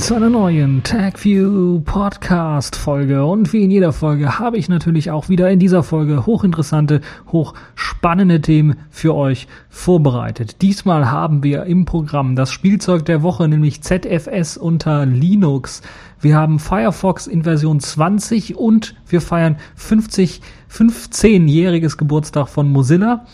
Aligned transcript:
zu 0.00 0.14
einer 0.14 0.30
neuen 0.30 0.82
TagView 0.82 1.80
Podcast 1.80 2.74
Folge 2.74 3.22
und 3.22 3.52
wie 3.52 3.62
in 3.62 3.70
jeder 3.70 3.92
Folge 3.92 4.38
habe 4.38 4.56
ich 4.56 4.70
natürlich 4.70 5.10
auch 5.10 5.28
wieder 5.28 5.50
in 5.50 5.58
dieser 5.58 5.82
Folge 5.82 6.24
hochinteressante, 6.24 7.02
hochspannende 7.30 8.40
Themen 8.40 8.76
für 8.88 9.14
euch 9.14 9.46
vorbereitet. 9.68 10.62
Diesmal 10.62 11.10
haben 11.10 11.42
wir 11.42 11.64
im 11.64 11.84
Programm 11.84 12.34
das 12.34 12.50
Spielzeug 12.50 13.04
der 13.04 13.22
Woche, 13.22 13.46
nämlich 13.46 13.82
ZFS 13.82 14.56
unter 14.56 15.04
Linux. 15.04 15.82
Wir 16.18 16.34
haben 16.34 16.58
Firefox 16.58 17.26
in 17.26 17.44
Version 17.44 17.78
20 17.78 18.56
und 18.56 18.94
wir 19.06 19.20
feiern 19.20 19.58
50, 19.76 20.40
15-jähriges 20.72 21.98
Geburtstag 21.98 22.48
von 22.48 22.72
Mozilla. 22.72 23.26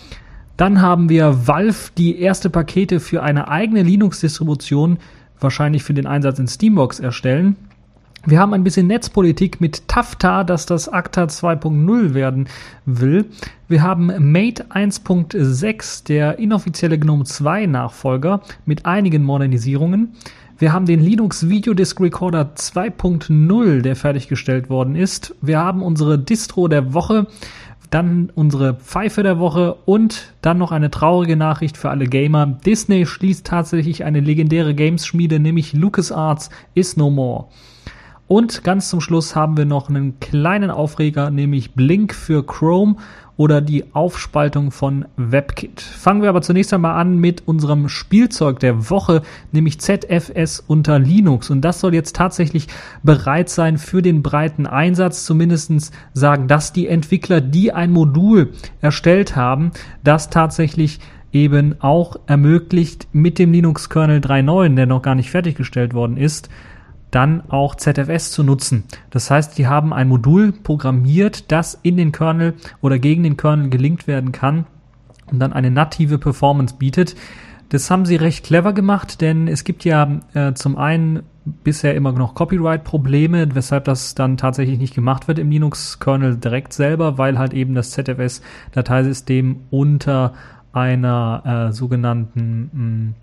Dann 0.57 0.83
haben 0.83 1.10
wir 1.10 1.46
Valve, 1.46 1.93
die 1.96 2.19
erste 2.19 2.51
Pakete 2.51 2.98
für 2.98 3.23
eine 3.23 3.48
eigene 3.48 3.83
Linux-Distribution, 3.83 4.98
wahrscheinlich 5.41 5.83
für 5.83 5.95
den 5.95 6.07
Einsatz 6.07 6.39
in 6.39 6.49
Steambox, 6.49 7.01
erstellen. 7.01 7.57
Wir 8.29 8.41
haben 8.41 8.55
ein 8.55 8.65
bisschen 8.65 8.89
Netzpolitik 8.89 9.61
mit 9.61 9.87
Tafta, 9.87 10.43
dass 10.43 10.66
das 10.66 10.88
ACTA 10.88 11.27
2.0 11.27 12.13
werden 12.13 12.49
will. 12.85 13.27
Wir 13.69 13.83
haben 13.85 14.07
Mate 14.33 14.65
1.6, 14.65 16.05
der 16.07 16.41
inoffizielle 16.41 16.99
GNOME 16.99 17.25
2 17.25 17.66
Nachfolger 17.66 18.41
mit 18.65 18.85
einigen 18.85 19.23
Modernisierungen. 19.23 20.16
Wir 20.59 20.73
haben 20.73 20.87
den 20.87 21.01
Linux 21.01 21.49
Video 21.49 21.73
Disk 21.73 22.01
Recorder 22.01 22.51
2.0, 22.57 23.82
der 23.82 23.95
fertiggestellt 23.95 24.71
worden 24.71 24.97
ist. 24.97 25.37
Wir 25.41 25.60
haben 25.60 25.80
unsere 25.82 26.19
Distro 26.19 26.66
der 26.66 26.95
Woche 26.95 27.29
dann 27.90 28.30
unsere 28.34 28.74
Pfeife 28.74 29.23
der 29.23 29.38
Woche 29.38 29.74
und 29.84 30.34
dann 30.42 30.59
noch 30.59 30.73
eine 30.73 30.90
traurige 30.90 31.37
Nachricht 31.37 31.76
für 31.76 31.90
alle 31.90 32.06
Gamer. 32.06 32.46
Disney 32.46 33.06
schließt 33.06 33.46
tatsächlich 33.46 34.04
eine 34.04 34.20
legendäre 34.20 34.74
Games-Schmiede, 34.74 35.38
nämlich 35.38 35.73
LucasArts 35.73 36.51
is 36.74 36.96
no 36.96 37.10
more. 37.10 37.46
Und 38.29 38.64
ganz 38.64 38.90
zum 38.90 39.01
Schluss 39.01 39.37
haben 39.37 39.57
wir 39.57 39.66
noch 39.66 39.88
einen 39.88 40.18
kleinen 40.18 40.70
Aufreger, 40.70 41.30
nämlich 41.30 41.74
Blink 41.74 42.12
für 42.12 42.45
Chrome 42.45 42.96
oder 43.37 43.60
die 43.60 43.84
Aufspaltung 43.92 44.70
von 44.70 45.04
WebKit. 45.16 45.80
Fangen 45.80 46.23
wir 46.23 46.29
aber 46.29 46.42
zunächst 46.42 46.73
einmal 46.73 46.98
an 46.98 47.18
mit 47.18 47.46
unserem 47.46 47.88
Spielzeug 47.88 48.60
der 48.60 48.88
Woche, 48.90 49.23
nämlich 49.52 49.80
ZFS 49.80 50.65
unter 50.66 50.98
Linux. 50.98 51.51
Und 51.51 51.60
das 51.60 51.80
soll 51.80 51.95
jetzt 51.95 52.16
tatsächlich 52.16 52.68
bereit 53.02 53.48
sein 53.48 53.79
für 53.79 54.01
den 54.01 54.23
breiten 54.23 54.66
Einsatz. 54.66 55.26
Zumindestens 55.26 55.90
sagen 56.14 56.48
das 56.48 56.73
die 56.73 56.88
Entwickler, 56.88 57.40
die 57.40 57.73
ein 57.73 57.92
Modul 57.92 58.52
erstellt 58.80 59.37
haben, 59.37 59.73
das 60.02 60.30
tatsächlich 60.30 61.01
eben 61.32 61.74
auch 61.80 62.16
ermöglicht, 62.26 63.09
mit 63.12 63.38
dem 63.38 63.52
Linux-Kernel 63.52 64.20
3.9, 64.20 64.75
der 64.75 64.87
noch 64.87 65.03
gar 65.03 65.14
nicht 65.14 65.31
fertiggestellt 65.31 65.92
worden 65.92 66.16
ist, 66.16 66.48
dann 67.10 67.43
auch 67.49 67.75
ZFS 67.75 68.32
zu 68.32 68.43
nutzen. 68.43 68.84
Das 69.10 69.31
heißt, 69.31 69.56
die 69.59 69.66
haben 69.66 69.93
ein 69.93 70.09
Modul 70.09 70.53
programmiert, 70.53 71.50
das 71.53 71.78
in 71.82 71.97
den 71.97 72.12
Kernel 72.12 72.54
oder 72.81 72.98
gegen 72.98 73.22
den 73.22 73.37
Kernel 73.37 73.71
gelinkt 73.71 74.06
werden 74.06 74.32
kann 74.32 74.66
und 75.31 75.38
dann 75.38 75.53
eine 75.53 75.70
native 75.70 76.19
Performance 76.19 76.75
bietet. 76.78 77.16
Das 77.69 77.91
haben 77.91 78.06
sie 78.06 78.16
recht 78.16 78.44
clever 78.44 78.72
gemacht, 78.72 79.20
denn 79.20 79.48
es 79.48 79.64
gibt 79.64 79.84
ja 79.84 80.20
äh, 80.34 80.54
zum 80.54 80.76
einen 80.76 81.22
bisher 81.44 81.94
immer 81.94 82.12
noch 82.12 82.34
Copyright-Probleme, 82.34 83.54
weshalb 83.54 83.84
das 83.84 84.14
dann 84.14 84.36
tatsächlich 84.36 84.78
nicht 84.78 84.94
gemacht 84.94 85.28
wird 85.28 85.38
im 85.38 85.50
Linux-Kernel 85.50 86.36
direkt 86.36 86.72
selber, 86.72 87.19
weil 87.19 87.38
halt 87.38 87.54
eben 87.54 87.75
das 87.75 87.91
ZFS-Dateisystem 87.92 89.60
unter 89.70 90.34
einer 90.76 91.69
äh, 91.70 91.72
sogenannten 91.72 92.70
mh, 92.72 92.84
mm, 92.84 93.14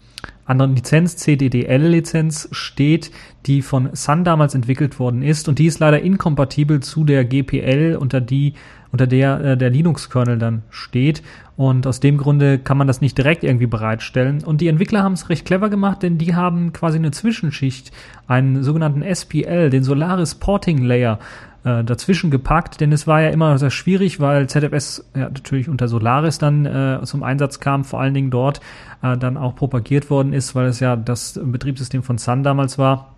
anderen 0.45 0.75
Lizenz, 0.75 1.15
CDDL-Lizenz 1.17 2.49
steht, 2.51 3.11
die 3.45 3.61
von 3.61 3.89
Sun 3.93 4.23
damals 4.23 4.55
entwickelt 4.55 4.99
worden 4.99 5.21
ist 5.21 5.47
und 5.47 5.59
die 5.59 5.67
ist 5.67 5.79
leider 5.79 6.01
inkompatibel 6.01 6.81
zu 6.81 7.03
der 7.05 7.23
GPL, 7.23 7.97
unter 7.99 8.19
die 8.19 8.53
unter 8.91 9.07
der 9.07 9.39
äh, 9.41 9.57
der 9.57 9.69
Linux-Kernel 9.69 10.37
dann 10.37 10.63
steht. 10.69 11.23
Und 11.55 11.85
aus 11.85 11.99
dem 11.99 12.17
Grunde 12.17 12.57
kann 12.57 12.77
man 12.77 12.87
das 12.87 13.01
nicht 13.01 13.17
direkt 13.17 13.43
irgendwie 13.43 13.67
bereitstellen. 13.67 14.43
Und 14.43 14.59
die 14.59 14.67
Entwickler 14.67 15.03
haben 15.03 15.13
es 15.13 15.29
recht 15.29 15.45
clever 15.45 15.69
gemacht, 15.69 16.01
denn 16.01 16.17
die 16.17 16.35
haben 16.35 16.73
quasi 16.73 16.97
eine 16.97 17.11
Zwischenschicht, 17.11 17.91
einen 18.27 18.63
sogenannten 18.63 19.03
SPL, 19.03 19.69
den 19.69 19.83
Solaris 19.83 20.35
Porting 20.35 20.83
Layer, 20.83 21.19
äh, 21.63 21.83
dazwischen 21.83 22.31
gepackt, 22.31 22.81
denn 22.81 22.91
es 22.91 23.07
war 23.07 23.21
ja 23.21 23.29
immer 23.29 23.57
sehr 23.57 23.71
schwierig, 23.71 24.19
weil 24.19 24.47
ZFS 24.47 25.09
ja, 25.15 25.29
natürlich 25.29 25.69
unter 25.69 25.87
Solaris 25.87 26.37
dann 26.37 26.65
äh, 26.65 26.99
zum 27.03 27.23
Einsatz 27.23 27.59
kam, 27.59 27.85
vor 27.85 28.01
allen 28.01 28.13
Dingen 28.13 28.31
dort 28.31 28.59
äh, 29.01 29.17
dann 29.17 29.37
auch 29.37 29.55
propagiert 29.55 30.09
worden 30.09 30.33
ist, 30.33 30.55
weil 30.55 30.67
es 30.67 30.79
ja 30.79 30.95
das 30.95 31.39
Betriebssystem 31.41 32.03
von 32.03 32.17
Sun 32.17 32.43
damals 32.43 32.77
war. 32.77 33.12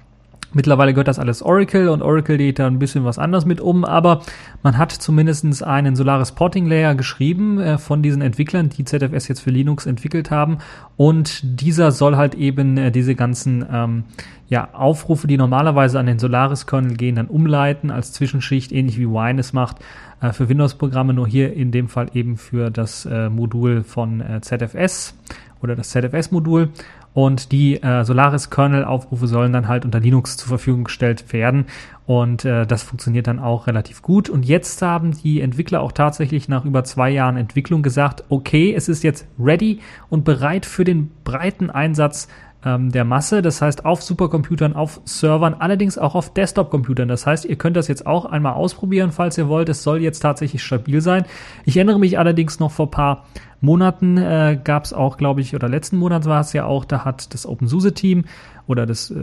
Mittlerweile 0.53 0.94
gehört 0.94 1.09
das 1.09 1.19
alles 1.19 1.41
Oracle 1.41 1.90
und 1.90 2.01
Oracle 2.01 2.38
geht 2.38 2.59
da 2.59 2.68
ein 2.68 2.79
bisschen 2.79 3.03
was 3.03 3.19
anders 3.19 3.46
mit 3.46 3.59
um, 3.59 3.84
aber 3.84 4.22
man 4.63 4.78
hat 4.78 4.94
zumindest 4.94 5.63
einen 5.63 5.97
Solaris 5.97 6.31
Porting 6.31 6.66
Layer 6.68 6.96
geschrieben 6.96 7.59
äh, 7.59 7.78
von 7.78 8.01
diesen 8.01 8.22
Entwicklern, 8.22 8.69
die 8.69 8.85
ZFS 8.85 9.28
jetzt 9.28 9.41
für 9.41 9.50
Linux 9.50 9.85
entwickelt 9.85 10.31
haben 10.31 10.59
und 10.96 11.41
dieser 11.59 11.91
soll 11.91 12.16
halt 12.16 12.35
eben 12.35 12.78
äh, 12.78 12.90
diese 12.90 13.16
ganzen 13.16 13.66
ähm, 13.69 14.03
ja, 14.47 14.69
Aufrufe, 14.73 15.28
die 15.28 15.38
normalerweise 15.38 16.00
an 16.00 16.06
den 16.06 16.19
Solaris-Kernel 16.19 16.96
gehen, 16.96 17.16
dann 17.16 17.28
umleiten 17.28 17.91
als 17.91 18.13
Zwischenschicht, 18.13 18.72
ähnlich 18.72 18.97
wie 18.97 19.09
Wine 19.09 19.41
es 19.41 19.53
macht, 19.53 19.78
äh, 20.22 20.31
für 20.31 20.47
Windows-Programme, 20.47 21.13
nur 21.13 21.28
hier 21.28 21.53
in 21.53 21.72
dem 21.72 21.90
Fall 21.90 22.07
eben 22.13 22.38
für 22.38 22.69
das 22.69 23.06
äh, 23.06 23.29
Modul 23.29 23.84
von 23.84 24.22
äh, 24.22 24.40
ZFS 24.41 25.16
oder 25.62 25.75
das 25.75 25.90
ZFS-Modul. 25.90 26.69
Und 27.16 27.53
die 27.53 27.81
äh, 27.81 28.03
Solaris-Kernel-Aufrufe 28.03 29.28
sollen 29.28 29.53
dann 29.53 29.70
halt 29.70 29.86
unter 29.86 30.02
Linux 30.02 30.36
zur 30.36 30.50
Verfügung 30.50 30.84
gestellt 30.84 31.31
werden. 31.31 31.66
Und 32.06 32.44
äh, 32.44 32.68
das 32.68 32.84
funktioniert 32.84 33.28
dann 33.28 33.40
auch 33.40 33.68
relativ 33.68 34.02
gut. 34.02 34.30
Und 34.30 34.46
jetzt 34.46 34.81
haben 34.81 35.12
die 35.12 35.40
Entwickler 35.40 35.80
auch 35.80 35.94
tatsächlich 35.94 36.50
nach 36.50 36.66
über 36.66 36.84
zwei 36.84 37.09
Jahren 37.09 37.38
Entwicklung 37.38 37.84
gesagt, 37.84 38.26
okay, 38.28 38.74
es 38.76 38.90
ist 38.90 39.02
jetzt 39.03 39.26
ready 39.40 39.80
und 40.09 40.26
bereit 40.26 40.66
für 40.66 40.84
den 40.84 41.09
breiten 41.24 41.70
Einsatz 41.70 42.28
ähm, 42.66 42.92
der 42.92 43.06
Masse. 43.06 43.42
Das 43.42 43.62
heißt 43.62 43.86
auf 43.86 44.02
Supercomputern, 44.02 44.74
auf 44.74 45.00
Servern, 45.06 45.56
allerdings 45.59 45.98
auch 45.98 46.16
auf 46.16 46.34
Desktop-Computern. 46.34 47.08
Das 47.08 47.26
heißt, 47.26 47.46
ihr 47.46 47.56
könnt 47.56 47.78
das 47.78 47.88
jetzt 47.88 48.06
auch 48.06 48.26
einmal 48.26 48.53
ausprobieren, 48.53 49.12
falls 49.12 49.38
ihr 49.38 49.48
wollt. 49.48 49.70
Es 49.70 49.84
soll 49.84 50.02
jetzt 50.02 50.20
tatsächlich 50.20 50.64
stabil 50.64 51.00
sein. 51.02 51.26
Ich 51.64 51.78
erinnere 51.78 52.00
mich 52.00 52.18
allerdings 52.18 52.59
noch 52.59 52.72
vor 52.72 52.92
paar 52.92 53.26
Monaten 53.62 54.18
äh, 54.18 54.59
gab 54.64 54.84
es 54.84 54.94
auch, 54.94 55.18
glaube 55.18 55.42
ich, 55.42 55.56
oder 55.56 55.70
letzten 55.70 55.98
Monat 55.98 56.26
war 56.26 56.42
es 56.42 56.53
ja 56.53 56.66
auch, 56.66 56.86
da 56.86 57.06
hat 57.06 57.34
das 57.34 57.46
OpenSUSE-Team 57.46 58.26
oder 58.68 58.86
das 58.86 59.12
äh, 59.12 59.16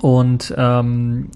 und 0.00 0.52
ähm, 0.58 1.30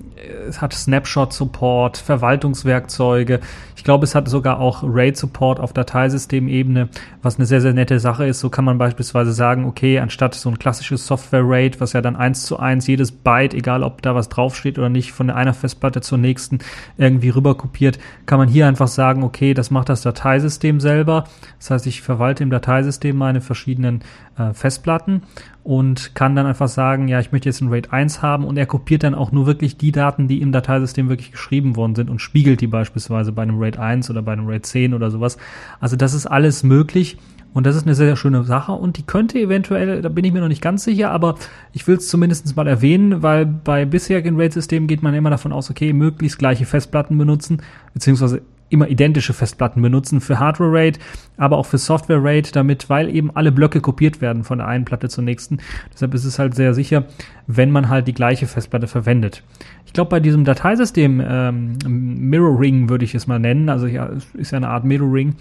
es 0.48 0.60
hat 0.60 0.72
Snapshot-Support, 0.72 1.96
Verwaltungswerkzeuge. 1.96 3.40
Ich 3.76 3.84
glaube, 3.84 4.04
es 4.04 4.14
hat 4.14 4.28
sogar 4.28 4.58
auch 4.58 4.82
RAID-Support 4.82 5.60
auf 5.60 5.72
Dateisystemebene, 5.72 6.88
was 7.22 7.36
eine 7.36 7.46
sehr, 7.46 7.60
sehr 7.60 7.72
nette 7.72 8.00
Sache 8.00 8.26
ist. 8.26 8.40
So 8.40 8.50
kann 8.50 8.64
man 8.64 8.76
beispielsweise 8.76 9.32
sagen, 9.32 9.64
okay, 9.64 10.00
anstatt 10.00 10.34
so 10.34 10.48
ein 10.48 10.58
klassisches 10.58 11.06
Software-RAID, 11.06 11.80
was 11.80 11.92
ja 11.92 12.02
dann 12.02 12.16
eins 12.16 12.44
zu 12.44 12.58
eins 12.58 12.86
jedes 12.86 13.12
Byte, 13.12 13.54
egal 13.54 13.82
ob 13.82 14.02
da 14.02 14.14
was 14.14 14.28
draufsteht 14.28 14.78
oder 14.78 14.88
nicht, 14.88 15.12
von 15.12 15.30
einer 15.30 15.54
Festplatte 15.54 16.00
zur 16.00 16.18
nächsten 16.18 16.58
irgendwie 16.96 17.30
rüber 17.30 17.54
kopiert, 17.54 17.98
kann 18.26 18.38
man 18.38 18.48
hier 18.48 18.66
einfach 18.66 18.88
sagen, 18.88 19.22
okay, 19.22 19.54
das 19.54 19.70
macht 19.70 19.88
das 19.88 20.02
Dateisystem 20.02 20.80
selber. 20.80 21.24
Das 21.58 21.70
heißt, 21.70 21.86
ich 21.86 22.02
verwalte 22.02 22.42
im 22.42 22.50
Dateisystem 22.50 23.16
meine 23.16 23.40
verschiedenen 23.40 24.02
äh, 24.36 24.52
Festplatten 24.52 25.22
und 25.68 26.14
kann 26.14 26.34
dann 26.34 26.46
einfach 26.46 26.66
sagen, 26.66 27.08
ja, 27.08 27.20
ich 27.20 27.30
möchte 27.30 27.46
jetzt 27.46 27.60
ein 27.60 27.68
RAID 27.68 27.92
1 27.92 28.22
haben 28.22 28.44
und 28.44 28.56
er 28.56 28.64
kopiert 28.64 29.02
dann 29.02 29.14
auch 29.14 29.32
nur 29.32 29.46
wirklich 29.46 29.76
die 29.76 29.92
Daten, 29.92 30.26
die 30.26 30.40
im 30.40 30.50
Dateisystem 30.50 31.10
wirklich 31.10 31.32
geschrieben 31.32 31.76
worden 31.76 31.94
sind 31.94 32.08
und 32.08 32.22
spiegelt 32.22 32.62
die 32.62 32.66
beispielsweise 32.66 33.32
bei 33.32 33.42
einem 33.42 33.60
RAID 33.60 33.78
1 33.78 34.08
oder 34.08 34.22
bei 34.22 34.32
einem 34.32 34.48
RAID 34.48 34.64
10 34.64 34.94
oder 34.94 35.10
sowas. 35.10 35.36
Also 35.78 35.94
das 35.96 36.14
ist 36.14 36.24
alles 36.24 36.62
möglich. 36.62 37.18
Und 37.52 37.66
das 37.66 37.76
ist 37.76 37.84
eine 37.84 37.94
sehr, 37.94 38.06
sehr 38.06 38.16
schöne 38.16 38.44
Sache 38.44 38.72
und 38.72 38.98
die 38.98 39.02
könnte 39.02 39.38
eventuell, 39.38 40.00
da 40.00 40.08
bin 40.10 40.24
ich 40.24 40.32
mir 40.32 40.40
noch 40.40 40.48
nicht 40.48 40.62
ganz 40.62 40.84
sicher, 40.84 41.10
aber 41.10 41.34
ich 41.72 41.86
will 41.86 41.96
es 41.96 42.08
zumindest 42.08 42.54
mal 42.56 42.66
erwähnen, 42.66 43.22
weil 43.22 43.46
bei 43.46 43.84
bisherigen 43.84 44.36
RAID-Systemen 44.36 44.86
geht 44.86 45.02
man 45.02 45.14
immer 45.14 45.30
davon 45.30 45.52
aus, 45.52 45.70
okay, 45.70 45.92
möglichst 45.92 46.38
gleiche 46.38 46.66
Festplatten 46.66 47.16
benutzen, 47.16 47.62
beziehungsweise 47.94 48.42
immer 48.70 48.88
identische 48.88 49.32
Festplatten 49.32 49.82
benutzen 49.82 50.20
für 50.20 50.38
Hardware 50.38 50.72
RAID, 50.72 50.98
aber 51.36 51.56
auch 51.56 51.66
für 51.66 51.78
Software 51.78 52.22
RAID, 52.22 52.54
damit, 52.54 52.90
weil 52.90 53.14
eben 53.14 53.30
alle 53.34 53.52
Blöcke 53.52 53.80
kopiert 53.80 54.20
werden 54.20 54.44
von 54.44 54.58
der 54.58 54.68
einen 54.68 54.84
Platte 54.84 55.08
zur 55.08 55.24
nächsten. 55.24 55.58
Deshalb 55.92 56.14
ist 56.14 56.24
es 56.24 56.38
halt 56.38 56.54
sehr 56.54 56.74
sicher, 56.74 57.04
wenn 57.46 57.70
man 57.70 57.88
halt 57.88 58.08
die 58.08 58.14
gleiche 58.14 58.46
Festplatte 58.46 58.86
verwendet. 58.86 59.42
Ich 59.86 59.92
glaube, 59.92 60.10
bei 60.10 60.20
diesem 60.20 60.44
Dateisystem 60.44 61.22
ähm, 61.26 61.78
Mirroring 61.86 62.88
würde 62.88 63.04
ich 63.04 63.14
es 63.14 63.26
mal 63.26 63.38
nennen, 63.38 63.68
also 63.68 63.86
ja, 63.86 64.10
ist 64.34 64.50
ja 64.50 64.58
eine 64.58 64.68
Art 64.68 64.84
Mirroring, 64.84 65.36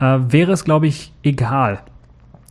äh, 0.00 0.18
wäre 0.28 0.52
es, 0.52 0.64
glaube 0.64 0.86
ich, 0.86 1.12
egal 1.22 1.80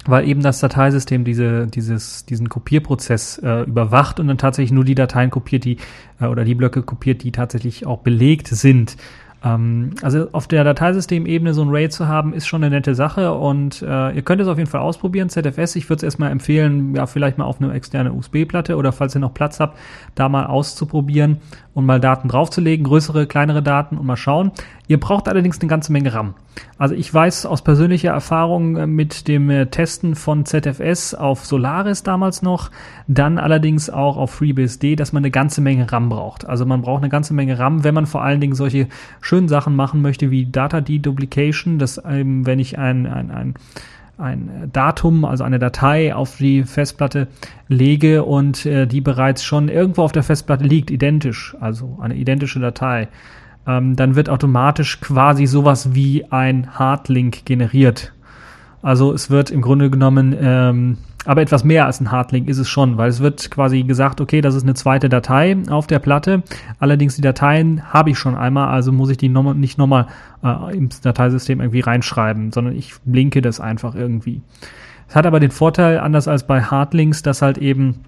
weil 0.07 0.27
eben 0.27 0.41
das 0.41 0.59
Dateisystem 0.59 1.23
diese, 1.23 1.67
dieses, 1.67 2.25
diesen 2.25 2.49
Kopierprozess 2.49 3.39
äh, 3.39 3.61
überwacht 3.63 4.19
und 4.19 4.27
dann 4.27 4.37
tatsächlich 4.37 4.71
nur 4.71 4.85
die 4.85 4.95
Dateien 4.95 5.31
kopiert, 5.31 5.65
die 5.65 5.77
äh, 6.19 6.27
oder 6.27 6.45
die 6.45 6.55
Blöcke 6.55 6.83
kopiert, 6.83 7.23
die 7.23 7.31
tatsächlich 7.31 7.85
auch 7.85 7.99
belegt 7.99 8.47
sind. 8.47 8.97
Ähm, 9.45 9.91
also 10.01 10.27
auf 10.31 10.47
der 10.47 10.63
Dateisystemebene 10.63 11.53
so 11.53 11.61
ein 11.61 11.69
RAID 11.69 11.93
zu 11.93 12.07
haben, 12.07 12.33
ist 12.33 12.47
schon 12.47 12.63
eine 12.63 12.75
nette 12.75 12.95
Sache 12.95 13.33
und 13.33 13.81
äh, 13.83 14.11
ihr 14.11 14.21
könnt 14.23 14.41
es 14.41 14.47
auf 14.47 14.57
jeden 14.57 14.69
Fall 14.69 14.81
ausprobieren. 14.81 15.29
ZFS, 15.29 15.75
ich 15.75 15.87
würde 15.87 15.97
es 15.97 16.03
erstmal 16.03 16.31
empfehlen, 16.31 16.95
ja, 16.95 17.05
vielleicht 17.05 17.37
mal 17.37 17.45
auf 17.45 17.61
eine 17.61 17.71
externe 17.73 18.11
USB-Platte 18.11 18.75
oder 18.75 18.91
falls 18.91 19.15
ihr 19.15 19.21
noch 19.21 19.33
Platz 19.33 19.59
habt, 19.59 19.77
da 20.15 20.27
mal 20.27 20.47
auszuprobieren 20.47 21.37
und 21.75 21.85
mal 21.85 21.99
Daten 21.99 22.27
draufzulegen, 22.27 22.85
größere, 22.85 23.27
kleinere 23.27 23.61
Daten 23.61 23.97
und 23.97 24.05
mal 24.05 24.17
schauen. 24.17 24.51
Ihr 24.87 24.99
braucht 24.99 25.27
allerdings 25.27 25.59
eine 25.59 25.69
ganze 25.69 25.91
Menge 25.91 26.13
RAM. 26.13 26.33
Also 26.77 26.95
ich 26.95 27.13
weiß 27.13 27.45
aus 27.45 27.63
persönlicher 27.63 28.11
Erfahrung 28.11 28.77
äh, 28.77 28.87
mit 28.87 29.27
dem 29.27 29.49
äh, 29.49 29.65
Testen 29.67 30.15
von 30.15 30.45
ZFS 30.45 31.13
auf 31.13 31.45
Solaris 31.45 32.03
damals 32.03 32.41
noch, 32.41 32.71
dann 33.07 33.37
allerdings 33.37 33.89
auch 33.89 34.15
auf 34.17 34.31
FreeBSD, 34.31 34.95
dass 34.95 35.11
man 35.11 35.21
eine 35.21 35.31
ganze 35.31 35.61
Menge 35.61 35.91
RAM 35.91 36.09
braucht. 36.09 36.45
Also 36.45 36.65
man 36.65 36.81
braucht 36.81 37.01
eine 37.01 37.09
ganze 37.09 37.33
Menge 37.33 37.59
RAM, 37.59 37.83
wenn 37.83 37.93
man 37.93 38.05
vor 38.05 38.23
allen 38.23 38.39
Dingen 38.39 38.55
solche 38.55 38.87
schönen 39.19 39.34
Sachen 39.47 39.75
machen 39.75 40.01
möchte 40.01 40.31
wie 40.31 40.45
Data 40.45 40.81
Deduplication, 40.81 41.79
dass 41.79 42.01
ähm, 42.07 42.45
wenn 42.45 42.59
ich 42.59 42.77
ein, 42.77 43.05
ein, 43.05 43.31
ein 43.31 43.53
ein 44.17 44.69
Datum, 44.71 45.25
also 45.25 45.43
eine 45.43 45.59
Datei 45.59 46.15
auf 46.15 46.37
die 46.37 46.63
Festplatte 46.63 47.27
lege 47.67 48.23
und 48.23 48.65
äh, 48.65 48.87
die 48.87 49.01
bereits 49.01 49.43
schon 49.43 49.67
irgendwo 49.67 50.03
auf 50.03 50.11
der 50.11 50.23
Festplatte 50.23 50.63
liegt, 50.63 50.89
identisch, 50.89 51.55
also 51.59 51.97
eine 52.01 52.15
identische 52.15 52.59
Datei, 52.59 53.09
ähm, 53.67 53.95
dann 53.95 54.15
wird 54.15 54.29
automatisch 54.29 55.01
quasi 55.01 55.45
sowas 55.45 55.93
wie 55.93 56.25
ein 56.31 56.79
Hardlink 56.79 57.45
generiert. 57.45 58.13
Also 58.85 59.13
es 59.13 59.31
wird 59.31 59.49
im 59.49 59.61
Grunde 59.61 59.89
genommen 59.89 60.35
ähm, 60.39 60.97
aber 61.25 61.41
etwas 61.41 61.63
mehr 61.63 61.87
als 61.87 61.99
ein 61.99 62.11
Hardlink 62.11 62.47
ist 62.47 62.59
es 62.59 62.69
schon, 62.69 62.97
weil 62.99 63.09
es 63.09 63.19
wird 63.19 63.49
quasi 63.49 63.81
gesagt, 63.81 64.21
okay, 64.21 64.41
das 64.41 64.53
ist 64.53 64.61
eine 64.61 64.75
zweite 64.75 65.09
Datei 65.09 65.57
auf 65.71 65.87
der 65.87 65.97
Platte. 65.97 66.43
Allerdings 66.79 67.15
die 67.15 67.23
Dateien 67.23 67.91
habe 67.91 68.11
ich 68.11 68.19
schon 68.19 68.35
einmal, 68.35 68.67
also 68.67 68.91
muss 68.91 69.09
ich 69.09 69.17
die 69.17 69.27
noch, 69.27 69.55
nicht 69.55 69.79
nochmal 69.79 70.05
äh, 70.43 70.77
ins 70.77 71.01
Dateisystem 71.01 71.61
irgendwie 71.61 71.79
reinschreiben, 71.79 72.51
sondern 72.51 72.75
ich 72.75 72.93
linke 73.05 73.41
das 73.41 73.59
einfach 73.59 73.95
irgendwie. 73.95 74.43
Es 75.09 75.15
hat 75.15 75.25
aber 75.25 75.39
den 75.39 75.49
Vorteil, 75.49 75.99
anders 75.99 76.27
als 76.27 76.45
bei 76.45 76.61
Hardlinks, 76.61 77.23
dass 77.23 77.41
halt 77.41 77.57
eben 77.57 78.01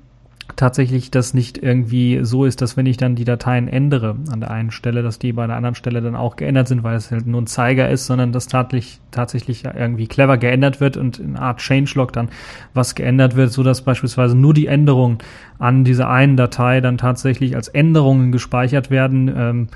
tatsächlich 0.55 1.11
das 1.11 1.33
nicht 1.33 1.57
irgendwie 1.57 2.19
so 2.23 2.45
ist, 2.45 2.61
dass 2.61 2.77
wenn 2.77 2.85
ich 2.85 2.97
dann 2.97 3.15
die 3.15 3.25
Dateien 3.25 3.67
ändere 3.67 4.15
an 4.31 4.39
der 4.39 4.49
einen 4.49 4.71
Stelle, 4.71 5.03
dass 5.03 5.19
die 5.19 5.33
bei 5.33 5.45
der 5.45 5.55
anderen 5.55 5.75
Stelle 5.75 6.01
dann 6.01 6.15
auch 6.15 6.35
geändert 6.35 6.67
sind, 6.67 6.83
weil 6.83 6.95
es 6.95 7.11
halt 7.11 7.27
nur 7.27 7.41
ein 7.41 7.47
Zeiger 7.47 7.89
ist, 7.89 8.05
sondern 8.05 8.31
dass 8.31 8.47
tatsächlich, 8.47 8.99
tatsächlich 9.11 9.65
irgendwie 9.65 10.07
clever 10.07 10.37
geändert 10.37 10.79
wird 10.79 10.97
und 10.97 11.19
in 11.19 11.35
Art 11.35 11.59
Changelog 11.59 12.13
dann 12.13 12.29
was 12.73 12.95
geändert 12.95 13.35
wird, 13.35 13.51
so 13.51 13.61
dass 13.61 13.81
beispielsweise 13.81 14.35
nur 14.35 14.53
die 14.53 14.67
Änderungen 14.67 15.17
an 15.59 15.83
dieser 15.83 16.09
einen 16.09 16.37
Datei 16.37 16.81
dann 16.81 16.97
tatsächlich 16.97 17.55
als 17.55 17.67
Änderungen 17.67 18.31
gespeichert 18.31 18.89
werden. 18.89 19.31
Ähm, 19.35 19.67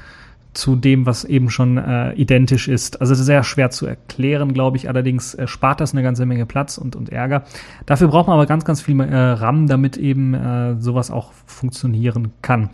zu 0.53 0.75
dem, 0.75 1.06
was 1.06 1.24
eben 1.24 1.50
schon 1.50 1.77
äh, 1.77 2.13
identisch 2.13 2.68
ist. 2.68 3.00
Also 3.00 3.15
sehr 3.15 3.44
schwer 3.44 3.69
zu 3.69 3.86
erklären, 3.86 4.53
glaube 4.53 4.77
ich. 4.77 4.89
Allerdings 4.89 5.33
äh, 5.33 5.48
spart 5.48 5.80
das 5.80 5.94
eine 5.94 6.03
ganze 6.03 6.25
Menge 6.25 6.45
Platz 6.45 6.77
und, 6.77 6.95
und 6.95 7.09
Ärger. 7.09 7.44
Dafür 7.86 8.09
braucht 8.09 8.27
man 8.27 8.36
aber 8.36 8.45
ganz, 8.45 8.65
ganz 8.65 8.81
viel 8.81 9.00
äh, 9.00 9.15
RAM, 9.15 9.68
damit 9.68 9.98
eben 9.98 10.33
äh, 10.33 10.75
sowas 10.80 11.09
auch 11.09 11.31
funktionieren 11.45 12.31
kann. 12.42 12.69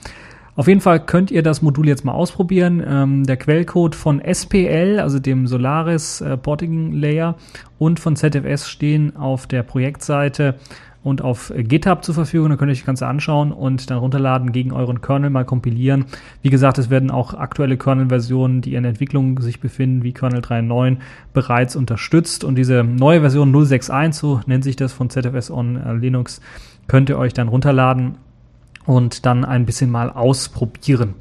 Auf 0.57 0.67
jeden 0.67 0.81
Fall 0.81 0.99
könnt 0.99 1.29
ihr 1.29 1.43
das 1.43 1.61
Modul 1.61 1.87
jetzt 1.87 2.03
mal 2.03 2.13
ausprobieren. 2.13 2.83
Ähm, 2.85 3.23
der 3.25 3.37
Quellcode 3.37 3.93
von 3.93 4.19
SPL, 4.19 4.99
also 4.99 5.19
dem 5.19 5.45
Solaris 5.45 6.19
äh, 6.21 6.35
Porting 6.35 6.93
Layer 6.93 7.35
und 7.77 7.99
von 7.99 8.15
ZFS 8.15 8.67
stehen 8.67 9.15
auf 9.15 9.45
der 9.45 9.61
Projektseite 9.61 10.55
und 11.03 11.21
auf 11.21 11.53
GitHub 11.55 12.03
zur 12.03 12.15
Verfügung. 12.15 12.49
Da 12.49 12.55
könnt 12.55 12.69
ihr 12.69 12.73
euch 12.73 12.79
das 12.79 12.85
Ganze 12.85 13.07
anschauen 13.07 13.51
und 13.51 13.89
dann 13.89 13.97
runterladen, 13.97 14.51
gegen 14.51 14.71
euren 14.71 15.01
Kernel 15.01 15.29
mal 15.29 15.45
kompilieren. 15.45 16.05
Wie 16.41 16.49
gesagt, 16.49 16.77
es 16.77 16.89
werden 16.89 17.11
auch 17.11 17.33
aktuelle 17.33 17.77
Kernel-Versionen, 17.77 18.61
die 18.61 18.75
in 18.75 18.85
Entwicklung 18.85 19.39
sich 19.39 19.59
befinden, 19.59 20.03
wie 20.03 20.13
Kernel 20.13 20.41
3.9, 20.41 20.97
bereits 21.33 21.75
unterstützt. 21.75 22.43
Und 22.43 22.55
diese 22.55 22.83
neue 22.83 23.21
Version 23.21 23.51
061, 23.53 24.19
so 24.19 24.41
nennt 24.45 24.63
sich 24.63 24.75
das 24.75 24.93
von 24.93 25.09
ZFS 25.09 25.51
on 25.51 25.77
äh, 25.77 25.93
Linux, 25.93 26.41
könnt 26.87 27.09
ihr 27.09 27.17
euch 27.17 27.33
dann 27.33 27.47
runterladen 27.47 28.15
und 28.85 29.25
dann 29.25 29.45
ein 29.45 29.65
bisschen 29.65 29.91
mal 29.91 30.09
ausprobieren. 30.09 31.13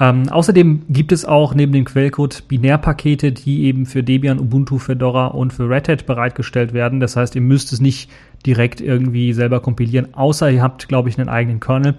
Ähm, 0.00 0.28
außerdem 0.28 0.82
gibt 0.88 1.10
es 1.10 1.24
auch 1.24 1.54
neben 1.54 1.72
dem 1.72 1.84
Quellcode 1.84 2.46
Binärpakete, 2.46 3.32
die 3.32 3.64
eben 3.64 3.84
für 3.84 4.04
Debian, 4.04 4.38
Ubuntu, 4.38 4.78
Fedora 4.78 5.26
und 5.28 5.52
für 5.52 5.68
Red 5.68 5.88
Hat 5.88 6.06
bereitgestellt 6.06 6.72
werden. 6.72 7.00
Das 7.00 7.16
heißt, 7.16 7.34
ihr 7.34 7.40
müsst 7.40 7.72
es 7.72 7.80
nicht 7.80 8.10
direkt 8.46 8.80
irgendwie 8.80 9.32
selber 9.32 9.60
kompilieren, 9.60 10.14
außer 10.14 10.50
ihr 10.50 10.62
habt, 10.62 10.86
glaube 10.88 11.08
ich, 11.08 11.18
einen 11.18 11.28
eigenen 11.28 11.58
Kernel. 11.58 11.96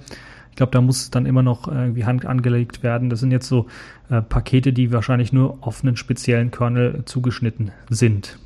Ich 0.51 0.55
glaube, 0.55 0.71
da 0.71 0.81
muss 0.81 1.09
dann 1.11 1.25
immer 1.25 1.43
noch 1.43 1.67
irgendwie 1.67 2.05
Hand 2.05 2.25
angelegt 2.25 2.83
werden. 2.83 3.09
Das 3.09 3.19
sind 3.19 3.31
jetzt 3.31 3.47
so 3.47 3.67
äh, 4.09 4.21
Pakete, 4.21 4.73
die 4.73 4.91
wahrscheinlich 4.91 5.33
nur 5.33 5.57
auf 5.61 5.83
einen 5.83 5.97
speziellen 5.97 6.51
Kernel 6.51 7.03
zugeschnitten 7.05 7.71
sind. 7.89 8.39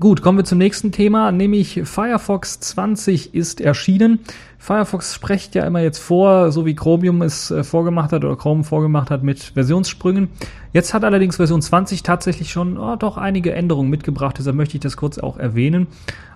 Gut, 0.00 0.22
kommen 0.22 0.38
wir 0.38 0.44
zum 0.44 0.58
nächsten 0.58 0.90
Thema, 0.90 1.30
nämlich 1.32 1.82
Firefox 1.84 2.58
20 2.58 3.34
ist 3.34 3.60
erschienen. 3.60 4.20
Firefox 4.58 5.14
spricht 5.14 5.54
ja 5.54 5.66
immer 5.66 5.80
jetzt 5.80 5.98
vor, 5.98 6.50
so 6.50 6.64
wie 6.64 6.74
Chromium 6.74 7.20
es 7.20 7.50
äh, 7.50 7.62
vorgemacht 7.62 8.10
hat 8.10 8.24
oder 8.24 8.36
Chrome 8.36 8.64
vorgemacht 8.64 9.10
hat 9.10 9.22
mit 9.22 9.40
Versionssprüngen. 9.40 10.30
Jetzt 10.72 10.94
hat 10.94 11.04
allerdings 11.04 11.36
Version 11.36 11.60
20 11.60 12.02
tatsächlich 12.02 12.50
schon 12.50 12.78
oh, 12.78 12.96
doch 12.96 13.18
einige 13.18 13.52
Änderungen 13.52 13.90
mitgebracht, 13.90 14.36
deshalb 14.38 14.56
möchte 14.56 14.76
ich 14.76 14.80
das 14.80 14.96
kurz 14.96 15.18
auch 15.18 15.36
erwähnen. 15.36 15.88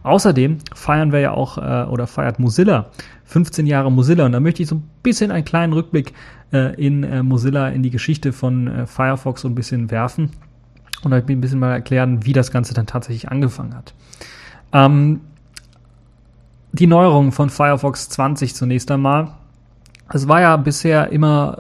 Außerdem 0.02 0.58
feiern 0.75 1.10
wir 1.10 1.20
ja 1.20 1.30
auch 1.32 1.56
äh, 1.56 1.88
oder 1.88 2.06
feiert 2.06 2.38
Mozilla 2.38 2.90
15 3.25 3.66
Jahre 3.66 3.90
Mozilla 3.90 4.26
und 4.26 4.32
da 4.32 4.40
möchte 4.40 4.62
ich 4.62 4.68
so 4.68 4.76
ein 4.76 4.88
bisschen 5.02 5.30
einen 5.30 5.44
kleinen 5.44 5.72
Rückblick 5.72 6.12
äh, 6.52 6.75
in 6.75 7.04
äh, 7.04 7.22
Mozilla, 7.22 7.70
in 7.70 7.82
die 7.82 7.90
Geschichte 7.90 8.32
von 8.32 8.68
äh, 8.68 8.86
Firefox 8.86 9.40
so 9.40 9.48
ein 9.48 9.54
bisschen 9.54 9.90
werfen 9.90 10.30
und 11.02 11.12
euch 11.12 11.28
ein 11.28 11.40
bisschen 11.40 11.58
mal 11.58 11.72
erklären, 11.72 12.24
wie 12.24 12.32
das 12.32 12.50
Ganze 12.50 12.74
dann 12.74 12.86
tatsächlich 12.86 13.28
angefangen 13.28 13.74
hat. 13.74 13.94
Ähm, 14.72 15.20
die 16.72 16.86
Neuerungen 16.86 17.32
von 17.32 17.50
Firefox 17.50 18.08
20 18.10 18.54
zunächst 18.54 18.90
einmal. 18.90 19.28
Es 20.12 20.28
war 20.28 20.40
ja 20.40 20.56
bisher 20.56 21.10
immer 21.10 21.58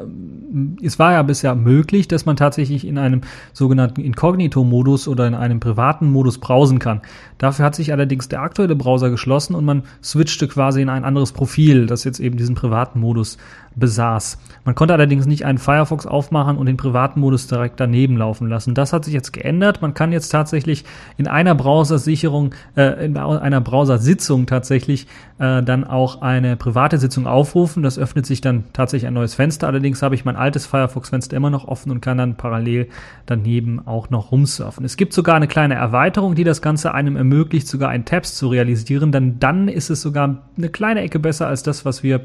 es 0.82 0.98
war 0.98 1.12
ja 1.12 1.22
bisher 1.22 1.54
möglich, 1.54 2.08
dass 2.08 2.24
man 2.24 2.36
tatsächlich 2.36 2.86
in 2.86 2.98
einem 2.98 3.22
sogenannten 3.52 4.00
Inkognito-Modus 4.00 5.08
oder 5.08 5.26
in 5.26 5.34
einem 5.34 5.60
privaten 5.60 6.10
Modus 6.10 6.38
browsen 6.38 6.78
kann. 6.78 7.02
Dafür 7.38 7.64
hat 7.64 7.74
sich 7.74 7.92
allerdings 7.92 8.28
der 8.28 8.40
aktuelle 8.40 8.76
Browser 8.76 9.10
geschlossen 9.10 9.54
und 9.54 9.64
man 9.64 9.82
switchte 10.02 10.48
quasi 10.48 10.82
in 10.82 10.88
ein 10.88 11.04
anderes 11.04 11.32
Profil, 11.32 11.86
das 11.86 12.04
jetzt 12.04 12.20
eben 12.20 12.36
diesen 12.36 12.54
privaten 12.54 13.00
Modus 13.00 13.38
besaß. 13.76 14.38
Man 14.64 14.74
konnte 14.74 14.94
allerdings 14.94 15.26
nicht 15.26 15.44
einen 15.44 15.58
Firefox 15.58 16.06
aufmachen 16.06 16.56
und 16.56 16.66
den 16.66 16.78
privaten 16.78 17.20
Modus 17.20 17.46
direkt 17.46 17.78
daneben 17.78 18.16
laufen 18.16 18.48
lassen. 18.48 18.74
Das 18.74 18.92
hat 18.92 19.04
sich 19.04 19.14
jetzt 19.14 19.32
geändert. 19.32 19.82
Man 19.82 19.94
kann 19.94 20.12
jetzt 20.12 20.30
tatsächlich 20.30 20.84
in 21.18 21.28
einer 21.28 21.54
Browsersicherung, 21.54 22.54
äh, 22.74 23.04
in 23.04 23.16
einer 23.16 23.60
Browsersitzung 23.60 24.46
tatsächlich 24.46 25.06
äh, 25.38 25.62
dann 25.62 25.84
auch 25.84 26.22
eine 26.22 26.56
private 26.56 26.98
Sitzung 26.98 27.26
aufrufen. 27.26 27.82
Das 27.82 27.98
öffnet 27.98 28.24
sich 28.26 28.40
dann 28.40 28.64
tatsächlich 28.72 29.06
ein 29.06 29.14
neues 29.14 29.34
Fenster. 29.34 29.66
Allerdings 29.66 30.02
habe 30.02 30.14
ich 30.14 30.24
mein 30.24 30.36
altes 30.36 30.66
Firefox-Fenster 30.66 31.36
immer 31.36 31.50
noch 31.50 31.68
offen 31.68 31.92
und 31.92 32.00
kann 32.00 32.16
dann 32.16 32.36
parallel 32.36 32.88
daneben 33.26 33.86
auch 33.86 34.08
noch 34.08 34.32
rumsurfen. 34.32 34.84
Es 34.86 34.96
gibt 34.96 35.12
sogar 35.12 35.36
eine 35.36 35.48
kleine 35.48 35.74
Erweiterung, 35.74 36.34
die 36.34 36.44
das 36.44 36.62
Ganze 36.62 36.94
einem 36.94 37.16
ermöglicht, 37.16 37.68
sogar 37.68 37.90
ein 37.90 38.06
Tabs 38.06 38.36
zu 38.36 38.48
realisieren. 38.48 39.12
Denn 39.12 39.38
dann 39.38 39.68
ist 39.68 39.90
es 39.90 40.00
sogar 40.00 40.42
eine 40.56 40.70
kleine 40.70 41.02
Ecke 41.02 41.18
besser 41.18 41.46
als 41.46 41.62
das, 41.62 41.84
was 41.84 42.02
wir 42.02 42.22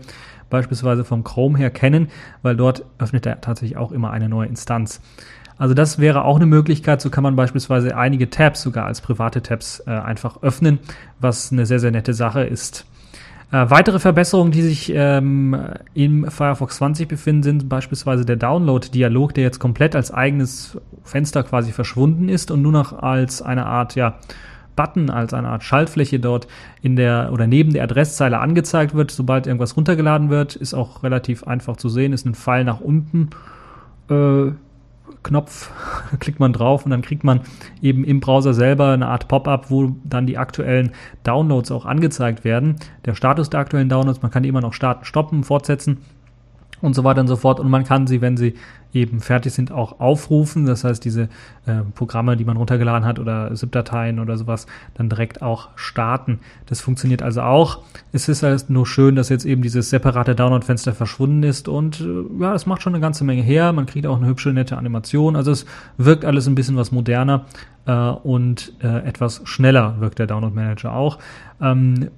beispielsweise 0.51 1.03
vom 1.03 1.23
Chrome 1.23 1.57
her 1.57 1.71
kennen, 1.71 2.09
weil 2.43 2.55
dort 2.55 2.85
öffnet 2.99 3.25
er 3.25 3.41
tatsächlich 3.41 3.77
auch 3.77 3.91
immer 3.91 4.11
eine 4.11 4.29
neue 4.29 4.47
Instanz. 4.47 5.01
Also 5.57 5.73
das 5.73 5.99
wäre 5.99 6.25
auch 6.25 6.35
eine 6.35 6.45
Möglichkeit. 6.45 7.01
So 7.01 7.09
kann 7.09 7.23
man 7.23 7.35
beispielsweise 7.35 7.97
einige 7.97 8.29
Tabs 8.29 8.61
sogar 8.61 8.85
als 8.85 9.01
private 9.01 9.41
Tabs 9.41 9.83
äh, 9.85 9.91
einfach 9.91 10.41
öffnen, 10.43 10.79
was 11.19 11.51
eine 11.51 11.65
sehr, 11.65 11.79
sehr 11.79 11.91
nette 11.91 12.13
Sache 12.13 12.41
ist. 12.43 12.85
Äh, 13.51 13.69
weitere 13.69 13.99
Verbesserungen, 13.99 14.51
die 14.51 14.61
sich 14.61 14.91
ähm, 14.95 15.55
im 15.93 16.31
Firefox 16.31 16.77
20 16.77 17.07
befinden, 17.07 17.43
sind 17.43 17.69
beispielsweise 17.69 18.25
der 18.25 18.37
Download-Dialog, 18.37 19.33
der 19.33 19.43
jetzt 19.43 19.59
komplett 19.59 19.95
als 19.95 20.11
eigenes 20.11 20.79
Fenster 21.03 21.43
quasi 21.43 21.71
verschwunden 21.73 22.29
ist 22.29 22.49
und 22.49 22.61
nur 22.61 22.71
noch 22.71 22.93
als 22.97 23.41
eine 23.41 23.65
Art, 23.65 23.95
ja, 23.95 24.15
Button, 24.75 25.09
als 25.09 25.33
eine 25.33 25.49
Art 25.49 25.63
Schaltfläche 25.63 26.19
dort 26.19 26.47
in 26.81 26.95
der 26.95 27.29
oder 27.31 27.47
neben 27.47 27.73
der 27.73 27.83
Adresszeile 27.83 28.39
angezeigt 28.39 28.93
wird, 28.93 29.11
sobald 29.11 29.47
irgendwas 29.47 29.77
runtergeladen 29.77 30.29
wird. 30.29 30.55
Ist 30.55 30.73
auch 30.73 31.03
relativ 31.03 31.43
einfach 31.43 31.77
zu 31.77 31.89
sehen, 31.89 32.13
ist 32.13 32.25
ein 32.25 32.35
Pfeil 32.35 32.63
nach 32.63 32.79
unten. 32.79 33.29
Äh, 34.09 34.51
Knopf, 35.23 35.71
klickt 36.19 36.39
man 36.39 36.53
drauf 36.53 36.85
und 36.85 36.91
dann 36.91 37.01
kriegt 37.01 37.23
man 37.23 37.41
eben 37.81 38.03
im 38.03 38.19
Browser 38.19 38.53
selber 38.53 38.93
eine 38.93 39.07
Art 39.07 39.27
Pop-up, 39.27 39.69
wo 39.69 39.95
dann 40.03 40.25
die 40.25 40.37
aktuellen 40.37 40.91
Downloads 41.23 41.71
auch 41.71 41.85
angezeigt 41.85 42.43
werden. 42.43 42.77
Der 43.05 43.15
Status 43.15 43.49
der 43.49 43.59
aktuellen 43.59 43.89
Downloads, 43.89 44.21
man 44.21 44.31
kann 44.31 44.43
die 44.43 44.49
immer 44.49 44.61
noch 44.61 44.73
starten, 44.73 45.05
stoppen, 45.05 45.43
fortsetzen 45.43 45.97
und 46.81 46.95
so 46.95 47.03
weiter 47.03 47.21
und 47.21 47.27
so 47.27 47.35
fort. 47.35 47.59
Und 47.59 47.69
man 47.69 47.83
kann 47.83 48.07
sie, 48.07 48.21
wenn 48.21 48.37
sie 48.37 48.55
eben 48.93 49.19
fertig 49.19 49.53
sind, 49.53 49.71
auch 49.71 49.99
aufrufen. 49.99 50.65
Das 50.65 50.83
heißt, 50.83 51.03
diese 51.03 51.23
äh, 51.65 51.81
Programme, 51.95 52.37
die 52.37 52.45
man 52.45 52.57
runtergeladen 52.57 53.05
hat 53.05 53.19
oder 53.19 53.53
ZIP-Dateien 53.53 54.19
oder 54.19 54.37
sowas, 54.37 54.67
dann 54.95 55.09
direkt 55.09 55.41
auch 55.41 55.69
starten. 55.75 56.39
Das 56.65 56.81
funktioniert 56.81 57.21
also 57.21 57.41
auch. 57.41 57.79
Es 58.11 58.27
ist 58.27 58.43
halt 58.43 58.69
nur 58.69 58.85
schön, 58.85 59.15
dass 59.15 59.29
jetzt 59.29 59.45
eben 59.45 59.61
dieses 59.61 59.89
separate 59.89 60.35
Download-Fenster 60.35 60.93
verschwunden 60.93 61.43
ist 61.43 61.67
und 61.67 62.01
äh, 62.01 62.41
ja, 62.41 62.53
es 62.53 62.65
macht 62.65 62.81
schon 62.81 62.93
eine 62.93 63.01
ganze 63.01 63.23
Menge 63.23 63.41
her. 63.41 63.73
Man 63.73 63.85
kriegt 63.85 64.05
auch 64.07 64.17
eine 64.17 64.27
hübsche, 64.27 64.49
nette 64.49 64.77
Animation. 64.77 65.35
Also 65.35 65.51
es 65.51 65.65
wirkt 65.97 66.25
alles 66.25 66.47
ein 66.47 66.55
bisschen 66.55 66.75
was 66.75 66.91
moderner 66.91 67.45
äh, 67.85 67.93
und 67.93 68.73
äh, 68.83 69.05
etwas 69.07 69.41
schneller 69.45 69.99
wirkt 69.99 70.19
der 70.19 70.27
Download 70.27 70.55
Manager 70.55 70.93
auch. 70.93 71.19
Ähm, 71.61 72.09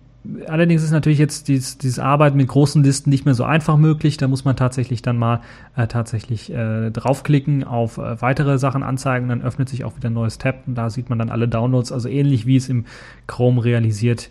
Allerdings 0.47 0.83
ist 0.83 0.91
natürlich 0.91 1.19
jetzt 1.19 1.49
dieses, 1.49 1.77
dieses 1.77 1.99
Arbeiten 1.99 2.37
mit 2.37 2.47
großen 2.47 2.81
Listen 2.81 3.09
nicht 3.09 3.25
mehr 3.25 3.33
so 3.33 3.43
einfach 3.43 3.77
möglich. 3.77 4.15
Da 4.15 4.29
muss 4.29 4.45
man 4.45 4.55
tatsächlich 4.55 5.01
dann 5.01 5.17
mal 5.17 5.41
äh, 5.75 5.87
tatsächlich 5.87 6.51
äh, 6.51 6.91
draufklicken 6.91 7.65
auf 7.65 7.97
äh, 7.97 8.21
weitere 8.21 8.57
Sachen 8.57 8.83
anzeigen. 8.83 9.27
Dann 9.27 9.41
öffnet 9.41 9.67
sich 9.67 9.83
auch 9.83 9.97
wieder 9.97 10.09
ein 10.09 10.13
neues 10.13 10.37
Tab 10.37 10.63
und 10.65 10.75
da 10.75 10.89
sieht 10.89 11.09
man 11.09 11.19
dann 11.19 11.29
alle 11.29 11.49
Downloads, 11.49 11.91
also 11.91 12.07
ähnlich 12.07 12.45
wie 12.45 12.55
es 12.55 12.69
im 12.69 12.85
Chrome 13.27 13.63
realisiert 13.63 14.29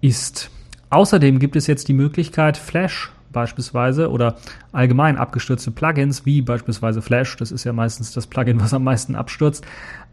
ist. 0.00 0.50
Außerdem 0.90 1.38
gibt 1.38 1.54
es 1.54 1.68
jetzt 1.68 1.86
die 1.86 1.94
Möglichkeit, 1.94 2.56
Flash 2.56 3.12
beispielsweise 3.32 4.10
oder 4.10 4.36
allgemein 4.72 5.16
abgestürzte 5.16 5.70
Plugins 5.70 6.26
wie 6.26 6.42
beispielsweise 6.42 7.02
Flash, 7.02 7.36
das 7.36 7.52
ist 7.52 7.64
ja 7.64 7.72
meistens 7.72 8.12
das 8.12 8.26
Plugin, 8.26 8.60
was 8.60 8.74
am 8.74 8.84
meisten 8.84 9.14
abstürzt, 9.14 9.64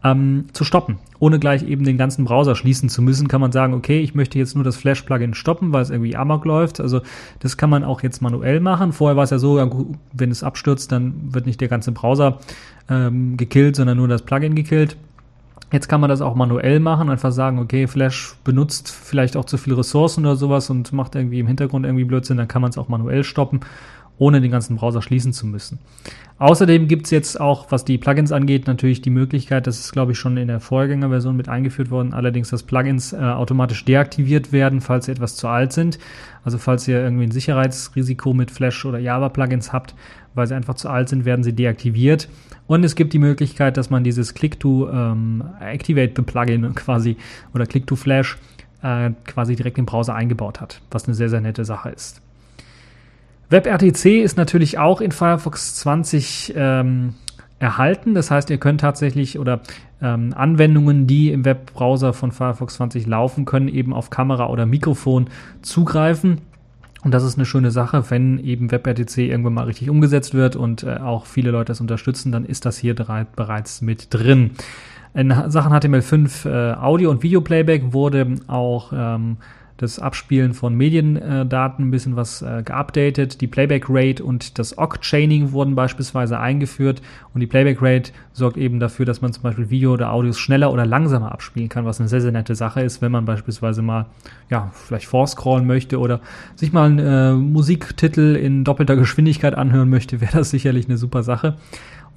ähm, 0.04 0.46
zu 0.52 0.64
stoppen. 0.64 0.98
Ohne 1.18 1.38
gleich 1.38 1.62
eben 1.62 1.84
den 1.84 1.98
ganzen 1.98 2.24
Browser 2.24 2.54
schließen 2.54 2.88
zu 2.88 3.02
müssen, 3.02 3.28
kann 3.28 3.40
man 3.40 3.52
sagen, 3.52 3.74
okay, 3.74 4.00
ich 4.00 4.14
möchte 4.14 4.38
jetzt 4.38 4.54
nur 4.54 4.64
das 4.64 4.76
Flash-Plugin 4.76 5.34
stoppen, 5.34 5.72
weil 5.72 5.82
es 5.82 5.90
irgendwie 5.90 6.16
amok 6.16 6.44
läuft. 6.44 6.80
Also 6.80 7.00
das 7.40 7.56
kann 7.56 7.70
man 7.70 7.84
auch 7.84 8.02
jetzt 8.02 8.22
manuell 8.22 8.60
machen. 8.60 8.92
Vorher 8.92 9.16
war 9.16 9.24
es 9.24 9.30
ja 9.30 9.38
so, 9.38 9.56
wenn 10.12 10.30
es 10.30 10.44
abstürzt, 10.44 10.92
dann 10.92 11.34
wird 11.34 11.46
nicht 11.46 11.60
der 11.60 11.68
ganze 11.68 11.92
Browser 11.92 12.38
ähm, 12.88 13.36
gekillt, 13.36 13.76
sondern 13.76 13.96
nur 13.96 14.08
das 14.08 14.22
Plugin 14.22 14.54
gekillt. 14.54 14.96
Jetzt 15.70 15.88
kann 15.88 16.00
man 16.00 16.08
das 16.08 16.22
auch 16.22 16.34
manuell 16.34 16.80
machen, 16.80 17.10
einfach 17.10 17.32
sagen, 17.32 17.58
okay, 17.58 17.86
Flash 17.86 18.36
benutzt 18.42 18.90
vielleicht 18.90 19.36
auch 19.36 19.44
zu 19.44 19.58
viele 19.58 19.76
Ressourcen 19.78 20.24
oder 20.24 20.36
sowas 20.36 20.70
und 20.70 20.92
macht 20.92 21.14
irgendwie 21.14 21.40
im 21.40 21.46
Hintergrund 21.46 21.84
irgendwie 21.84 22.04
Blödsinn, 22.04 22.38
dann 22.38 22.48
kann 22.48 22.62
man 22.62 22.70
es 22.70 22.78
auch 22.78 22.88
manuell 22.88 23.22
stoppen, 23.22 23.60
ohne 24.18 24.40
den 24.40 24.50
ganzen 24.50 24.76
Browser 24.76 25.02
schließen 25.02 25.32
zu 25.32 25.46
müssen. 25.46 25.78
Außerdem 26.38 26.86
gibt's 26.86 27.10
jetzt 27.10 27.40
auch, 27.40 27.70
was 27.70 27.84
die 27.84 27.98
Plugins 27.98 28.30
angeht, 28.30 28.68
natürlich 28.68 29.02
die 29.02 29.10
Möglichkeit, 29.10 29.66
das 29.66 29.80
ist, 29.80 29.92
glaube 29.92 30.12
ich, 30.12 30.18
schon 30.18 30.36
in 30.36 30.46
der 30.46 30.60
Vorgängerversion 30.60 31.36
mit 31.36 31.48
eingeführt 31.48 31.90
worden, 31.90 32.14
allerdings, 32.14 32.50
dass 32.50 32.62
Plugins 32.62 33.12
äh, 33.12 33.16
automatisch 33.16 33.84
deaktiviert 33.84 34.52
werden, 34.52 34.80
falls 34.80 35.06
sie 35.06 35.12
etwas 35.12 35.34
zu 35.34 35.48
alt 35.48 35.72
sind. 35.72 35.98
Also 36.44 36.58
falls 36.58 36.86
ihr 36.86 37.02
irgendwie 37.02 37.24
ein 37.24 37.32
Sicherheitsrisiko 37.32 38.34
mit 38.34 38.52
Flash 38.52 38.84
oder 38.84 38.98
Java-Plugins 38.98 39.72
habt, 39.72 39.96
weil 40.34 40.46
sie 40.46 40.54
einfach 40.54 40.74
zu 40.74 40.88
alt 40.88 41.08
sind, 41.08 41.24
werden 41.24 41.42
sie 41.42 41.52
deaktiviert. 41.52 42.28
Und 42.68 42.84
es 42.84 42.94
gibt 42.94 43.12
die 43.14 43.18
Möglichkeit, 43.18 43.76
dass 43.76 43.90
man 43.90 44.04
dieses 44.04 44.34
Click 44.34 44.60
to 44.60 44.88
ähm, 44.90 45.42
Activate 45.58 46.12
the 46.14 46.22
Plugin 46.22 46.72
quasi 46.76 47.16
oder 47.52 47.66
Click 47.66 47.88
to 47.88 47.96
Flash 47.96 48.36
äh, 48.82 49.10
quasi 49.26 49.56
direkt 49.56 49.78
im 49.78 49.86
Browser 49.86 50.14
eingebaut 50.14 50.60
hat, 50.60 50.80
was 50.92 51.06
eine 51.06 51.14
sehr, 51.14 51.30
sehr 51.30 51.40
nette 51.40 51.64
Sache 51.64 51.88
ist. 51.90 52.22
WebRTC 53.50 54.22
ist 54.22 54.36
natürlich 54.36 54.78
auch 54.78 55.00
in 55.00 55.12
Firefox 55.12 55.76
20 55.76 56.54
ähm, 56.56 57.14
erhalten. 57.58 58.14
Das 58.14 58.30
heißt, 58.30 58.50
ihr 58.50 58.58
könnt 58.58 58.80
tatsächlich 58.80 59.38
oder 59.38 59.60
ähm, 60.02 60.34
Anwendungen, 60.36 61.06
die 61.06 61.32
im 61.32 61.44
Webbrowser 61.44 62.12
von 62.12 62.30
Firefox 62.30 62.74
20 62.74 63.06
laufen, 63.06 63.44
können 63.44 63.68
eben 63.68 63.92
auf 63.92 64.10
Kamera 64.10 64.48
oder 64.48 64.66
Mikrofon 64.66 65.28
zugreifen. 65.62 66.40
Und 67.04 67.14
das 67.14 67.24
ist 67.24 67.36
eine 67.36 67.46
schöne 67.46 67.70
Sache, 67.70 68.10
wenn 68.10 68.38
eben 68.38 68.70
WebRTC 68.70 69.18
irgendwann 69.18 69.54
mal 69.54 69.64
richtig 69.64 69.88
umgesetzt 69.88 70.34
wird 70.34 70.56
und 70.56 70.82
äh, 70.82 70.96
auch 70.96 71.26
viele 71.26 71.50
Leute 71.50 71.66
das 71.66 71.80
unterstützen, 71.80 72.32
dann 72.32 72.44
ist 72.44 72.66
das 72.66 72.76
hier 72.76 72.94
bereits 72.94 73.82
mit 73.82 74.12
drin. 74.12 74.52
In 75.14 75.30
Sachen 75.48 75.72
HTML5 75.72 76.48
äh, 76.48 76.74
Audio- 76.74 77.10
und 77.10 77.22
Video-Playback 77.22 77.92
wurde 77.92 78.36
auch 78.46 78.92
ähm, 78.94 79.38
das 79.78 79.98
Abspielen 80.00 80.54
von 80.54 80.74
Mediendaten 80.74 81.86
ein 81.86 81.90
bisschen 81.90 82.16
was 82.16 82.42
äh, 82.42 82.62
geupdatet. 82.64 83.40
Die 83.40 83.46
Playback 83.46 83.86
Rate 83.88 84.22
und 84.24 84.58
das 84.58 84.76
Ogg-Chaining 84.76 85.52
wurden 85.52 85.76
beispielsweise 85.76 86.38
eingeführt 86.38 87.00
und 87.32 87.40
die 87.40 87.46
Playback 87.46 87.78
Rate 87.80 88.10
sorgt 88.32 88.56
eben 88.56 88.80
dafür, 88.80 89.06
dass 89.06 89.22
man 89.22 89.32
zum 89.32 89.44
Beispiel 89.44 89.70
Video 89.70 89.92
oder 89.92 90.12
Audios 90.12 90.38
schneller 90.38 90.72
oder 90.72 90.84
langsamer 90.84 91.30
abspielen 91.30 91.68
kann, 91.68 91.84
was 91.84 92.00
eine 92.00 92.08
sehr, 92.08 92.20
sehr 92.20 92.32
nette 92.32 92.56
Sache 92.56 92.80
ist, 92.80 93.00
wenn 93.02 93.12
man 93.12 93.24
beispielsweise 93.24 93.80
mal, 93.80 94.06
ja, 94.50 94.72
vielleicht 94.74 95.06
vorscrollen 95.06 95.66
möchte 95.66 96.00
oder 96.00 96.20
sich 96.56 96.72
mal 96.72 96.86
einen 96.86 96.98
äh, 96.98 97.32
Musiktitel 97.34 98.34
in 98.34 98.64
doppelter 98.64 98.96
Geschwindigkeit 98.96 99.54
anhören 99.54 99.88
möchte, 99.88 100.20
wäre 100.20 100.38
das 100.38 100.50
sicherlich 100.50 100.88
eine 100.88 100.98
super 100.98 101.22
Sache. 101.22 101.56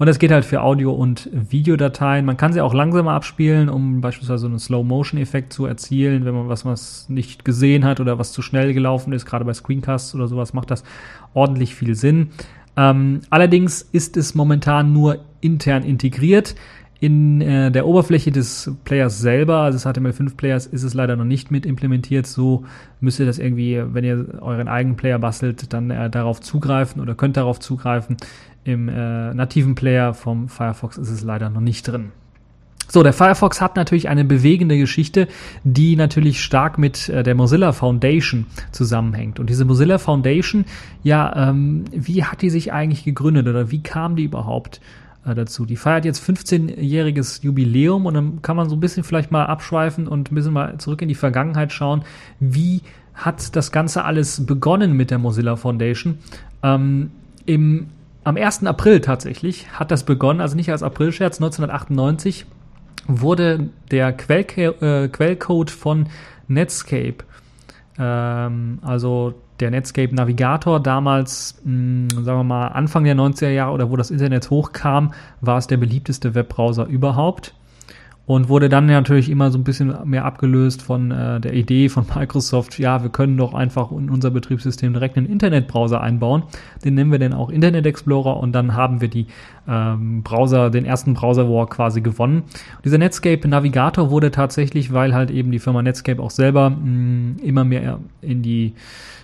Und 0.02 0.08
das 0.08 0.18
geht 0.18 0.32
halt 0.32 0.46
für 0.46 0.64
Audio- 0.64 0.94
und 0.94 1.30
Videodateien. 1.32 2.26
Man 2.26 2.36
kann 2.36 2.54
sie 2.54 2.62
auch 2.62 2.74
langsamer 2.74 3.12
abspielen, 3.12 3.70
um 3.70 4.02
beispielsweise 4.02 4.48
einen 4.48 4.58
Slow-Motion-Effekt 4.58 5.54
zu 5.54 5.68
erzielen, 5.68 6.26
wenn 6.26 6.34
man 6.34 6.50
was, 6.50 6.66
was 6.66 7.08
nicht 7.08 7.46
gesehen 7.46 7.86
hat 7.86 8.00
oder 8.00 8.18
was 8.18 8.32
zu 8.32 8.42
schnell 8.42 8.74
gelaufen 8.74 9.14
ist. 9.14 9.28
Gerade 9.28 9.46
bei 9.46 9.54
Screencasts 9.54 10.16
oder 10.16 10.28
sowas 10.28 10.54
macht 10.54 10.72
das 10.72 10.84
ordentlich 11.36 11.76
viel 11.76 11.94
Sinn. 11.94 12.30
Ähm, 12.76 13.20
allerdings 13.30 13.84
ist 13.84 14.18
es 14.18 14.34
momentan 14.34 14.92
nur 14.92 15.20
intern 15.40 15.84
integriert. 15.84 16.56
In 17.00 17.42
äh, 17.42 17.72
der 17.72 17.88
Oberfläche 17.88 18.32
des 18.32 18.72
Players 18.84 19.20
selber, 19.20 19.58
also 19.58 19.78
des 19.78 19.86
HTML5-Players, 19.86 20.68
ist 20.68 20.84
es 20.84 20.96
leider 20.96 21.16
noch 21.16 21.26
nicht 21.26 21.50
mit 21.50 21.66
implementiert. 21.66 22.26
So 22.26 22.66
müsst 23.00 23.20
ihr 23.20 23.26
das 23.28 23.40
irgendwie, 23.40 23.82
wenn 23.84 24.04
ihr 24.04 24.40
euren 24.42 24.68
eigenen 24.68 24.98
Player 24.98 25.18
bastelt, 25.18 25.74
dann 25.74 25.90
äh, 25.90 26.10
darauf 26.10 26.42
zugreifen 26.42 27.02
oder 27.02 27.14
könnt 27.14 27.38
darauf 27.38 27.60
zugreifen. 27.60 28.18
Im 28.64 28.90
äh, 28.90 29.34
nativen 29.34 29.76
Player 29.76 30.14
vom 30.14 30.48
Firefox 30.48 30.98
ist 30.98 31.10
es 31.10 31.24
leider 31.24 31.50
noch 31.50 31.62
nicht 31.62 31.88
drin. 31.88 32.12
So, 32.92 33.04
der 33.04 33.14
Firefox 33.14 33.62
hat 33.62 33.78
natürlich 33.78 34.10
eine 34.10 34.26
bewegende 34.26 34.78
Geschichte, 34.78 35.30
die 35.64 35.96
natürlich 35.96 36.44
stark 36.44 36.78
mit 36.78 37.08
äh, 37.08 37.24
der 37.24 37.36
Mozilla 37.36 37.72
Foundation 37.72 38.48
zusammenhängt. 38.74 39.40
Und 39.40 39.50
diese 39.50 39.64
Mozilla 39.64 39.98
Foundation, 39.98 40.66
ja, 41.02 41.50
ähm, 41.50 41.86
wie 41.92 42.26
hat 42.26 42.42
die 42.42 42.50
sich 42.50 42.74
eigentlich 42.74 43.06
gegründet 43.06 43.48
oder 43.48 43.72
wie 43.72 43.82
kam 43.82 44.18
die 44.18 44.26
überhaupt 44.26 44.82
äh, 45.26 45.34
dazu? 45.34 45.66
Die 45.66 45.78
feiert 45.78 46.04
jetzt 46.04 46.22
15-jähriges 46.22 47.44
Jubiläum 47.44 48.06
und 48.06 48.14
dann 48.14 48.42
kann 48.42 48.58
man 48.58 48.68
so 48.68 48.76
ein 48.76 48.82
bisschen 48.82 49.06
vielleicht 49.06 49.32
mal 49.32 49.46
abschweifen 49.46 50.06
und 50.06 50.30
ein 50.30 50.36
bisschen 50.36 50.52
mal 50.52 50.78
zurück 50.78 51.02
in 51.02 51.08
die 51.08 51.16
Vergangenheit 51.16 51.72
schauen. 51.72 52.04
Wie 52.42 52.82
hat 53.14 53.56
das 53.56 53.72
Ganze 53.72 54.04
alles 54.04 54.46
begonnen 54.46 54.98
mit 54.98 55.12
der 55.12 55.18
Mozilla 55.18 55.56
Foundation? 55.56 56.18
Ähm, 56.62 57.12
Im 57.46 57.88
am 58.24 58.38
1. 58.38 58.66
April 58.66 59.02
tatsächlich 59.02 59.72
hat 59.72 59.92
das 59.92 60.04
begonnen, 60.04 60.42
also 60.42 60.56
nicht 60.56 60.72
als 60.72 60.84
Aprilscherz, 60.84 61.38
1998 61.38 62.46
wurde 63.08 63.70
der 63.90 64.10
äh, 64.10 65.08
Quellcode 65.08 65.72
von 65.72 66.08
Netscape, 66.48 67.18
ähm, 67.98 68.80
also 68.82 69.34
der 69.60 69.72
Netscape 69.72 70.14
Navigator 70.14 70.80
damals, 70.80 71.62
sagen 71.64 72.10
wir 72.26 72.44
mal, 72.44 72.68
Anfang 72.70 73.04
der 73.04 73.16
90er 73.16 73.50
Jahre 73.50 73.74
oder 73.74 73.92
wo 73.92 73.96
das 73.96 74.12
Internet 74.12 74.50
hochkam, 74.50 75.14
war 75.40 75.58
es 75.58 75.68
der 75.68 75.78
beliebteste 75.78 76.34
Webbrowser 76.34 76.88
überhaupt 76.88 77.54
und 78.26 78.50
wurde 78.50 78.70
dann 78.70 78.86
natürlich 78.86 79.30
immer 79.30 79.52
so 79.52 79.58
ein 79.58 79.64
bisschen 79.64 79.94
mehr 80.06 80.26
abgelöst 80.26 80.82
von 80.84 81.12
äh, 81.12 81.42
der 81.42 81.54
Idee 81.54 81.90
von 81.90 82.06
Microsoft, 82.16 82.78
ja, 82.78 83.02
wir 83.02 83.10
können 83.10 83.36
doch 83.36 83.54
einfach 83.54 83.92
in 83.92 84.10
unser 84.10 84.30
Betriebssystem 84.30 84.94
direkt 84.94 85.18
einen 85.18 85.28
Internetbrowser 85.28 86.00
einbauen. 86.00 86.44
Den 86.86 86.94
nennen 86.94 87.12
wir 87.12 87.20
dann 87.20 87.34
auch 87.34 87.50
Internet 87.50 87.86
Explorer 87.86 88.38
und 88.38 88.54
dann 88.54 88.76
haben 88.76 89.02
wir 89.02 89.08
die 89.08 89.26
ähm, 89.68 90.22
Browser, 90.24 90.70
den 90.70 90.86
ersten 90.86 91.16
Browser 91.16 91.50
War 91.50 91.68
quasi 91.68 92.02
gewonnen. 92.02 92.44
Und 92.44 92.86
dieser 92.86 93.00
Netscape 93.00 93.48
Navigator 93.48 94.12
wurde 94.12 94.32
tatsächlich, 94.32 94.94
weil 94.94 95.14
halt 95.14 95.32
eben 95.32 95.52
die 95.52 95.60
Firma 95.60 95.82
Netscape 95.82 96.22
auch 96.22 96.32
selber 96.32 96.70
mh, 96.70 96.78
mm, 96.78 97.36
immer 97.44 97.64
mehr 97.64 98.00
in 98.22 98.44
die 98.44 98.74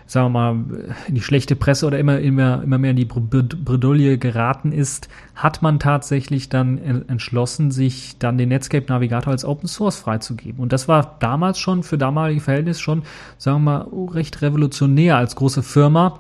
sagen 0.08 0.28
wir 0.28 0.40
mal, 0.40 0.96
in 1.08 1.16
die 1.16 1.22
schlechte 1.22 1.58
Presse 1.58 1.86
oder 1.86 2.00
immer, 2.00 2.20
immer, 2.20 2.64
immer 2.64 2.78
mehr 2.78 2.92
in 2.92 2.98
die 2.98 3.06
Bredouille 3.06 4.18
geraten 4.18 4.72
ist, 4.72 5.10
hat 5.36 5.62
man 5.62 5.80
tatsächlich 5.80 6.48
dann 6.48 6.78
entschlossen, 7.08 7.72
sich 7.72 8.18
dann 8.18 8.38
den 8.38 8.50
Netscape 8.50 8.86
Navigator 8.88 9.32
als 9.32 9.44
Open 9.44 9.68
Source 9.68 9.98
freizugeben. 9.98 10.62
Und 10.62 10.72
das 10.72 10.88
war 10.88 11.18
damals 11.20 11.60
schon 11.60 11.84
für 11.84 11.98
damalige 11.98 12.40
Verhältnisse 12.40 12.82
schon, 12.82 13.04
sagen 13.38 13.64
wir 13.66 13.86
mal, 13.86 13.88
recht 14.14 14.42
revolutionär 14.42 15.18
als 15.18 15.36
große 15.36 15.62
Firma, 15.62 16.20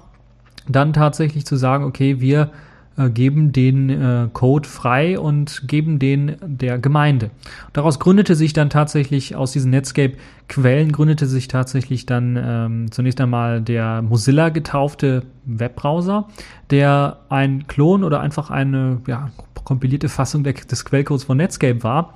dann 0.67 0.91
tatsächlich 0.91 1.45
zu 1.45 1.55
sagen, 1.55 1.85
okay, 1.85 2.19
wir 2.19 2.51
äh, 2.97 3.09
geben 3.09 3.51
den 3.51 3.89
äh, 3.89 4.27
Code 4.33 4.67
frei 4.67 5.19
und 5.19 5.67
geben 5.67 5.99
den 5.99 6.35
der 6.41 6.79
Gemeinde. 6.79 7.29
Daraus 7.73 7.99
gründete 7.99 8.35
sich 8.35 8.53
dann 8.53 8.69
tatsächlich 8.69 9.35
aus 9.35 9.51
diesen 9.51 9.71
Netscape-Quellen 9.71 10.91
gründete 10.91 11.27
sich 11.27 11.47
tatsächlich 11.47 12.05
dann 12.05 12.37
ähm, 12.41 12.91
zunächst 12.91 13.21
einmal 13.21 13.61
der 13.61 14.01
Mozilla 14.01 14.49
getaufte 14.49 15.23
Webbrowser, 15.45 16.27
der 16.71 17.19
ein 17.29 17.67
Klon 17.67 18.03
oder 18.03 18.19
einfach 18.19 18.49
eine 18.49 19.01
ja, 19.07 19.29
kompilierte 19.63 20.09
Fassung 20.09 20.43
der, 20.43 20.53
des 20.53 20.83
Quellcodes 20.83 21.23
von 21.25 21.37
Netscape 21.37 21.83
war 21.83 22.13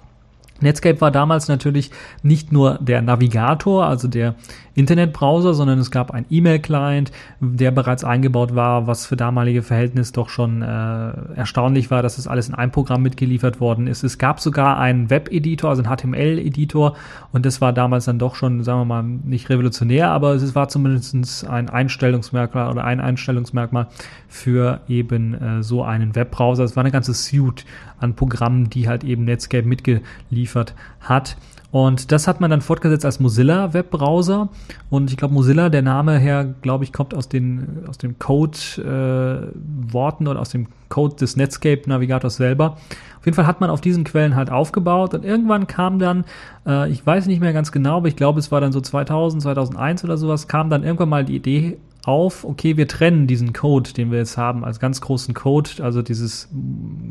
Netscape 0.61 1.01
war 1.01 1.11
damals 1.11 1.47
natürlich 1.47 1.91
nicht 2.23 2.51
nur 2.51 2.77
der 2.81 3.01
Navigator, 3.01 3.85
also 3.85 4.07
der 4.07 4.35
Internetbrowser, 4.73 5.53
sondern 5.53 5.79
es 5.79 5.91
gab 5.91 6.11
einen 6.11 6.25
E-Mail-Client, 6.29 7.11
der 7.41 7.71
bereits 7.71 8.03
eingebaut 8.03 8.55
war, 8.55 8.87
was 8.87 9.05
für 9.05 9.17
damalige 9.17 9.63
Verhältnisse 9.63 10.13
doch 10.13 10.29
schon 10.29 10.61
äh, 10.61 11.11
erstaunlich 11.35 11.91
war, 11.91 12.01
dass 12.01 12.15
das 12.15 12.27
alles 12.27 12.47
in 12.47 12.55
einem 12.55 12.71
Programm 12.71 13.01
mitgeliefert 13.01 13.59
worden 13.59 13.87
ist. 13.87 14.03
Es 14.03 14.17
gab 14.17 14.39
sogar 14.39 14.79
einen 14.79 15.09
Web-Editor, 15.09 15.69
also 15.69 15.83
einen 15.83 15.95
HTML-Editor 15.95 16.95
und 17.33 17.45
das 17.45 17.59
war 17.59 17.73
damals 17.73 18.05
dann 18.05 18.19
doch 18.19 18.35
schon, 18.35 18.63
sagen 18.63 18.79
wir 18.79 18.85
mal, 18.85 19.03
nicht 19.03 19.49
revolutionär, 19.49 20.09
aber 20.09 20.35
es 20.35 20.55
war 20.55 20.69
zumindest 20.69 21.47
ein 21.47 21.69
Einstellungsmerkmal 21.69 22.71
oder 22.71 22.85
ein 22.85 23.01
Einstellungsmerkmal 23.01 23.87
für 24.29 24.81
eben 24.87 25.33
äh, 25.33 25.63
so 25.63 25.83
einen 25.83 26.15
Webbrowser. 26.15 26.63
Es 26.63 26.77
war 26.77 26.83
eine 26.83 26.91
ganze 26.91 27.13
Suite 27.13 27.65
an 28.01 28.15
Programmen, 28.15 28.69
die 28.69 28.87
halt 28.87 29.03
eben 29.03 29.25
Netscape 29.25 29.67
mitgeliefert 29.67 30.75
hat. 30.99 31.37
Und 31.71 32.11
das 32.11 32.27
hat 32.27 32.41
man 32.41 32.51
dann 32.51 32.59
fortgesetzt 32.59 33.05
als 33.05 33.21
Mozilla 33.21 33.73
Webbrowser. 33.73 34.49
Und 34.89 35.09
ich 35.09 35.17
glaube, 35.17 35.33
Mozilla, 35.33 35.69
der 35.69 35.81
Name 35.81 36.19
her, 36.19 36.53
glaube 36.61 36.83
ich, 36.83 36.91
kommt 36.91 37.13
aus 37.13 37.29
den, 37.29 37.85
aus 37.87 37.97
den 37.97 38.19
Code-Worten 38.19 40.25
äh, 40.25 40.29
oder 40.29 40.41
aus 40.41 40.49
dem 40.49 40.67
Code 40.89 41.15
des 41.15 41.37
Netscape 41.37 41.83
Navigators 41.87 42.35
selber. 42.35 42.75
Auf 43.19 43.25
jeden 43.25 43.35
Fall 43.35 43.47
hat 43.47 43.61
man 43.61 43.69
auf 43.69 43.79
diesen 43.79 44.03
Quellen 44.03 44.35
halt 44.35 44.49
aufgebaut 44.49 45.13
und 45.13 45.23
irgendwann 45.23 45.67
kam 45.67 45.99
dann, 45.99 46.25
äh, 46.67 46.91
ich 46.91 47.05
weiß 47.05 47.27
nicht 47.27 47.39
mehr 47.39 47.53
ganz 47.53 47.71
genau, 47.71 47.97
aber 47.97 48.07
ich 48.07 48.17
glaube, 48.17 48.39
es 48.39 48.51
war 48.51 48.59
dann 48.59 48.73
so 48.73 48.81
2000, 48.81 49.43
2001 49.43 50.03
oder 50.03 50.17
sowas, 50.17 50.47
kam 50.47 50.69
dann 50.69 50.83
irgendwann 50.83 51.09
mal 51.09 51.23
die 51.23 51.35
Idee 51.35 51.77
auf, 52.03 52.43
okay, 52.43 52.77
wir 52.77 52.87
trennen 52.87 53.27
diesen 53.27 53.53
Code, 53.53 53.93
den 53.93 54.11
wir 54.11 54.19
jetzt 54.19 54.37
haben, 54.37 54.65
als 54.65 54.79
ganz 54.79 55.01
großen 55.01 55.33
Code, 55.33 55.69
also 55.81 56.01
dieses 56.01 56.49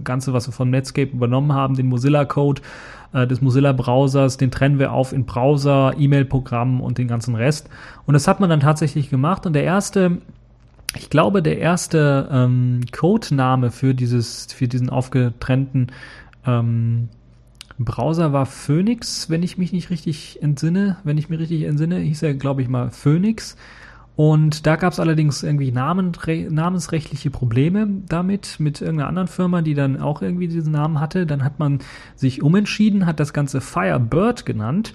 Ganze, 0.03 0.33
was 0.33 0.49
wir 0.49 0.53
von 0.53 0.71
Netscape 0.71 1.13
übernommen 1.13 1.53
haben, 1.53 1.77
den 1.77 1.87
Mozilla-Code 1.87 2.63
äh, 3.13 3.27
des 3.27 3.41
Mozilla-Browsers, 3.41 4.37
den 4.37 4.51
trennen 4.51 4.79
wir 4.79 4.93
auf 4.93 5.13
in 5.13 5.27
Browser, 5.27 5.95
E-Mail-Programm 5.97 6.81
und 6.81 6.99
den 6.99 7.09
ganzen 7.09 7.35
Rest. 7.35 7.69
Und 8.07 8.15
das 8.15 8.27
hat 8.27 8.41
man 8.41 8.51
dann 8.51 8.61
tatsächlich 8.61 9.11
gemacht 9.11 9.47
und 9.47 9.53
der 9.53 9.65
erste 9.65 10.19
ich 10.97 11.09
glaube, 11.09 11.41
der 11.41 11.59
erste 11.59 12.29
ähm, 12.33 12.81
Codename 12.91 13.71
für 13.71 13.95
dieses, 13.95 14.47
für 14.53 14.67
diesen 14.67 14.91
aufgetrennten 14.91 15.93
ähm, 16.45 17.09
Browser 17.79 18.33
war 18.33 18.45
Phoenix, 18.45 19.31
wenn 19.31 19.43
ich 19.43 19.57
mich 19.57 19.73
nicht 19.73 19.91
richtig 19.91 20.43
entsinne. 20.43 20.99
Wenn 21.05 21.17
ich 21.17 21.29
mich 21.31 21.39
richtig 21.39 21.63
entsinne, 21.63 21.99
hieß 21.99 22.23
er, 22.23 22.35
glaube 22.35 22.61
ich, 22.63 22.69
mal 22.69 22.91
Phoenix. 22.91 23.57
Und 24.17 24.67
da 24.67 24.77
gab 24.77 24.93
es 24.93 25.01
allerdings 25.01 25.43
irgendwie 25.43 25.73
Namen, 25.73 26.13
namensrechtliche 26.51 27.31
Probleme 27.31 27.89
damit, 28.07 28.57
mit 28.59 28.81
irgendeiner 28.81 29.09
anderen 29.09 29.29
Firma, 29.29 29.63
die 29.63 29.75
dann 29.75 30.01
auch 30.01 30.21
irgendwie 30.21 30.49
diesen 30.49 30.73
Namen 30.73 31.01
hatte. 31.01 31.27
Dann 31.27 31.43
hat 31.43 31.59
man 31.59 31.79
sich 32.17 32.43
umentschieden, 32.43 33.07
hat 33.07 33.19
das 33.19 33.33
Ganze 33.33 33.61
Firebird 33.61 34.45
genannt. 34.45 34.95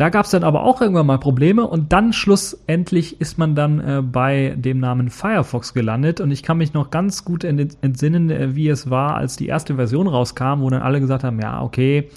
Da 0.00 0.08
gab 0.08 0.24
es 0.24 0.30
dann 0.30 0.44
aber 0.44 0.62
auch 0.62 0.80
irgendwann 0.80 1.04
mal 1.04 1.18
Probleme 1.18 1.66
und 1.66 1.92
dann 1.92 2.14
schlussendlich 2.14 3.20
ist 3.20 3.36
man 3.36 3.54
dann 3.54 3.80
äh, 3.80 4.00
bei 4.00 4.54
dem 4.56 4.80
Namen 4.80 5.10
Firefox 5.10 5.74
gelandet 5.74 6.22
und 6.22 6.30
ich 6.30 6.42
kann 6.42 6.56
mich 6.56 6.72
noch 6.72 6.88
ganz 6.88 7.22
gut 7.22 7.44
entsinnen, 7.44 8.30
äh, 8.30 8.56
wie 8.56 8.70
es 8.70 8.88
war, 8.88 9.16
als 9.16 9.36
die 9.36 9.48
erste 9.48 9.74
Version 9.74 10.06
rauskam, 10.06 10.60
wo 10.60 10.70
dann 10.70 10.80
alle 10.80 11.00
gesagt 11.00 11.22
haben, 11.22 11.38
ja, 11.38 11.62
okay, 11.62 12.08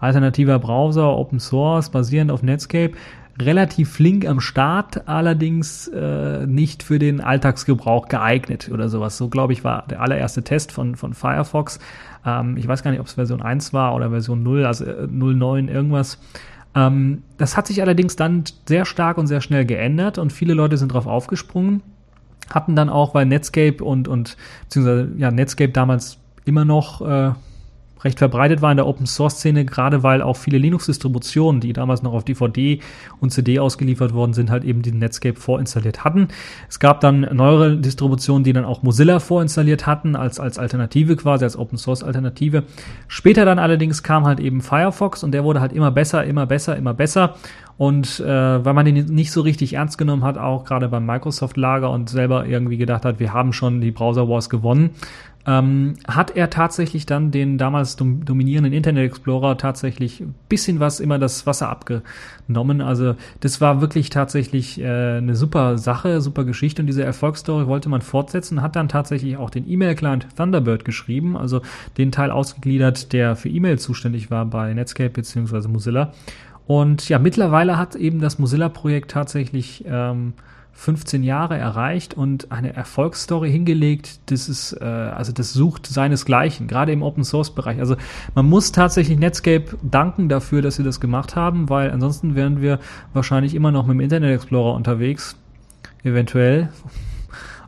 alternativer 0.00 0.58
Browser, 0.58 1.16
Open 1.16 1.40
Source, 1.40 1.88
basierend 1.88 2.30
auf 2.30 2.42
Netscape 2.42 2.92
relativ 3.40 3.92
flink 3.92 4.26
am 4.26 4.40
Start, 4.40 5.08
allerdings 5.08 5.88
äh, 5.88 6.46
nicht 6.46 6.82
für 6.82 6.98
den 6.98 7.20
Alltagsgebrauch 7.20 8.08
geeignet 8.08 8.70
oder 8.72 8.88
sowas. 8.88 9.16
So, 9.16 9.28
glaube 9.28 9.52
ich, 9.52 9.64
war 9.64 9.84
der 9.88 10.00
allererste 10.00 10.42
Test 10.42 10.72
von, 10.72 10.96
von 10.96 11.14
Firefox. 11.14 11.78
Ähm, 12.24 12.56
ich 12.56 12.68
weiß 12.68 12.82
gar 12.82 12.90
nicht, 12.90 13.00
ob 13.00 13.06
es 13.06 13.14
Version 13.14 13.42
1 13.42 13.72
war 13.72 13.94
oder 13.94 14.10
Version 14.10 14.42
0, 14.42 14.64
also 14.66 14.84
äh, 14.84 15.06
09 15.08 15.68
irgendwas. 15.68 16.18
Ähm, 16.74 17.22
das 17.38 17.56
hat 17.56 17.66
sich 17.66 17.82
allerdings 17.82 18.16
dann 18.16 18.44
sehr 18.68 18.84
stark 18.84 19.18
und 19.18 19.26
sehr 19.26 19.40
schnell 19.40 19.64
geändert 19.64 20.18
und 20.18 20.32
viele 20.32 20.54
Leute 20.54 20.76
sind 20.76 20.92
darauf 20.92 21.06
aufgesprungen, 21.06 21.82
hatten 22.52 22.76
dann 22.76 22.88
auch, 22.88 23.14
weil 23.14 23.26
Netscape 23.26 23.82
und, 23.82 24.08
und 24.08 24.36
beziehungsweise 24.64 25.08
ja, 25.16 25.30
Netscape 25.30 25.72
damals 25.72 26.18
immer 26.44 26.64
noch 26.64 27.00
äh, 27.02 27.32
recht 28.04 28.18
verbreitet 28.18 28.62
war 28.62 28.70
in 28.70 28.76
der 28.76 28.86
Open 28.86 29.06
Source 29.06 29.34
Szene, 29.34 29.64
gerade 29.64 30.02
weil 30.02 30.22
auch 30.22 30.36
viele 30.36 30.58
Linux-Distributionen, 30.58 31.60
die 31.60 31.72
damals 31.72 32.02
noch 32.02 32.12
auf 32.12 32.24
DVD 32.24 32.80
und 33.20 33.30
CD 33.30 33.58
ausgeliefert 33.58 34.14
worden 34.14 34.32
sind, 34.32 34.50
halt 34.50 34.64
eben 34.64 34.82
den 34.82 34.98
Netscape 34.98 35.38
vorinstalliert 35.38 36.04
hatten. 36.04 36.28
Es 36.68 36.80
gab 36.80 37.00
dann 37.00 37.20
neuere 37.32 37.76
Distributionen, 37.76 38.44
die 38.44 38.52
dann 38.52 38.64
auch 38.64 38.82
Mozilla 38.82 39.20
vorinstalliert 39.20 39.86
hatten, 39.86 40.16
als, 40.16 40.40
als 40.40 40.58
Alternative 40.58 41.16
quasi, 41.16 41.44
als 41.44 41.56
Open 41.56 41.78
Source 41.78 42.02
Alternative. 42.02 42.64
Später 43.08 43.44
dann 43.44 43.58
allerdings 43.58 44.02
kam 44.02 44.26
halt 44.26 44.40
eben 44.40 44.60
Firefox 44.60 45.22
und 45.22 45.32
der 45.32 45.44
wurde 45.44 45.60
halt 45.60 45.72
immer 45.72 45.90
besser, 45.90 46.24
immer 46.24 46.46
besser, 46.46 46.76
immer 46.76 46.94
besser. 46.94 47.36
Und 47.80 48.20
äh, 48.20 48.62
weil 48.62 48.74
man 48.74 48.84
den 48.84 49.06
nicht 49.06 49.32
so 49.32 49.40
richtig 49.40 49.72
ernst 49.72 49.96
genommen 49.96 50.22
hat, 50.22 50.36
auch 50.36 50.64
gerade 50.64 50.90
beim 50.90 51.06
Microsoft-Lager 51.06 51.90
und 51.90 52.10
selber 52.10 52.44
irgendwie 52.44 52.76
gedacht 52.76 53.06
hat, 53.06 53.20
wir 53.20 53.32
haben 53.32 53.54
schon 53.54 53.80
die 53.80 53.90
Browser 53.90 54.28
Wars 54.28 54.50
gewonnen, 54.50 54.90
ähm, 55.46 55.94
hat 56.06 56.36
er 56.36 56.50
tatsächlich 56.50 57.06
dann 57.06 57.30
den 57.30 57.56
damals 57.56 57.96
dom 57.96 58.24
dominierenden 58.24 58.72
Internet 58.72 59.06
Explorer 59.06 59.56
tatsächlich 59.56 60.20
ein 60.20 60.34
bisschen 60.48 60.80
was 60.80 61.00
immer 61.00 61.18
das 61.18 61.46
Wasser 61.46 61.70
abgenommen. 61.70 62.82
Also 62.82 63.14
das 63.40 63.60
war 63.60 63.80
wirklich 63.80 64.10
tatsächlich 64.10 64.80
äh, 64.80 65.16
eine 65.18 65.34
super 65.34 65.78
Sache, 65.78 66.20
super 66.20 66.44
Geschichte 66.44 66.82
und 66.82 66.86
diese 66.86 67.04
Erfolgsstory 67.04 67.66
wollte 67.66 67.88
man 67.88 68.02
fortsetzen, 68.02 68.60
hat 68.60 68.76
dann 68.76 68.88
tatsächlich 68.88 69.38
auch 69.38 69.50
den 69.50 69.68
E-Mail-Client 69.68 70.26
Thunderbird 70.36 70.84
geschrieben, 70.84 71.36
also 71.36 71.62
den 71.96 72.12
Teil 72.12 72.30
ausgegliedert, 72.30 73.12
der 73.12 73.34
für 73.34 73.48
E-Mail 73.48 73.78
zuständig 73.78 74.30
war 74.30 74.44
bei 74.44 74.74
Netscape 74.74 75.10
bzw. 75.10 75.68
Mozilla. 75.68 76.12
Und 76.66 77.08
ja, 77.08 77.18
mittlerweile 77.18 77.78
hat 77.78 77.96
eben 77.96 78.20
das 78.20 78.38
Mozilla-Projekt 78.38 79.10
tatsächlich 79.10 79.84
ähm, 79.88 80.34
15 80.80 81.22
Jahre 81.22 81.58
erreicht 81.58 82.14
und 82.14 82.50
eine 82.50 82.74
Erfolgsstory 82.74 83.50
hingelegt, 83.50 84.18
das 84.30 84.48
ist, 84.48 84.72
äh, 84.80 84.84
also 84.84 85.30
das 85.30 85.52
sucht 85.52 85.86
seinesgleichen, 85.86 86.68
gerade 86.68 86.90
im 86.90 87.02
Open 87.02 87.22
Source 87.22 87.54
Bereich. 87.54 87.80
Also 87.80 87.96
man 88.34 88.46
muss 88.46 88.72
tatsächlich 88.72 89.18
Netscape 89.18 89.76
danken 89.82 90.30
dafür, 90.30 90.62
dass 90.62 90.76
sie 90.76 90.82
das 90.82 90.98
gemacht 90.98 91.36
haben, 91.36 91.68
weil 91.68 91.90
ansonsten 91.90 92.34
wären 92.34 92.62
wir 92.62 92.78
wahrscheinlich 93.12 93.54
immer 93.54 93.72
noch 93.72 93.86
mit 93.86 93.96
dem 93.96 94.00
Internet 94.00 94.34
Explorer 94.34 94.74
unterwegs, 94.74 95.36
eventuell. 96.02 96.70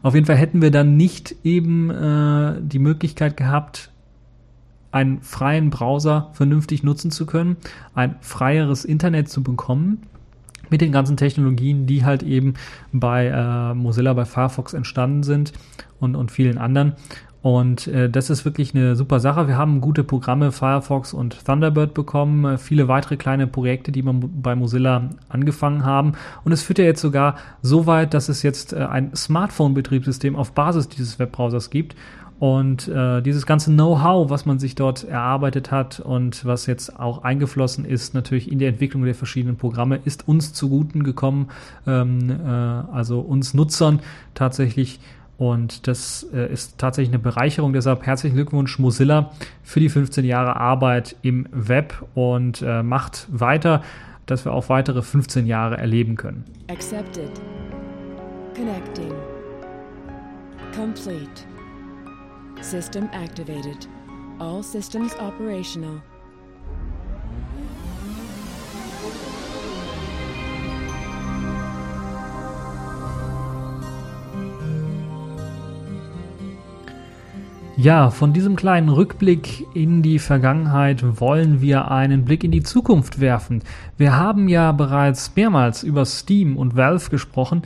Auf 0.02 0.14
jeden 0.14 0.24
Fall 0.24 0.36
hätten 0.36 0.62
wir 0.62 0.70
dann 0.70 0.96
nicht 0.96 1.36
eben 1.44 1.90
äh, 1.90 2.62
die 2.62 2.78
Möglichkeit 2.78 3.36
gehabt, 3.36 3.90
einen 4.90 5.20
freien 5.20 5.68
Browser 5.68 6.30
vernünftig 6.32 6.82
nutzen 6.82 7.10
zu 7.10 7.26
können, 7.26 7.58
ein 7.94 8.16
freieres 8.22 8.86
Internet 8.86 9.28
zu 9.28 9.42
bekommen 9.42 10.06
mit 10.72 10.80
den 10.80 10.90
ganzen 10.90 11.16
Technologien, 11.16 11.86
die 11.86 12.04
halt 12.04 12.24
eben 12.24 12.54
bei 12.92 13.26
äh, 13.26 13.74
Mozilla, 13.74 14.12
bei 14.14 14.24
Firefox 14.24 14.74
entstanden 14.74 15.22
sind 15.22 15.52
und, 16.00 16.16
und 16.16 16.32
vielen 16.32 16.58
anderen. 16.58 16.94
Und 17.42 17.88
äh, 17.88 18.08
das 18.08 18.30
ist 18.30 18.44
wirklich 18.44 18.72
eine 18.72 18.94
super 18.94 19.18
Sache. 19.18 19.48
Wir 19.48 19.58
haben 19.58 19.80
gute 19.80 20.04
Programme, 20.04 20.52
Firefox 20.52 21.12
und 21.12 21.44
Thunderbird 21.44 21.92
bekommen, 21.92 22.44
äh, 22.44 22.56
viele 22.56 22.86
weitere 22.86 23.16
kleine 23.16 23.48
Projekte, 23.48 23.90
die 23.90 24.04
wir 24.04 24.14
bei 24.14 24.54
Mozilla 24.54 25.10
angefangen 25.28 25.84
haben. 25.84 26.12
Und 26.44 26.52
es 26.52 26.62
führt 26.62 26.78
ja 26.78 26.84
jetzt 26.84 27.00
sogar 27.00 27.34
so 27.60 27.86
weit, 27.86 28.14
dass 28.14 28.28
es 28.28 28.44
jetzt 28.44 28.72
äh, 28.72 28.84
ein 28.84 29.14
Smartphone-Betriebssystem 29.14 30.36
auf 30.36 30.52
Basis 30.52 30.88
dieses 30.88 31.18
Webbrowsers 31.18 31.70
gibt. 31.70 31.96
Und 32.42 32.88
äh, 32.88 33.22
dieses 33.22 33.46
ganze 33.46 33.70
Know-how, 33.70 34.28
was 34.28 34.46
man 34.46 34.58
sich 34.58 34.74
dort 34.74 35.04
erarbeitet 35.04 35.70
hat 35.70 36.00
und 36.00 36.44
was 36.44 36.66
jetzt 36.66 36.98
auch 36.98 37.22
eingeflossen 37.22 37.84
ist, 37.84 38.14
natürlich 38.14 38.50
in 38.50 38.58
die 38.58 38.64
Entwicklung 38.64 39.04
der 39.04 39.14
verschiedenen 39.14 39.56
Programme, 39.56 40.00
ist 40.04 40.26
uns 40.26 40.52
zuguten 40.52 41.04
gekommen, 41.04 41.50
ähm, 41.86 42.30
äh, 42.30 42.48
also 42.48 43.20
uns 43.20 43.54
Nutzern 43.54 44.00
tatsächlich. 44.34 44.98
Und 45.38 45.86
das 45.86 46.26
äh, 46.34 46.52
ist 46.52 46.78
tatsächlich 46.78 47.14
eine 47.14 47.22
Bereicherung. 47.22 47.74
Deshalb 47.74 48.04
herzlichen 48.04 48.34
Glückwunsch 48.34 48.76
Mozilla 48.80 49.30
für 49.62 49.78
die 49.78 49.88
15 49.88 50.24
Jahre 50.24 50.56
Arbeit 50.56 51.14
im 51.22 51.46
Web 51.52 52.04
und 52.16 52.60
äh, 52.60 52.82
macht 52.82 53.28
weiter, 53.30 53.82
dass 54.26 54.44
wir 54.44 54.52
auch 54.52 54.68
weitere 54.68 55.02
15 55.02 55.46
Jahre 55.46 55.76
erleben 55.78 56.16
können. 56.16 56.42
Accepted. 56.68 57.30
Connecting. 58.56 59.12
Complete. 60.74 61.51
System 62.62 63.08
activated. 63.12 63.88
All 64.38 64.62
systems 64.62 65.14
operational. 65.18 66.00
Ja, 77.76 78.10
von 78.10 78.32
diesem 78.32 78.54
kleinen 78.54 78.90
Rückblick 78.90 79.66
in 79.74 80.02
die 80.02 80.20
Vergangenheit 80.20 81.20
wollen 81.20 81.60
wir 81.60 81.90
einen 81.90 82.24
Blick 82.24 82.44
in 82.44 82.52
die 82.52 82.62
Zukunft 82.62 83.18
werfen. 83.18 83.62
Wir 83.96 84.16
haben 84.16 84.46
ja 84.46 84.70
bereits 84.70 85.34
mehrmals 85.34 85.82
über 85.82 86.04
Steam 86.04 86.56
und 86.56 86.76
Valve 86.76 87.10
gesprochen, 87.10 87.62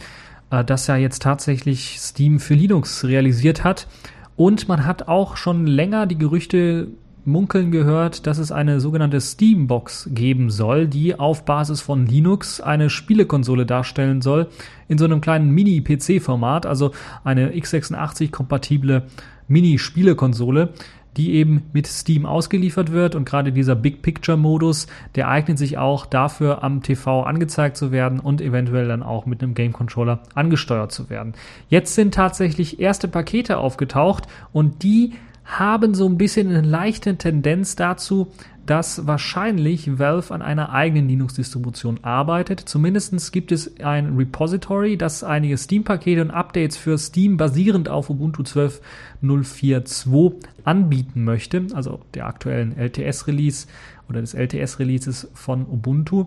äh, 0.50 0.64
das 0.64 0.86
ja 0.86 0.96
jetzt 0.96 1.20
tatsächlich 1.20 2.00
Steam 2.00 2.40
für 2.40 2.54
Linux 2.54 3.04
realisiert 3.04 3.62
hat. 3.62 3.88
Und 4.36 4.68
man 4.68 4.84
hat 4.84 5.08
auch 5.08 5.36
schon 5.36 5.66
länger 5.66 6.06
die 6.06 6.18
Gerüchte 6.18 6.88
munkeln 7.26 7.72
gehört, 7.72 8.26
dass 8.26 8.38
es 8.38 8.52
eine 8.52 8.80
sogenannte 8.80 9.20
Steambox 9.20 10.10
geben 10.12 10.48
soll, 10.48 10.86
die 10.86 11.18
auf 11.18 11.44
Basis 11.44 11.80
von 11.80 12.06
Linux 12.06 12.60
eine 12.60 12.88
Spielekonsole 12.88 13.66
darstellen 13.66 14.22
soll, 14.22 14.46
in 14.88 14.96
so 14.96 15.04
einem 15.06 15.20
kleinen 15.20 15.50
Mini-PC-Format, 15.50 16.66
also 16.66 16.92
eine 17.24 17.50
x86-kompatible 17.50 19.02
Mini-Spielekonsole, 19.48 20.70
die 21.16 21.34
eben 21.34 21.62
mit 21.72 21.86
Steam 21.86 22.26
ausgeliefert 22.26 22.92
wird 22.92 23.14
und 23.14 23.24
gerade 23.24 23.52
dieser 23.52 23.74
Big 23.74 24.02
Picture 24.02 24.36
Modus, 24.36 24.86
der 25.14 25.28
eignet 25.28 25.58
sich 25.58 25.78
auch 25.78 26.06
dafür 26.06 26.62
am 26.62 26.82
TV 26.82 27.22
angezeigt 27.22 27.76
zu 27.76 27.90
werden 27.90 28.20
und 28.20 28.40
eventuell 28.40 28.88
dann 28.88 29.02
auch 29.02 29.26
mit 29.26 29.42
einem 29.42 29.54
Game 29.54 29.72
Controller 29.72 30.20
angesteuert 30.34 30.92
zu 30.92 31.08
werden. 31.10 31.34
Jetzt 31.68 31.94
sind 31.94 32.14
tatsächlich 32.14 32.80
erste 32.80 33.08
Pakete 33.08 33.58
aufgetaucht 33.58 34.24
und 34.52 34.82
die 34.82 35.14
haben 35.46 35.94
so 35.94 36.06
ein 36.06 36.18
bisschen 36.18 36.48
eine 36.48 36.66
leichte 36.66 37.16
Tendenz 37.16 37.76
dazu, 37.76 38.32
dass 38.66 39.06
wahrscheinlich 39.06 39.98
Valve 39.98 40.34
an 40.34 40.42
einer 40.42 40.72
eigenen 40.72 41.08
Linux-Distribution 41.08 42.00
arbeitet. 42.02 42.60
Zumindest 42.60 43.32
gibt 43.32 43.52
es 43.52 43.80
ein 43.80 44.16
Repository, 44.16 44.96
das 44.96 45.22
einige 45.22 45.56
Steam-Pakete 45.56 46.20
und 46.20 46.32
Updates 46.32 46.76
für 46.76 46.98
Steam 46.98 47.36
basierend 47.36 47.88
auf 47.88 48.10
Ubuntu 48.10 48.42
12.04.2 48.42 50.34
anbieten 50.64 51.24
möchte, 51.24 51.66
also 51.74 52.00
der 52.14 52.26
aktuellen 52.26 52.76
LTS-Release 52.76 53.68
oder 54.08 54.20
des 54.20 54.34
LTS-Releases 54.34 55.30
von 55.34 55.64
Ubuntu. 55.66 56.26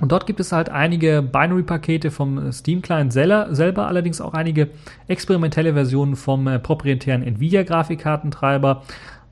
Und 0.00 0.12
dort 0.12 0.26
gibt 0.26 0.40
es 0.40 0.50
halt 0.50 0.70
einige 0.70 1.20
Binary-Pakete 1.20 2.10
vom 2.10 2.50
Steam-Client 2.52 3.12
selber, 3.12 3.86
allerdings 3.86 4.22
auch 4.22 4.32
einige 4.32 4.70
experimentelle 5.08 5.74
Versionen 5.74 6.16
vom 6.16 6.46
äh, 6.46 6.58
proprietären 6.58 7.22
Nvidia-Grafikkartentreiber, 7.22 8.82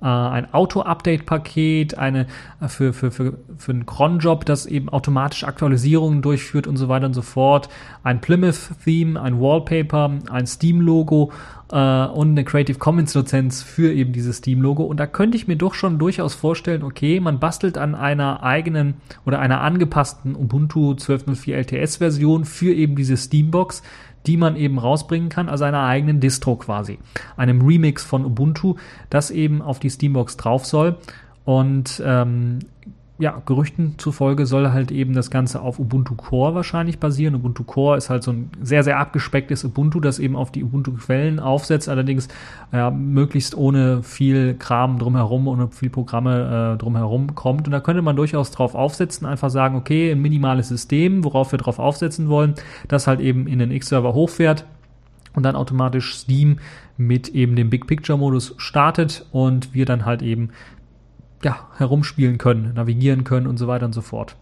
äh, 0.00 0.06
ein 0.06 0.52
Auto-Update-Paket, 0.52 1.98
eine 1.98 2.26
äh, 2.60 2.68
für, 2.68 2.92
für, 2.92 3.10
für, 3.10 3.38
für 3.56 3.72
einen 3.72 3.86
Cron-Job, 3.86 4.44
das 4.44 4.66
eben 4.66 4.88
automatisch 4.88 5.44
Aktualisierungen 5.44 6.22
durchführt 6.22 6.66
und 6.66 6.76
so 6.76 6.88
weiter 6.88 7.06
und 7.06 7.14
so 7.14 7.22
fort, 7.22 7.68
ein 8.04 8.20
Plymouth-Theme, 8.20 9.20
ein 9.20 9.40
Wallpaper, 9.40 10.12
ein 10.30 10.46
Steam-Logo 10.46 11.32
äh, 11.72 12.06
und 12.06 12.30
eine 12.30 12.44
Creative 12.44 12.78
Commons-Lizenz 12.78 13.62
für 13.62 13.92
eben 13.92 14.12
dieses 14.12 14.38
Steam-Logo. 14.38 14.84
Und 14.84 14.98
da 14.98 15.06
könnte 15.06 15.36
ich 15.36 15.48
mir 15.48 15.56
doch 15.56 15.74
schon 15.74 15.98
durchaus 15.98 16.34
vorstellen, 16.34 16.82
okay, 16.82 17.20
man 17.20 17.38
bastelt 17.38 17.76
an 17.76 17.94
einer 17.94 18.42
eigenen 18.42 18.94
oder 19.26 19.40
einer 19.40 19.60
angepassten 19.60 20.34
Ubuntu 20.36 20.92
12.04 20.92 21.54
LTS-Version 21.54 22.44
für 22.44 22.72
eben 22.72 22.96
diese 22.96 23.16
Steambox 23.16 23.82
die 24.26 24.36
man 24.36 24.56
eben 24.56 24.78
rausbringen 24.78 25.28
kann, 25.28 25.48
also 25.48 25.64
einer 25.64 25.84
eigenen 25.84 26.20
Distro 26.20 26.56
quasi. 26.56 26.98
Einem 27.36 27.62
Remix 27.62 28.04
von 28.04 28.24
Ubuntu, 28.24 28.76
das 29.10 29.30
eben 29.30 29.62
auf 29.62 29.78
die 29.78 29.90
Steambox 29.90 30.36
drauf 30.36 30.66
soll. 30.66 30.96
Und 31.44 32.02
ähm, 32.04 32.58
ja, 33.20 33.42
Gerüchten 33.44 33.94
zufolge 33.98 34.46
soll 34.46 34.70
halt 34.70 34.92
eben 34.92 35.12
das 35.12 35.30
Ganze 35.30 35.60
auf 35.60 35.80
Ubuntu 35.80 36.14
Core 36.14 36.54
wahrscheinlich 36.54 37.00
basieren. 37.00 37.34
Ubuntu 37.34 37.64
Core 37.64 37.96
ist 37.96 38.10
halt 38.10 38.22
so 38.22 38.30
ein 38.30 38.50
sehr, 38.62 38.84
sehr 38.84 39.00
abgespecktes 39.00 39.64
Ubuntu, 39.64 39.98
das 39.98 40.20
eben 40.20 40.36
auf 40.36 40.52
die 40.52 40.62
Ubuntu-Quellen 40.62 41.40
aufsetzt, 41.40 41.88
allerdings 41.88 42.28
ja, 42.72 42.92
möglichst 42.92 43.56
ohne 43.56 44.04
viel 44.04 44.54
Kram 44.54 45.00
drumherum, 45.00 45.48
ohne 45.48 45.68
viel 45.68 45.90
Programme 45.90 46.74
äh, 46.74 46.78
drumherum 46.78 47.34
kommt. 47.34 47.66
Und 47.66 47.72
da 47.72 47.80
könnte 47.80 48.02
man 48.02 48.14
durchaus 48.14 48.52
drauf 48.52 48.76
aufsetzen, 48.76 49.26
einfach 49.26 49.50
sagen, 49.50 49.74
okay, 49.74 50.12
ein 50.12 50.22
minimales 50.22 50.68
System, 50.68 51.24
worauf 51.24 51.50
wir 51.50 51.58
drauf 51.58 51.80
aufsetzen 51.80 52.28
wollen, 52.28 52.54
das 52.86 53.08
halt 53.08 53.18
eben 53.18 53.48
in 53.48 53.58
den 53.58 53.72
X-Server 53.72 54.14
hochfährt 54.14 54.64
und 55.34 55.42
dann 55.42 55.56
automatisch 55.56 56.14
Steam 56.14 56.58
mit 56.96 57.28
eben 57.30 57.56
dem 57.56 57.70
Big 57.70 57.86
Picture 57.86 58.18
Modus 58.18 58.54
startet 58.58 59.26
und 59.32 59.74
wir 59.74 59.86
dann 59.86 60.04
halt 60.04 60.22
eben 60.22 60.50
ja, 61.42 61.68
herumspielen 61.76 62.38
können, 62.38 62.74
navigieren 62.74 63.24
können 63.24 63.46
und 63.46 63.58
so 63.58 63.68
weiter 63.68 63.86
und 63.86 63.92
so 63.92 64.02
fort. 64.02 64.36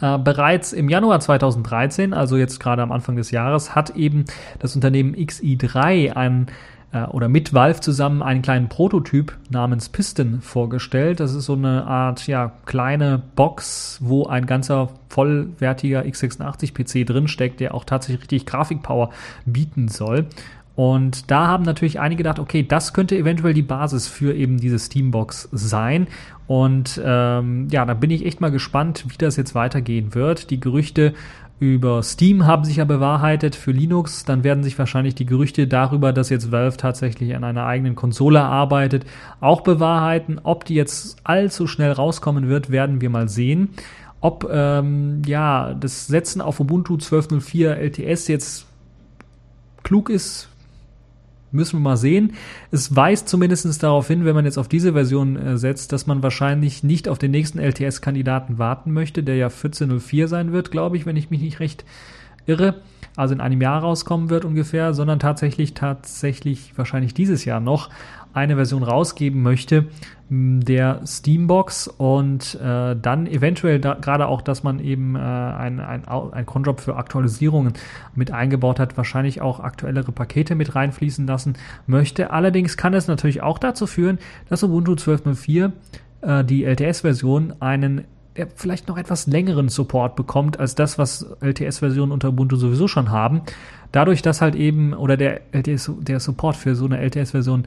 Äh, 0.00 0.18
bereits 0.18 0.72
im 0.72 0.88
Januar 0.88 1.20
2013, 1.20 2.14
also 2.14 2.36
jetzt 2.36 2.60
gerade 2.60 2.82
am 2.82 2.92
Anfang 2.92 3.16
des 3.16 3.30
Jahres, 3.30 3.74
hat 3.74 3.90
eben 3.96 4.24
das 4.58 4.74
Unternehmen 4.74 5.14
XI3 5.14 6.12
ein 6.12 6.46
äh, 6.92 7.04
oder 7.04 7.28
mit 7.28 7.54
Valve 7.54 7.80
zusammen 7.80 8.22
einen 8.22 8.42
kleinen 8.42 8.68
Prototyp 8.68 9.36
namens 9.50 9.88
Piston 9.88 10.40
vorgestellt. 10.40 11.20
Das 11.20 11.34
ist 11.34 11.44
so 11.44 11.54
eine 11.54 11.84
Art 11.86 12.26
ja, 12.26 12.52
kleine 12.66 13.22
Box, 13.36 13.98
wo 14.00 14.26
ein 14.26 14.46
ganzer 14.46 14.88
vollwertiger 15.08 16.02
x86 16.02 16.72
PC 16.72 17.06
drinsteckt, 17.06 17.60
der 17.60 17.74
auch 17.74 17.84
tatsächlich 17.84 18.22
richtig 18.22 18.46
Grafikpower 18.46 19.10
bieten 19.44 19.88
soll. 19.88 20.26
Und 20.80 21.30
da 21.30 21.46
haben 21.46 21.64
natürlich 21.64 22.00
einige 22.00 22.20
gedacht, 22.20 22.38
okay, 22.38 22.62
das 22.62 22.94
könnte 22.94 23.14
eventuell 23.14 23.52
die 23.52 23.60
Basis 23.60 24.08
für 24.08 24.34
eben 24.34 24.56
diese 24.56 24.78
Steambox 24.78 25.50
sein. 25.52 26.06
Und 26.46 26.98
ähm, 27.04 27.68
ja, 27.70 27.84
da 27.84 27.92
bin 27.92 28.10
ich 28.10 28.24
echt 28.24 28.40
mal 28.40 28.50
gespannt, 28.50 29.04
wie 29.06 29.18
das 29.18 29.36
jetzt 29.36 29.54
weitergehen 29.54 30.14
wird. 30.14 30.48
Die 30.48 30.58
Gerüchte 30.58 31.12
über 31.58 32.02
Steam 32.02 32.46
haben 32.46 32.64
sich 32.64 32.76
ja 32.76 32.86
bewahrheitet 32.86 33.56
für 33.56 33.72
Linux. 33.72 34.24
Dann 34.24 34.42
werden 34.42 34.62
sich 34.62 34.78
wahrscheinlich 34.78 35.14
die 35.14 35.26
Gerüchte 35.26 35.66
darüber, 35.66 36.14
dass 36.14 36.30
jetzt 36.30 36.50
Valve 36.50 36.78
tatsächlich 36.78 37.36
an 37.36 37.44
einer 37.44 37.66
eigenen 37.66 37.94
Konsole 37.94 38.40
arbeitet, 38.40 39.04
auch 39.42 39.60
bewahrheiten. 39.60 40.40
Ob 40.44 40.64
die 40.64 40.76
jetzt 40.76 41.18
allzu 41.24 41.66
schnell 41.66 41.92
rauskommen 41.92 42.48
wird, 42.48 42.70
werden 42.70 43.02
wir 43.02 43.10
mal 43.10 43.28
sehen. 43.28 43.68
Ob 44.22 44.48
ähm, 44.50 45.20
ja 45.26 45.74
das 45.74 46.06
Setzen 46.06 46.40
auf 46.40 46.58
Ubuntu 46.58 46.94
12.04 46.94 47.68
LTS 47.74 48.28
jetzt 48.28 48.66
klug 49.82 50.08
ist, 50.08 50.49
Müssen 51.52 51.78
wir 51.78 51.80
mal 51.80 51.96
sehen. 51.96 52.34
Es 52.70 52.94
weist 52.94 53.28
zumindest 53.28 53.82
darauf 53.82 54.06
hin, 54.06 54.24
wenn 54.24 54.34
man 54.34 54.44
jetzt 54.44 54.58
auf 54.58 54.68
diese 54.68 54.92
Version 54.92 55.36
äh, 55.36 55.58
setzt, 55.58 55.92
dass 55.92 56.06
man 56.06 56.22
wahrscheinlich 56.22 56.84
nicht 56.84 57.08
auf 57.08 57.18
den 57.18 57.32
nächsten 57.32 57.58
LTS-Kandidaten 57.58 58.58
warten 58.58 58.92
möchte, 58.92 59.22
der 59.22 59.36
ja 59.36 59.46
1404 59.46 60.28
sein 60.28 60.52
wird, 60.52 60.70
glaube 60.70 60.96
ich, 60.96 61.06
wenn 61.06 61.16
ich 61.16 61.30
mich 61.30 61.40
nicht 61.40 61.60
recht 61.60 61.84
irre. 62.46 62.82
Also 63.16 63.34
in 63.34 63.40
einem 63.40 63.60
Jahr 63.60 63.80
rauskommen 63.80 64.30
wird 64.30 64.44
ungefähr, 64.44 64.94
sondern 64.94 65.18
tatsächlich, 65.18 65.74
tatsächlich 65.74 66.72
wahrscheinlich 66.76 67.14
dieses 67.14 67.44
Jahr 67.44 67.60
noch 67.60 67.90
eine 68.32 68.54
Version 68.54 68.84
rausgeben 68.84 69.42
möchte, 69.42 69.86
der 70.30 71.00
Steambox 71.04 71.88
und 71.88 72.54
äh, 72.54 72.94
dann 72.94 73.26
eventuell 73.26 73.80
da, 73.80 73.94
gerade 73.94 74.28
auch, 74.28 74.42
dass 74.42 74.62
man 74.62 74.78
eben 74.78 75.16
äh, 75.16 75.18
ein, 75.18 75.80
ein, 75.80 76.06
ein 76.06 76.46
Cronjob 76.46 76.80
für 76.80 76.94
Aktualisierungen 76.94 77.72
mit 78.14 78.30
eingebaut 78.30 78.78
hat, 78.78 78.96
wahrscheinlich 78.96 79.40
auch 79.40 79.58
aktuellere 79.58 80.12
Pakete 80.12 80.54
mit 80.54 80.76
reinfließen 80.76 81.26
lassen 81.26 81.54
möchte. 81.88 82.30
Allerdings 82.30 82.76
kann 82.76 82.94
es 82.94 83.08
natürlich 83.08 83.42
auch 83.42 83.58
dazu 83.58 83.88
führen, 83.88 84.18
dass 84.48 84.62
Ubuntu 84.62 84.92
12.04 84.92 85.72
äh, 86.20 86.44
die 86.44 86.64
LTS-Version 86.64 87.54
einen 87.58 88.04
der 88.36 88.46
vielleicht 88.54 88.88
noch 88.88 88.96
etwas 88.96 89.26
längeren 89.26 89.68
Support 89.68 90.14
bekommt 90.14 90.60
als 90.60 90.76
das, 90.76 90.98
was 90.98 91.26
LTS-Versionen 91.40 92.12
unter 92.12 92.28
Ubuntu 92.28 92.56
sowieso 92.56 92.86
schon 92.86 93.10
haben. 93.10 93.42
Dadurch, 93.92 94.22
dass 94.22 94.40
halt 94.40 94.54
eben, 94.54 94.94
oder 94.94 95.16
der, 95.16 95.40
LTS, 95.52 95.90
der 95.98 96.20
Support 96.20 96.56
für 96.56 96.76
so 96.76 96.86
eine 96.86 97.00
LTS-Version 97.00 97.64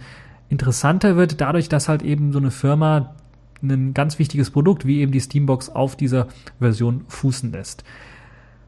interessanter 0.53 1.17
wird, 1.17 1.41
dadurch, 1.41 1.67
dass 1.67 1.89
halt 1.89 2.03
eben 2.03 2.31
so 2.31 2.39
eine 2.39 2.51
Firma 2.51 3.15
ein 3.61 3.93
ganz 3.93 4.19
wichtiges 4.19 4.51
Produkt 4.51 4.85
wie 4.85 4.99
eben 4.99 5.11
die 5.11 5.21
Steambox 5.21 5.69
auf 5.69 5.95
dieser 5.95 6.27
Version 6.59 7.05
fußen 7.07 7.51
lässt. 7.51 7.83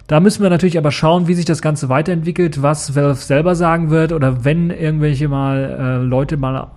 Da 0.08 0.20
müssen 0.20 0.44
wir 0.44 0.52
natürlich 0.52 0.78
aber 0.78 0.92
schauen, 0.92 1.28
wie 1.28 1.34
sich 1.34 1.46
das 1.46 1.64
Ganze 1.64 1.90
weiterentwickelt, 1.90 2.62
was 2.62 2.96
Valve 2.96 3.16
selber 3.16 3.56
sagen 3.56 3.90
wird 3.90 4.12
oder 4.12 4.46
wenn 4.46 4.70
irgendwelche 4.70 5.28
mal 5.28 5.78
äh, 5.80 6.06
Leute 6.06 6.38
mal 6.38 6.68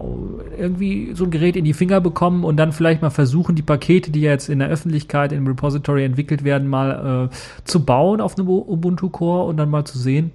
irgendwie 0.59 1.11
so 1.12 1.25
ein 1.25 1.31
Gerät 1.31 1.55
in 1.55 1.66
die 1.66 1.75
Finger 1.75 2.01
bekommen 2.01 2.42
und 2.42 2.57
dann 2.57 2.73
vielleicht 2.73 3.03
mal 3.03 3.11
versuchen, 3.11 3.55
die 3.55 3.62
Pakete, 3.62 4.11
die 4.11 4.23
jetzt 4.23 4.49
in 4.49 4.61
der 4.61 4.68
Öffentlichkeit 4.68 5.33
im 5.33 5.47
Repository 5.47 6.05
entwickelt 6.05 6.42
werden, 6.42 6.68
mal 6.68 7.29
äh, 7.31 7.35
zu 7.64 7.85
bauen 7.85 8.23
auf 8.23 8.38
einem 8.38 8.49
Ubuntu 8.49 9.11
Core 9.11 9.44
und 9.47 9.59
dann 9.59 9.68
mal 9.68 9.85
zu 9.85 9.99
sehen, 9.99 10.31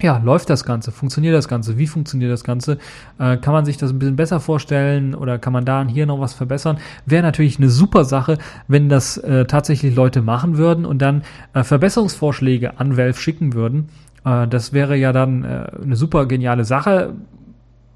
ja, 0.00 0.18
läuft 0.18 0.50
das 0.50 0.64
Ganze? 0.64 0.90
Funktioniert 0.90 1.34
das 1.34 1.48
Ganze? 1.48 1.78
Wie 1.78 1.86
funktioniert 1.86 2.32
das 2.32 2.42
Ganze? 2.44 2.78
Äh, 3.18 3.36
kann 3.36 3.52
man 3.52 3.64
sich 3.64 3.76
das 3.76 3.90
ein 3.90 3.98
bisschen 3.98 4.16
besser 4.16 4.40
vorstellen 4.40 5.14
oder 5.14 5.38
kann 5.38 5.52
man 5.52 5.64
da 5.64 5.80
und 5.80 5.88
hier 5.88 6.06
noch 6.06 6.20
was 6.20 6.34
verbessern? 6.34 6.78
Wäre 7.06 7.22
natürlich 7.22 7.58
eine 7.58 7.68
super 7.68 8.04
Sache, 8.04 8.38
wenn 8.66 8.88
das 8.88 9.16
äh, 9.18 9.44
tatsächlich 9.44 9.94
Leute 9.94 10.20
machen 10.20 10.58
würden 10.58 10.84
und 10.84 11.00
dann 11.00 11.22
äh, 11.52 11.62
Verbesserungsvorschläge 11.62 12.78
an 12.80 12.96
Valve 12.96 13.18
schicken 13.18 13.54
würden. 13.54 13.88
Äh, 14.24 14.48
das 14.48 14.72
wäre 14.72 14.96
ja 14.96 15.12
dann 15.12 15.44
äh, 15.44 15.66
eine 15.82 15.96
super 15.96 16.26
geniale 16.26 16.64
Sache 16.64 17.14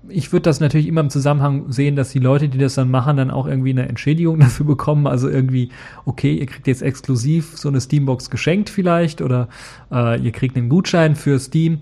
ich 0.08 0.32
würde 0.32 0.42
das 0.42 0.60
natürlich 0.60 0.86
immer 0.86 1.00
im 1.00 1.10
Zusammenhang 1.10 1.70
sehen, 1.72 1.96
dass 1.96 2.10
die 2.10 2.18
Leute, 2.18 2.48
die 2.48 2.58
das 2.58 2.74
dann 2.74 2.90
machen, 2.90 3.16
dann 3.16 3.30
auch 3.30 3.46
irgendwie 3.46 3.70
eine 3.70 3.88
Entschädigung 3.88 4.38
dafür 4.40 4.66
bekommen. 4.66 5.06
Also 5.06 5.28
irgendwie, 5.28 5.70
okay, 6.04 6.34
ihr 6.34 6.46
kriegt 6.46 6.66
jetzt 6.66 6.82
exklusiv 6.82 7.56
so 7.56 7.68
eine 7.68 7.80
Steambox 7.80 8.30
geschenkt 8.30 8.70
vielleicht 8.70 9.22
oder 9.22 9.48
äh, 9.90 10.20
ihr 10.20 10.32
kriegt 10.32 10.56
einen 10.56 10.68
Gutschein 10.68 11.16
für 11.16 11.38
Steam. 11.38 11.80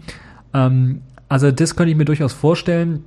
Ähm, 0.55 1.03
also 1.29 1.51
das 1.51 1.77
könnte 1.77 1.91
ich 1.91 1.97
mir 1.97 2.05
durchaus 2.05 2.33
vorstellen. 2.33 3.05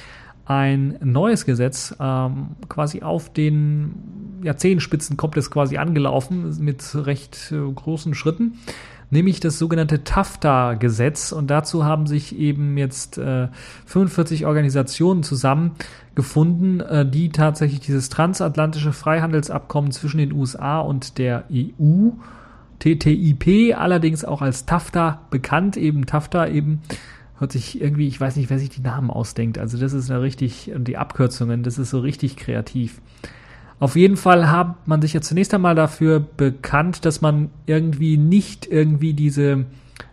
ein 0.46 0.98
neues 1.02 1.46
Gesetz, 1.46 1.96
ähm, 1.98 2.50
quasi 2.68 3.02
auf 3.02 3.32
den 3.32 4.40
Jahrzehntspitzen 4.42 5.16
kommt 5.16 5.38
es 5.38 5.50
quasi 5.50 5.78
angelaufen 5.78 6.54
mit 6.60 6.94
recht 6.94 7.50
äh, 7.50 7.72
großen 7.72 8.14
Schritten 8.14 8.58
nämlich 9.14 9.40
das 9.40 9.58
sogenannte 9.58 10.04
TAFTA-Gesetz. 10.04 11.32
Und 11.32 11.48
dazu 11.48 11.84
haben 11.84 12.06
sich 12.06 12.36
eben 12.38 12.76
jetzt 12.76 13.16
äh, 13.16 13.48
45 13.86 14.44
Organisationen 14.44 15.22
zusammengefunden, 15.22 16.80
äh, 16.80 17.08
die 17.08 17.30
tatsächlich 17.30 17.80
dieses 17.80 18.08
transatlantische 18.08 18.92
Freihandelsabkommen 18.92 19.92
zwischen 19.92 20.18
den 20.18 20.32
USA 20.32 20.80
und 20.80 21.18
der 21.18 21.44
EU, 21.50 22.10
TTIP, 22.80 23.76
allerdings 23.76 24.24
auch 24.24 24.42
als 24.42 24.66
TAFTA 24.66 25.20
bekannt, 25.30 25.76
eben 25.76 26.06
TAFTA 26.06 26.48
eben 26.48 26.82
hört 27.38 27.52
sich 27.52 27.80
irgendwie, 27.80 28.06
ich 28.06 28.20
weiß 28.20 28.36
nicht, 28.36 28.50
wer 28.50 28.58
sich 28.58 28.70
die 28.70 28.82
Namen 28.82 29.10
ausdenkt. 29.10 29.58
Also 29.58 29.78
das 29.78 29.92
ist 29.92 30.08
ja 30.08 30.18
richtig, 30.18 30.72
die 30.76 30.96
Abkürzungen, 30.96 31.62
das 31.62 31.78
ist 31.78 31.90
so 31.90 32.00
richtig 32.00 32.36
kreativ. 32.36 33.00
Auf 33.80 33.96
jeden 33.96 34.16
Fall 34.16 34.50
hat 34.50 34.86
man 34.86 35.02
sich 35.02 35.12
ja 35.12 35.20
zunächst 35.20 35.52
einmal 35.52 35.74
dafür 35.74 36.20
bekannt, 36.20 37.04
dass 37.04 37.20
man 37.20 37.50
irgendwie 37.66 38.16
nicht 38.16 38.66
irgendwie 38.66 39.14
diese 39.14 39.66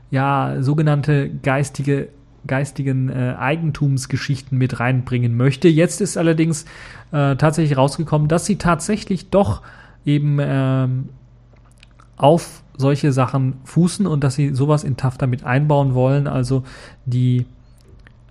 ja 0.09 0.57
sogenannte 0.61 1.29
geistige 1.29 2.09
geistigen 2.47 3.09
äh, 3.09 3.35
Eigentumsgeschichten 3.37 4.57
mit 4.57 4.79
reinbringen 4.79 5.37
möchte. 5.37 5.67
Jetzt 5.67 6.01
ist 6.01 6.17
allerdings 6.17 6.63
äh, 7.11 7.35
tatsächlich 7.35 7.77
rausgekommen, 7.77 8.27
dass 8.27 8.45
sie 8.45 8.55
tatsächlich 8.55 9.29
doch 9.29 9.61
eben 10.05 10.39
ähm, 10.41 11.09
auf 12.17 12.60
solche 12.77 13.11
Sachen 13.11 13.55
fußen 13.65 14.07
und 14.07 14.23
dass 14.23 14.35
sie 14.35 14.53
sowas 14.53 14.83
in 14.83 14.97
TAFTA 14.97 15.27
mit 15.27 15.43
einbauen 15.43 15.93
wollen. 15.93 16.27
Also 16.27 16.63
die 17.05 17.45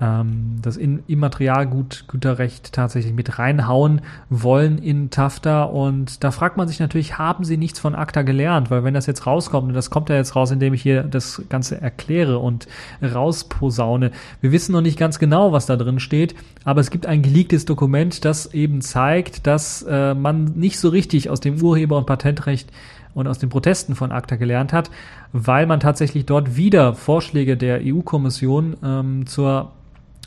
ähm, 0.00 0.58
das 0.62 0.76
Immaterialgüterrecht 0.78 2.72
tatsächlich 2.72 3.12
mit 3.12 3.38
reinhauen 3.38 4.00
wollen 4.30 4.78
in 4.78 5.10
TAFTA. 5.10 5.64
Und 5.64 6.24
da 6.24 6.30
fragt 6.30 6.56
man 6.56 6.68
sich 6.68 6.80
natürlich, 6.80 7.18
haben 7.18 7.44
sie 7.44 7.56
nichts 7.56 7.78
von 7.78 7.94
ACTA 7.94 8.22
gelernt? 8.22 8.70
Weil 8.70 8.82
wenn 8.82 8.94
das 8.94 9.06
jetzt 9.06 9.26
rauskommt, 9.26 9.68
und 9.68 9.74
das 9.74 9.90
kommt 9.90 10.08
ja 10.08 10.16
jetzt 10.16 10.34
raus, 10.34 10.50
indem 10.50 10.74
ich 10.74 10.82
hier 10.82 11.02
das 11.02 11.42
Ganze 11.48 11.80
erkläre 11.80 12.38
und 12.38 12.66
rausposaune, 13.02 14.10
wir 14.40 14.52
wissen 14.52 14.72
noch 14.72 14.80
nicht 14.80 14.98
ganz 14.98 15.18
genau, 15.18 15.52
was 15.52 15.66
da 15.66 15.76
drin 15.76 16.00
steht, 16.00 16.34
aber 16.64 16.80
es 16.80 16.90
gibt 16.90 17.06
ein 17.06 17.22
geleaktes 17.22 17.64
Dokument, 17.64 18.24
das 18.24 18.54
eben 18.54 18.80
zeigt, 18.80 19.46
dass 19.46 19.82
äh, 19.82 20.14
man 20.14 20.44
nicht 20.56 20.78
so 20.78 20.88
richtig 20.88 21.28
aus 21.28 21.40
dem 21.40 21.60
Urheber- 21.62 21.98
und 21.98 22.06
Patentrecht 22.06 22.70
und 23.14 23.26
aus 23.26 23.38
den 23.38 23.48
Protesten 23.48 23.94
von 23.94 24.12
ACTA 24.12 24.36
gelernt 24.36 24.72
hat, 24.72 24.90
weil 25.32 25.66
man 25.66 25.80
tatsächlich 25.80 26.26
dort 26.26 26.56
wieder 26.56 26.94
Vorschläge 26.94 27.56
der 27.56 27.80
EU-Kommission 27.82 28.76
ähm, 28.82 29.26
zur 29.26 29.72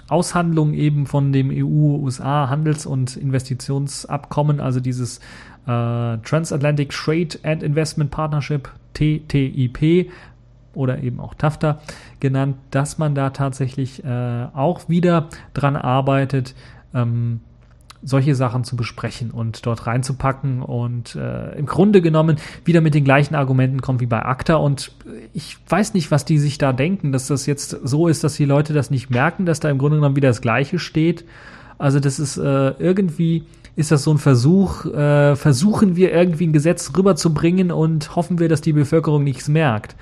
Aushandlung 0.09 0.73
eben 0.73 1.05
von 1.05 1.31
dem 1.31 1.49
EU-USA-Handels- 1.49 2.85
und 2.85 3.15
Investitionsabkommen, 3.15 4.59
also 4.59 4.79
dieses 4.79 5.19
äh, 5.65 6.17
Transatlantic 6.17 6.89
Trade 6.89 7.39
and 7.43 7.63
Investment 7.63 8.11
Partnership, 8.11 8.69
TTIP, 8.93 10.11
oder 10.73 11.01
eben 11.03 11.19
auch 11.19 11.33
TAFTA 11.35 11.79
genannt, 12.19 12.57
dass 12.71 12.97
man 12.97 13.15
da 13.15 13.29
tatsächlich 13.29 14.03
äh, 14.03 14.47
auch 14.53 14.89
wieder 14.89 15.29
dran 15.53 15.75
arbeitet, 15.75 16.55
ähm, 16.93 17.41
solche 18.03 18.35
Sachen 18.35 18.63
zu 18.63 18.75
besprechen 18.75 19.31
und 19.31 19.65
dort 19.65 19.87
reinzupacken 19.87 20.61
und 20.61 21.15
äh, 21.15 21.57
im 21.57 21.65
Grunde 21.65 22.01
genommen 22.01 22.37
wieder 22.65 22.81
mit 22.81 22.93
den 22.93 23.03
gleichen 23.03 23.35
Argumenten 23.35 23.81
kommt 23.81 24.01
wie 24.01 24.05
bei 24.05 24.23
ACTA 24.23 24.55
und 24.55 24.91
ich 25.33 25.57
weiß 25.67 25.93
nicht, 25.93 26.11
was 26.11 26.25
die 26.25 26.37
sich 26.37 26.57
da 26.57 26.73
denken, 26.73 27.11
dass 27.11 27.27
das 27.27 27.45
jetzt 27.45 27.77
so 27.83 28.07
ist, 28.07 28.23
dass 28.23 28.35
die 28.35 28.45
Leute 28.45 28.73
das 28.73 28.91
nicht 28.91 29.09
merken, 29.09 29.45
dass 29.45 29.59
da 29.59 29.69
im 29.69 29.77
Grunde 29.77 29.97
genommen 29.97 30.15
wieder 30.15 30.29
das 30.29 30.41
Gleiche 30.41 30.79
steht. 30.79 31.25
Also 31.77 31.99
das 31.99 32.19
ist 32.19 32.37
äh, 32.37 32.73
irgendwie 32.79 33.43
ist 33.75 33.91
das 33.91 34.03
so 34.03 34.11
ein 34.11 34.19
Versuch, 34.19 34.85
äh, 34.85 35.35
versuchen 35.35 35.95
wir 35.95 36.13
irgendwie 36.13 36.45
ein 36.45 36.53
Gesetz 36.53 36.91
rüberzubringen 36.95 37.71
und 37.71 38.15
hoffen 38.15 38.39
wir, 38.39 38.47
dass 38.47 38.61
die 38.61 38.73
Bevölkerung 38.73 39.23
nichts 39.23 39.47
merkt. 39.47 39.95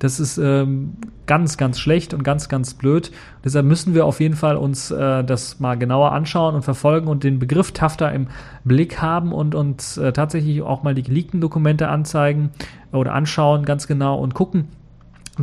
Das 0.00 0.18
ist 0.18 0.38
ähm, 0.38 0.94
ganz, 1.26 1.58
ganz 1.58 1.78
schlecht 1.78 2.14
und 2.14 2.24
ganz, 2.24 2.48
ganz 2.48 2.74
blöd. 2.74 3.12
Deshalb 3.44 3.66
müssen 3.66 3.94
wir 3.94 4.06
auf 4.06 4.18
jeden 4.18 4.34
Fall 4.34 4.56
uns 4.56 4.90
äh, 4.90 5.22
das 5.22 5.60
mal 5.60 5.76
genauer 5.76 6.12
anschauen 6.12 6.54
und 6.54 6.62
verfolgen 6.62 7.06
und 7.06 7.22
den 7.22 7.38
Begriff 7.38 7.70
TAFTA 7.72 8.08
im 8.08 8.26
Blick 8.64 9.00
haben 9.02 9.32
und 9.32 9.54
uns 9.54 9.98
äh, 9.98 10.12
tatsächlich 10.12 10.62
auch 10.62 10.82
mal 10.82 10.94
die 10.94 11.02
geleakten 11.02 11.40
Dokumente 11.40 11.88
anzeigen 11.88 12.50
oder 12.92 13.12
anschauen 13.12 13.64
ganz 13.64 13.86
genau 13.86 14.18
und 14.18 14.34
gucken, 14.34 14.68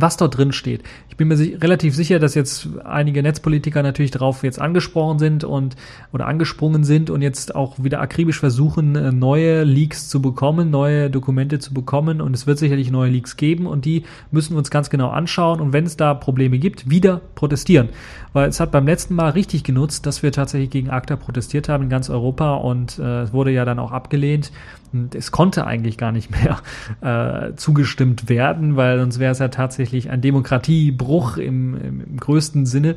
was 0.00 0.16
dort 0.16 0.36
drin 0.36 0.52
steht. 0.52 0.82
Ich 1.08 1.16
bin 1.16 1.28
mir 1.28 1.36
relativ 1.36 1.94
sicher, 1.94 2.18
dass 2.18 2.34
jetzt 2.34 2.68
einige 2.84 3.22
Netzpolitiker 3.22 3.82
natürlich 3.82 4.10
darauf 4.10 4.42
jetzt 4.42 4.60
angesprochen 4.60 5.18
sind 5.18 5.44
und 5.44 5.76
oder 6.12 6.26
angesprungen 6.26 6.84
sind 6.84 7.10
und 7.10 7.22
jetzt 7.22 7.54
auch 7.54 7.82
wieder 7.82 8.00
akribisch 8.00 8.38
versuchen, 8.38 8.96
äh, 8.96 9.12
neue 9.12 9.64
Leaks 9.64 10.08
zu 10.08 10.22
bekommen, 10.22 10.70
neue 10.70 11.10
Dokumente 11.10 11.58
zu 11.58 11.74
bekommen 11.74 12.20
und 12.20 12.34
es 12.34 12.46
wird 12.46 12.58
sicherlich 12.58 12.90
neue 12.90 13.10
Leaks 13.10 13.36
geben 13.36 13.66
und 13.66 13.84
die 13.84 14.04
müssen 14.30 14.54
wir 14.54 14.58
uns 14.58 14.70
ganz 14.70 14.90
genau 14.90 15.10
anschauen 15.10 15.60
und 15.60 15.72
wenn 15.72 15.86
es 15.86 15.96
da 15.96 16.14
Probleme 16.14 16.58
gibt, 16.58 16.90
wieder 16.90 17.20
protestieren. 17.34 17.88
Weil 18.38 18.50
es 18.50 18.60
hat 18.60 18.70
beim 18.70 18.86
letzten 18.86 19.16
Mal 19.16 19.30
richtig 19.30 19.64
genutzt, 19.64 20.06
dass 20.06 20.22
wir 20.22 20.30
tatsächlich 20.30 20.70
gegen 20.70 20.90
ACTA 20.90 21.16
protestiert 21.16 21.68
haben 21.68 21.82
in 21.82 21.88
ganz 21.88 22.08
Europa 22.08 22.54
und 22.54 22.96
äh, 23.00 23.22
es 23.22 23.32
wurde 23.32 23.50
ja 23.50 23.64
dann 23.64 23.80
auch 23.80 23.90
abgelehnt 23.90 24.52
und 24.92 25.16
es 25.16 25.32
konnte 25.32 25.66
eigentlich 25.66 25.98
gar 25.98 26.12
nicht 26.12 26.30
mehr 26.30 26.60
äh, 27.50 27.56
zugestimmt 27.56 28.28
werden, 28.28 28.76
weil 28.76 29.00
sonst 29.00 29.18
wäre 29.18 29.32
es 29.32 29.40
ja 29.40 29.48
tatsächlich 29.48 30.10
ein 30.10 30.20
Demokratiebruch 30.20 31.36
im, 31.36 31.74
im, 31.74 32.00
im 32.00 32.16
größten 32.16 32.64
Sinne. 32.64 32.94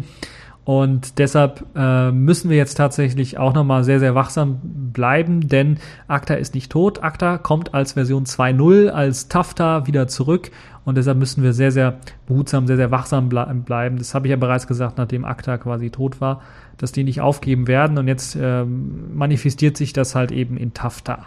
Und 0.64 1.18
deshalb 1.18 1.66
äh, 1.76 2.12
müssen 2.12 2.52
wir 2.52 2.58
jetzt 2.58 2.76
tatsächlich 2.76 3.40
auch 3.40 3.54
nochmal 3.54 3.84
sehr, 3.84 4.00
sehr 4.00 4.14
wachsam 4.14 4.60
bleiben, 4.94 5.48
denn 5.48 5.78
ACTA 6.08 6.36
ist 6.36 6.54
nicht 6.54 6.72
tot. 6.72 7.04
ACTA 7.04 7.40
kommt 7.40 7.74
als 7.74 7.94
Version 7.94 8.26
2.0, 8.26 8.90
als 8.90 9.28
TAFTA 9.28 9.88
wieder 9.88 10.08
zurück 10.08 10.52
und 10.86 10.98
deshalb 10.98 11.18
müssen 11.18 11.44
wir 11.44 11.54
sehr, 11.54 11.72
sehr 11.72 11.98
behutsam, 12.28 12.68
sehr, 12.68 12.78
sehr 12.78 12.92
wachsam 12.92 13.30
bleiben. 13.30 13.98
Das 13.98 14.14
habe 14.14 14.28
ich 14.28 14.32
ja 14.32 14.38
bereits 14.38 14.68
gesagt, 14.68 15.00
nachdem 15.00 15.26
ACTA 15.26 15.58
quasi 15.58 15.90
tot 15.90 16.22
war, 16.22 16.42
dass 16.78 16.92
die 16.92 17.04
nicht 17.04 17.22
aufgeben 17.22 17.68
werden 17.68 17.98
und 17.98 18.08
jetzt 18.08 18.36
äh, 18.36 18.64
manifestiert 18.64 19.78
sich 19.78 19.94
das 19.94 20.14
halt 20.14 20.32
eben 20.32 20.58
in 20.58 20.76
TAFTA. 20.76 21.26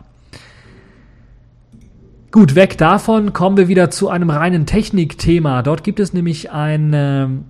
Gut, 2.30 2.56
weg 2.56 2.78
davon 2.78 3.32
kommen 3.32 3.56
wir 3.56 3.68
wieder 3.68 3.90
zu 3.90 4.08
einem 4.08 4.28
reinen 4.28 4.66
Technikthema. 4.66 5.62
Dort 5.62 5.84
gibt 5.84 6.00
es 6.00 6.12
nämlich 6.12 6.50
eine, 6.50 7.44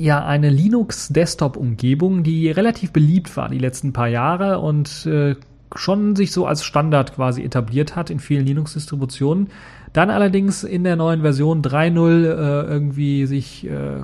ja, 0.00 0.24
eine 0.24 0.48
Linux-Desktop-Umgebung, 0.48 2.22
die 2.22 2.50
relativ 2.50 2.92
beliebt 2.92 3.36
war 3.36 3.48
die 3.48 3.58
letzten 3.58 3.92
paar 3.92 4.08
Jahre 4.08 4.58
und 4.58 5.06
äh, 5.06 5.36
schon 5.76 6.16
sich 6.16 6.32
so 6.32 6.46
als 6.46 6.64
Standard 6.64 7.14
quasi 7.14 7.42
etabliert 7.42 7.96
hat 7.96 8.10
in 8.10 8.18
vielen 8.18 8.46
Linux-Distributionen. 8.46 9.48
Dann 9.92 10.08
allerdings 10.08 10.62
in 10.62 10.84
der 10.84 10.96
neuen 10.96 11.20
Version 11.20 11.62
3.0 11.62 12.24
äh, 12.24 12.72
irgendwie 12.72 13.26
sich 13.26 13.68
äh, 13.68 14.02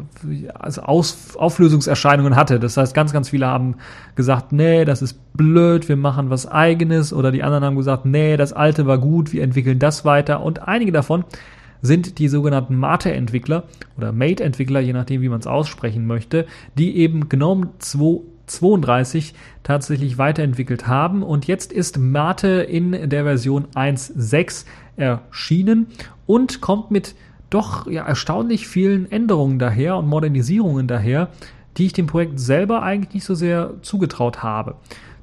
also 0.52 0.82
Aus 0.82 1.36
Auflösungserscheinungen 1.36 2.34
hatte. 2.34 2.58
Das 2.58 2.76
heißt, 2.76 2.92
ganz, 2.92 3.12
ganz 3.12 3.28
viele 3.30 3.46
haben 3.46 3.76
gesagt, 4.16 4.52
nee, 4.52 4.84
das 4.84 5.00
ist 5.00 5.18
blöd, 5.34 5.88
wir 5.88 5.96
machen 5.96 6.28
was 6.28 6.46
eigenes. 6.46 7.12
Oder 7.12 7.30
die 7.30 7.44
anderen 7.44 7.64
haben 7.64 7.76
gesagt, 7.76 8.04
nee, 8.04 8.36
das 8.36 8.52
alte 8.52 8.86
war 8.86 8.98
gut, 8.98 9.32
wir 9.32 9.42
entwickeln 9.42 9.78
das 9.78 10.04
weiter. 10.04 10.42
Und 10.42 10.66
einige 10.66 10.90
davon 10.90 11.24
sind 11.82 12.18
die 12.18 12.28
sogenannten 12.28 12.76
Mate-Entwickler 12.76 13.64
oder 13.96 14.12
Mate-Entwickler, 14.12 14.80
je 14.80 14.92
nachdem, 14.92 15.22
wie 15.22 15.28
man 15.28 15.40
es 15.40 15.46
aussprechen 15.46 16.06
möchte, 16.06 16.46
die 16.76 16.96
eben 16.96 17.28
GNOME 17.28 17.70
2 17.78 18.20
32 18.46 19.34
tatsächlich 19.62 20.18
weiterentwickelt 20.18 20.86
haben. 20.86 21.22
Und 21.22 21.46
jetzt 21.46 21.72
ist 21.72 21.98
Mate 21.98 22.48
in 22.48 23.08
der 23.10 23.24
Version 23.24 23.66
1.6 23.74 24.64
erschienen 24.96 25.88
und 26.26 26.60
kommt 26.60 26.90
mit 26.90 27.14
doch 27.50 27.86
ja, 27.86 28.04
erstaunlich 28.04 28.66
vielen 28.66 29.10
Änderungen 29.10 29.58
daher 29.58 29.96
und 29.96 30.08
Modernisierungen 30.08 30.88
daher, 30.88 31.28
die 31.76 31.86
ich 31.86 31.92
dem 31.92 32.06
Projekt 32.06 32.40
selber 32.40 32.82
eigentlich 32.82 33.14
nicht 33.14 33.24
so 33.24 33.34
sehr 33.34 33.74
zugetraut 33.82 34.42
habe. 34.42 34.76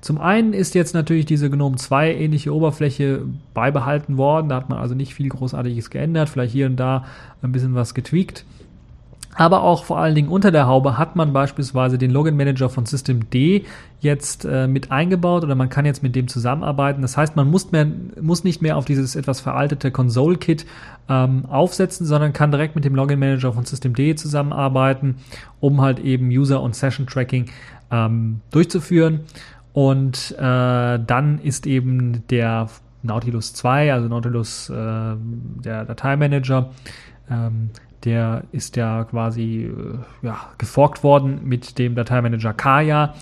Zum 0.03 0.19
einen 0.19 0.51
ist 0.51 0.75
jetzt 0.75 0.93
natürlich 0.93 1.25
diese 1.25 1.49
GNOME 1.49 1.77
2 1.77 2.13
ähnliche 2.15 2.53
Oberfläche 2.53 3.21
beibehalten 3.53 4.17
worden. 4.17 4.49
Da 4.49 4.57
hat 4.57 4.67
man 4.67 4.77
also 4.77 4.95
nicht 4.95 5.13
viel 5.13 5.29
Großartiges 5.29 5.89
geändert, 5.89 6.27
vielleicht 6.27 6.51
hier 6.51 6.65
und 6.65 6.75
da 6.75 7.05
ein 7.41 7.53
bisschen 7.53 7.73
was 7.73 7.93
getweakt. 7.93 8.43
Aber 9.35 9.63
auch 9.63 9.85
vor 9.85 9.99
allen 9.99 10.13
Dingen 10.13 10.27
unter 10.27 10.51
der 10.51 10.67
Haube 10.67 10.97
hat 10.97 11.15
man 11.15 11.31
beispielsweise 11.31 11.97
den 11.97 12.11
Login 12.11 12.35
Manager 12.35 12.69
von 12.69 12.85
System 12.85 13.29
D 13.29 13.63
jetzt 14.01 14.43
äh, 14.43 14.67
mit 14.67 14.91
eingebaut 14.91 15.45
oder 15.45 15.55
man 15.55 15.69
kann 15.69 15.85
jetzt 15.85 16.03
mit 16.03 16.17
dem 16.17 16.27
zusammenarbeiten. 16.27 17.01
Das 17.01 17.15
heißt, 17.15 17.37
man 17.37 17.49
muss, 17.49 17.71
mehr, 17.71 17.87
muss 18.21 18.43
nicht 18.43 18.61
mehr 18.61 18.75
auf 18.75 18.83
dieses 18.83 19.15
etwas 19.15 19.39
veraltete 19.39 19.89
Console-Kit 19.89 20.65
ähm, 21.07 21.45
aufsetzen, 21.45 22.05
sondern 22.05 22.33
kann 22.33 22.51
direkt 22.51 22.75
mit 22.75 22.83
dem 22.83 22.93
Login 22.93 23.19
Manager 23.19 23.53
von 23.53 23.63
System 23.63 23.95
D 23.95 24.15
zusammenarbeiten, 24.15 25.15
um 25.61 25.79
halt 25.79 25.99
eben 25.99 26.27
User- 26.27 26.61
und 26.61 26.75
Session-Tracking 26.75 27.45
ähm, 27.89 28.41
durchzuführen. 28.51 29.21
Und 29.73 30.35
äh, 30.37 30.99
dann 30.99 31.39
ist 31.41 31.65
eben 31.65 32.25
der 32.27 32.69
Nautilus 33.01 33.53
2, 33.53 33.93
also 33.93 34.07
Nautilus, 34.07 34.69
äh, 34.69 34.73
der 34.75 35.85
Dateimanager, 35.85 36.71
ähm, 37.29 37.71
der 38.03 38.43
ist 38.51 38.75
ja 38.75 39.03
quasi 39.05 39.65
äh, 39.65 40.25
ja, 40.25 40.37
geforkt 40.57 41.03
worden 41.03 41.41
mit 41.43 41.79
dem 41.79 41.95
Dateimanager 41.95 42.53
Kaya. 42.53 43.13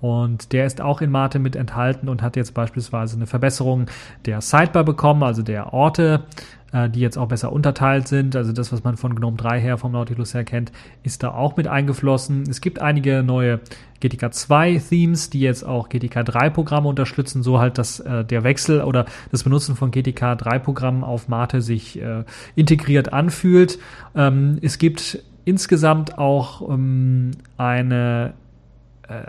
Und 0.00 0.52
der 0.52 0.66
ist 0.66 0.80
auch 0.80 1.00
in 1.00 1.10
Mate 1.10 1.38
mit 1.38 1.56
enthalten 1.56 2.08
und 2.08 2.22
hat 2.22 2.36
jetzt 2.36 2.52
beispielsweise 2.52 3.16
eine 3.16 3.26
Verbesserung 3.26 3.86
der 4.26 4.40
Sidebar 4.40 4.84
bekommen, 4.84 5.22
also 5.22 5.42
der 5.42 5.72
Orte, 5.72 6.24
äh, 6.72 6.90
die 6.90 7.00
jetzt 7.00 7.16
auch 7.16 7.28
besser 7.28 7.52
unterteilt 7.52 8.06
sind. 8.06 8.36
Also 8.36 8.52
das, 8.52 8.72
was 8.72 8.84
man 8.84 8.96
von 8.96 9.14
GNOME 9.14 9.36
3 9.36 9.60
her, 9.60 9.78
vom 9.78 9.92
Nautilus 9.92 10.34
her 10.34 10.44
kennt, 10.44 10.70
ist 11.02 11.22
da 11.22 11.32
auch 11.32 11.56
mit 11.56 11.66
eingeflossen. 11.66 12.44
Es 12.48 12.60
gibt 12.60 12.80
einige 12.80 13.22
neue 13.22 13.60
GTK 14.00 14.32
2 14.32 14.82
Themes, 14.90 15.30
die 15.30 15.40
jetzt 15.40 15.64
auch 15.64 15.88
GTK 15.88 16.24
3 16.24 16.50
Programme 16.50 16.88
unterstützen, 16.88 17.42
so 17.42 17.58
halt, 17.58 17.78
dass 17.78 18.00
äh, 18.00 18.24
der 18.24 18.44
Wechsel 18.44 18.82
oder 18.82 19.06
das 19.30 19.44
Benutzen 19.44 19.76
von 19.76 19.90
GTK 19.90 20.36
3 20.36 20.58
Programmen 20.58 21.04
auf 21.04 21.28
Mate 21.28 21.62
sich 21.62 22.00
äh, 22.00 22.24
integriert 22.54 23.12
anfühlt. 23.12 23.78
Ähm, 24.14 24.58
es 24.60 24.78
gibt 24.78 25.22
insgesamt 25.46 26.18
auch 26.18 26.68
ähm, 26.68 27.30
eine 27.56 28.34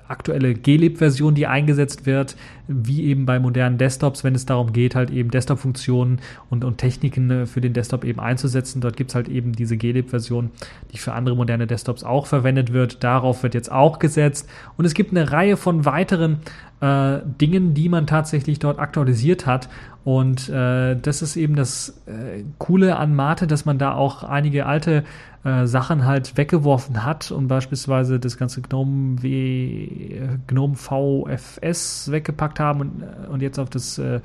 aktuelle 0.07 0.53
glib-Version, 0.53 1.35
die 1.35 1.47
eingesetzt 1.47 2.05
wird, 2.05 2.35
wie 2.67 3.05
eben 3.05 3.25
bei 3.25 3.39
modernen 3.39 3.77
Desktops, 3.77 4.23
wenn 4.23 4.35
es 4.35 4.45
darum 4.45 4.73
geht, 4.73 4.95
halt 4.95 5.09
eben 5.09 5.31
Desktop-Funktionen 5.31 6.19
und, 6.49 6.63
und 6.63 6.77
Techniken 6.77 7.29
äh, 7.31 7.45
für 7.45 7.61
den 7.61 7.73
Desktop 7.73 8.03
eben 8.03 8.19
einzusetzen. 8.19 8.81
Dort 8.81 8.97
gibt 8.97 9.11
es 9.11 9.15
halt 9.15 9.29
eben 9.29 9.53
diese 9.53 9.77
glib-Version, 9.77 10.51
die 10.91 10.97
für 10.97 11.13
andere 11.13 11.35
moderne 11.35 11.67
Desktops 11.67 12.03
auch 12.03 12.25
verwendet 12.25 12.73
wird. 12.73 13.03
Darauf 13.03 13.43
wird 13.43 13.53
jetzt 13.53 13.71
auch 13.71 13.99
gesetzt. 13.99 14.49
Und 14.77 14.85
es 14.85 14.93
gibt 14.93 15.11
eine 15.11 15.31
Reihe 15.31 15.57
von 15.57 15.85
weiteren 15.85 16.39
äh, 16.81 17.19
Dingen, 17.41 17.73
die 17.73 17.89
man 17.89 18.05
tatsächlich 18.05 18.59
dort 18.59 18.79
aktualisiert 18.79 19.45
hat. 19.45 19.69
Und 20.03 20.49
äh, 20.49 20.95
das 20.95 21.21
ist 21.21 21.35
eben 21.35 21.55
das 21.55 22.01
äh, 22.05 22.43
Coole 22.57 22.97
an 22.97 23.15
Mate, 23.15 23.47
dass 23.47 23.65
man 23.65 23.77
da 23.77 23.93
auch 23.93 24.23
einige 24.23 24.65
alte 24.65 25.03
äh, 25.47 25.65
Sachen 25.65 26.05
halt 26.05 26.35
weggeworfen 26.35 27.05
hat 27.05 27.31
und 27.31 27.47
beispielsweise 27.47 28.19
das 28.19 28.37
ganze 28.37 28.61
GNOME, 28.61 29.23
w, 29.23 30.27
GNOME 30.47 30.75
VFS 30.75 32.11
weggepackt 32.11 32.59
haben 32.59 32.81
und, 32.81 33.01
äh, 33.01 33.27
und 33.29 33.41
jetzt 33.41 33.57
auf 33.57 33.69
das 33.69 33.97
äh, 33.97 34.19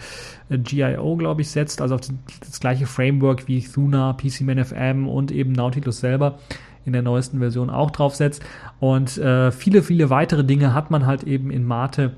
GIO, 0.50 1.16
glaube 1.16 1.42
ich, 1.42 1.50
setzt, 1.50 1.80
also 1.80 1.94
auf 1.94 2.00
das, 2.00 2.12
das 2.40 2.58
gleiche 2.58 2.86
Framework 2.86 3.46
wie 3.46 3.62
Thuna, 3.62 4.14
PCManFM 4.14 5.06
und 5.06 5.30
eben 5.30 5.52
Nautilus 5.52 6.00
selber 6.00 6.38
in 6.84 6.92
der 6.92 7.02
neuesten 7.02 7.38
Version 7.38 7.70
auch 7.70 7.92
draufsetzt. 7.92 8.42
Und 8.80 9.16
äh, 9.18 9.52
viele, 9.52 9.82
viele 9.82 10.10
weitere 10.10 10.42
Dinge 10.42 10.74
hat 10.74 10.90
man 10.90 11.06
halt 11.06 11.22
eben 11.22 11.52
in 11.52 11.64
Mate 11.64 12.16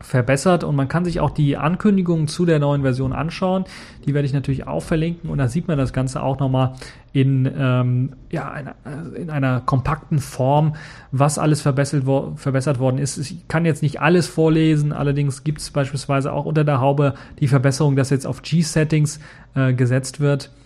verbessert 0.00 0.64
und 0.64 0.76
man 0.76 0.88
kann 0.88 1.04
sich 1.04 1.20
auch 1.20 1.30
die 1.30 1.56
Ankündigungen 1.56 2.26
zu 2.26 2.46
der 2.46 2.58
neuen 2.58 2.82
Version 2.82 3.12
anschauen. 3.12 3.64
Die 4.06 4.14
werde 4.14 4.26
ich 4.26 4.32
natürlich 4.32 4.66
auch 4.66 4.82
verlinken 4.82 5.30
und 5.30 5.38
da 5.38 5.48
sieht 5.48 5.68
man 5.68 5.76
das 5.76 5.92
Ganze 5.92 6.22
auch 6.22 6.38
nochmal 6.38 6.74
in, 7.12 7.50
ähm, 7.56 8.12
ja, 8.30 8.50
einer, 8.50 8.74
in 9.14 9.30
einer 9.30 9.60
kompakten 9.60 10.18
Form, 10.18 10.74
was 11.12 11.38
alles 11.38 11.60
verbessert, 11.60 12.06
wo, 12.06 12.32
verbessert 12.36 12.78
worden 12.78 12.98
ist. 12.98 13.18
Ich 13.18 13.46
kann 13.48 13.64
jetzt 13.64 13.82
nicht 13.82 14.00
alles 14.00 14.26
vorlesen, 14.26 14.92
allerdings 14.92 15.44
gibt 15.44 15.60
es 15.60 15.70
beispielsweise 15.70 16.32
auch 16.32 16.46
unter 16.46 16.64
der 16.64 16.80
Haube 16.80 17.14
die 17.40 17.48
Verbesserung, 17.48 17.96
dass 17.96 18.10
jetzt 18.10 18.26
auf 18.26 18.42
G-Settings 18.42 19.20
äh, 19.54 19.74
gesetzt 19.74 20.20
wird 20.20 20.46
äh, 20.46 20.59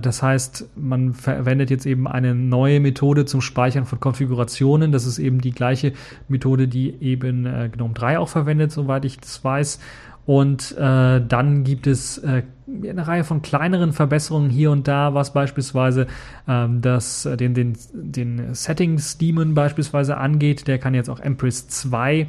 das 0.00 0.22
heißt, 0.22 0.70
man 0.76 1.14
verwendet 1.14 1.70
jetzt 1.70 1.86
eben 1.86 2.06
eine 2.06 2.34
neue 2.34 2.80
Methode 2.80 3.24
zum 3.24 3.40
Speichern 3.40 3.84
von 3.84 4.00
Konfigurationen. 4.00 4.92
Das 4.92 5.06
ist 5.06 5.18
eben 5.18 5.40
die 5.40 5.52
gleiche 5.52 5.92
Methode, 6.28 6.68
die 6.68 6.94
eben 7.00 7.46
äh, 7.46 7.68
GNOME 7.72 7.94
3 7.94 8.18
auch 8.18 8.28
verwendet, 8.28 8.72
soweit 8.72 9.04
ich 9.04 9.18
das 9.18 9.42
weiß. 9.44 9.80
Und 10.26 10.76
äh, 10.76 11.22
dann 11.26 11.64
gibt 11.64 11.86
es 11.86 12.18
äh, 12.18 12.42
eine 12.66 13.06
Reihe 13.06 13.24
von 13.24 13.40
kleineren 13.40 13.94
Verbesserungen 13.94 14.50
hier 14.50 14.70
und 14.70 14.86
da, 14.86 15.14
was 15.14 15.32
beispielsweise 15.32 16.06
ähm, 16.46 16.82
das, 16.82 17.24
äh, 17.24 17.36
den, 17.36 17.54
den, 17.54 17.76
den 17.94 18.54
Settings-Daemon 18.54 19.54
beispielsweise 19.54 20.18
angeht. 20.18 20.68
Der 20.68 20.78
kann 20.78 20.92
jetzt 20.92 21.08
auch 21.08 21.20
Empress 21.20 21.68
2 21.68 22.26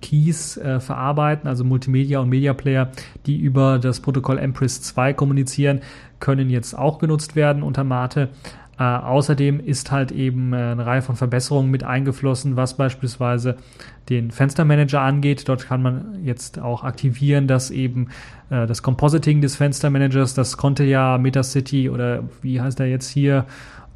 Keys 0.00 0.56
äh, 0.56 0.80
verarbeiten, 0.80 1.48
also 1.48 1.64
Multimedia 1.64 2.20
und 2.20 2.28
Media 2.28 2.52
Player, 2.54 2.90
die 3.26 3.38
über 3.38 3.78
das 3.78 4.00
Protokoll 4.00 4.38
Empress 4.38 4.82
2 4.82 5.12
kommunizieren, 5.12 5.80
können 6.18 6.50
jetzt 6.50 6.76
auch 6.76 6.98
genutzt 6.98 7.36
werden 7.36 7.62
unter 7.62 7.84
Mate. 7.84 8.28
Äh, 8.80 8.82
außerdem 8.84 9.60
ist 9.60 9.90
halt 9.90 10.10
eben 10.10 10.54
äh, 10.54 10.56
eine 10.56 10.86
Reihe 10.86 11.02
von 11.02 11.14
Verbesserungen 11.14 11.70
mit 11.70 11.84
eingeflossen, 11.84 12.56
was 12.56 12.78
beispielsweise 12.78 13.56
den 14.08 14.30
Fenstermanager 14.30 15.02
angeht. 15.02 15.46
Dort 15.48 15.66
kann 15.66 15.82
man 15.82 16.24
jetzt 16.24 16.58
auch 16.58 16.82
aktivieren, 16.82 17.46
dass 17.46 17.70
eben 17.70 18.08
äh, 18.48 18.66
das 18.66 18.82
Compositing 18.82 19.42
des 19.42 19.56
Fenstermanagers, 19.56 20.32
das 20.32 20.56
konnte 20.56 20.84
ja 20.84 21.18
Metacity 21.18 21.90
oder 21.90 22.24
wie 22.40 22.62
heißt 22.62 22.80
er 22.80 22.86
jetzt 22.86 23.10
hier, 23.10 23.44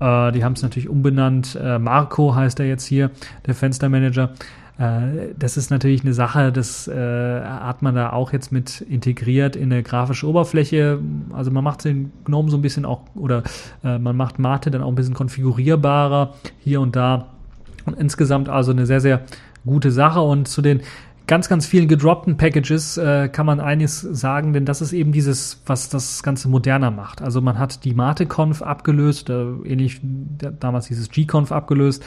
äh, 0.01 0.33
die 0.33 0.45
haben 0.45 0.53
es 0.53 0.62
natürlich 0.62 0.90
umbenannt, 0.90 1.59
äh, 1.59 1.79
Marco 1.79 2.35
heißt 2.35 2.61
er 2.61 2.67
jetzt 2.67 2.85
hier, 2.85 3.11
der 3.47 3.55
Fenstermanager. 3.55 4.35
Äh, 4.78 5.34
das 5.38 5.56
ist 5.56 5.70
natürlich 5.70 6.02
eine 6.02 6.14
Sache, 6.14 6.52
das 6.52 6.88
äh, 6.88 7.40
hat 7.42 7.82
man 7.82 7.94
da 7.94 8.10
auch 8.12 8.32
jetzt 8.32 8.52
mit 8.52 8.80
integriert 8.80 9.56
in 9.56 9.72
eine 9.72 9.82
grafische 9.82 10.26
Oberfläche. 10.26 10.98
Also 11.32 11.50
man 11.50 11.64
macht 11.64 11.84
den 11.84 12.12
GNOME 12.24 12.50
so 12.50 12.56
ein 12.56 12.62
bisschen 12.62 12.84
auch, 12.84 13.02
oder 13.14 13.42
äh, 13.84 13.98
man 13.98 14.16
macht 14.16 14.38
Mate 14.38 14.70
dann 14.70 14.82
auch 14.82 14.88
ein 14.88 14.94
bisschen 14.94 15.14
konfigurierbarer 15.14 16.34
hier 16.58 16.80
und 16.80 16.96
da. 16.96 17.26
Und 17.87 17.98
insgesamt 17.98 18.48
also 18.48 18.72
eine 18.72 18.87
sehr, 18.87 19.00
sehr 19.00 19.22
gute 19.64 19.90
Sache. 19.90 20.20
Und 20.20 20.48
zu 20.48 20.62
den 20.62 20.80
ganz, 21.26 21.48
ganz 21.48 21.66
vielen 21.66 21.88
gedroppten 21.88 22.37
Packages 22.37 22.96
äh, 22.98 23.28
kann 23.28 23.46
man 23.46 23.60
einiges 23.60 24.00
sagen, 24.00 24.52
denn 24.52 24.64
das 24.64 24.82
ist 24.82 24.92
eben 24.92 25.12
dieses, 25.12 25.62
was 25.66 25.88
das 25.88 26.22
Ganze 26.22 26.48
moderner 26.48 26.90
macht. 26.90 27.22
Also 27.22 27.40
man 27.40 27.58
hat 27.58 27.84
die 27.84 27.94
Mate-Conf 27.94 28.62
abgelöst, 28.62 29.30
äh, 29.30 29.44
ähnlich 29.64 30.00
damals 30.60 30.88
dieses 30.88 31.10
G-Conf 31.10 31.52
abgelöst. 31.52 32.04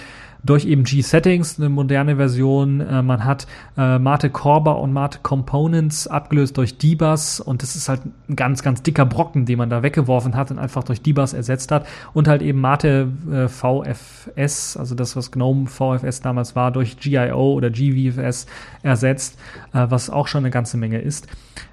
Durch 0.47 0.65
eben 0.65 0.83
G-Settings, 0.83 1.59
eine 1.59 1.69
moderne 1.69 2.15
Version. 2.15 2.81
Äh, 2.81 3.01
man 3.03 3.23
hat 3.23 3.47
äh, 3.77 3.99
Mate 3.99 4.29
Corba 4.29 4.71
und 4.71 4.93
Mate 4.93 5.19
Components 5.21 6.07
abgelöst 6.07 6.57
durch 6.57 6.77
D-Bus 6.77 7.39
und 7.39 7.61
das 7.61 7.75
ist 7.75 7.89
halt 7.89 8.01
ein 8.27 8.35
ganz, 8.35 8.63
ganz 8.63 8.81
dicker 8.81 9.05
Brocken, 9.05 9.45
den 9.45 9.57
man 9.57 9.69
da 9.69 9.83
weggeworfen 9.83 10.35
hat 10.35 10.51
und 10.51 10.59
einfach 10.59 10.83
durch 10.83 11.01
D-Bus 11.01 11.33
ersetzt 11.33 11.71
hat. 11.71 11.85
Und 12.13 12.27
halt 12.27 12.41
eben 12.41 12.59
Mate 12.59 13.09
äh, 13.31 13.47
VFS, 13.47 14.77
also 14.77 14.95
das, 14.95 15.15
was 15.15 15.31
GNOME 15.31 15.67
VFS 15.67 16.21
damals 16.21 16.55
war, 16.55 16.71
durch 16.71 16.97
GIO 16.97 17.53
oder 17.53 17.69
GVFS 17.69 18.47
ersetzt, 18.81 19.37
äh, 19.73 19.85
was 19.89 20.09
auch 20.09 20.27
schon 20.27 20.39
eine 20.39 20.51
ganze 20.51 20.77
Menge 20.77 20.99
ist. 20.99 21.27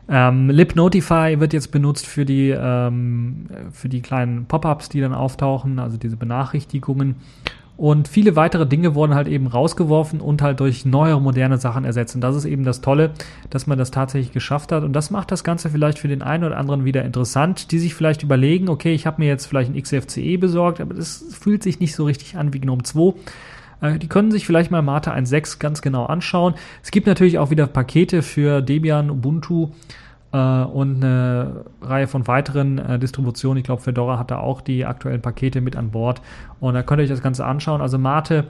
Ähm, 0.09 0.51
Lib 0.51 0.77
Notify 0.77 1.41
wird 1.41 1.53
jetzt 1.53 1.71
benutzt 1.71 2.07
für 2.07 2.25
die, 2.25 2.51
ähm, 2.51 3.47
für 3.73 3.89
die 3.89 4.03
kleinen 4.03 4.47
Pop-ups, 4.47 4.89
die 4.89 5.01
dann 5.01 5.15
auftauchen, 5.15 5.79
also 5.79 5.97
diese 5.97 6.17
Benachrichtigungen. 6.17 7.17
Und 7.77 8.07
viele 8.07 8.37
weitere 8.37 8.67
Dinge 8.67 8.95
wurden 8.95 9.15
halt 9.15 9.27
eben 9.27 9.49
rausgeworfen 9.49 10.21
und 10.21 10.43
halt 10.43 10.61
durch 10.61 10.85
neuere, 10.85 11.21
moderne 11.21 11.59
Sachen 11.59 11.85
ersetzt. 11.85 12.15
Und 12.15 12.21
das 12.21 12.37
ist 12.37 12.45
eben 12.45 12.65
das 12.65 12.81
Tolle, 12.81 13.11
dass 13.51 13.67
man 13.67 13.79
das 13.79 13.91
tatsächlich 13.91 14.33
geschafft 14.33 14.71
hat. 14.71 14.85
Und 14.85 14.93
das 14.93 15.11
macht 15.11 15.33
das 15.33 15.43
Ganze 15.43 15.71
vielleicht 15.71 15.99
für 15.99 16.07
den 16.07 16.23
einen 16.23 16.45
oder 16.45 16.57
anderen 16.57 16.85
wieder 16.85 17.05
interessant, 17.05 17.73
die 17.73 17.81
sich 17.81 17.95
vielleicht 17.95 18.23
überlegen, 18.23 18.69
okay, 18.69 18.95
ich 18.95 19.07
habe 19.07 19.21
mir 19.21 19.29
jetzt 19.29 19.47
vielleicht 19.47 19.75
ein 19.75 19.83
XFCE 19.83 20.39
besorgt, 20.39 20.81
aber 20.81 20.95
das 20.95 21.25
fühlt 21.39 21.65
sich 21.65 21.81
nicht 21.81 21.97
so 21.97 22.05
richtig 22.05 22.37
an 22.37 22.53
wie 22.53 22.61
GNOME 22.61 22.85
2. 22.85 23.15
Äh, 23.81 23.99
die 23.99 24.09
können 24.09 24.31
sich 24.31 24.47
vielleicht 24.47 24.71
mal 24.71 24.83
Mate 24.83 25.13
1.6 25.13 25.59
ganz 25.59 25.83
genau 25.83 26.07
anschauen. 26.07 26.55
Es 26.83 26.93
gibt 26.93 27.09
natürlich 27.09 27.39
auch 27.39 27.51
wieder 27.51 27.67
Pakete 27.67 28.23
für 28.23 28.63
Debian, 28.63 29.11
Ubuntu 29.11 29.71
und 30.37 31.03
eine 31.03 31.65
Reihe 31.81 32.07
von 32.07 32.27
weiteren 32.27 32.79
äh, 32.79 32.99
Distributionen. 32.99 33.59
Ich 33.59 33.65
glaube, 33.65 33.83
Fedora 33.83 34.19
hat 34.19 34.31
da 34.31 34.39
auch 34.39 34.61
die 34.61 34.85
aktuellen 34.85 35.23
Pakete 35.23 35.61
mit 35.61 35.77
an 35.77 35.91
Bord. 35.91 36.21
Und 36.61 36.75
da 36.75 36.83
könnt 36.83 37.01
ihr 37.01 37.05
euch 37.05 37.11
das 37.11 37.23
Ganze 37.23 37.45
anschauen. 37.45 37.81
Also 37.81 37.99
Mate, 37.99 38.49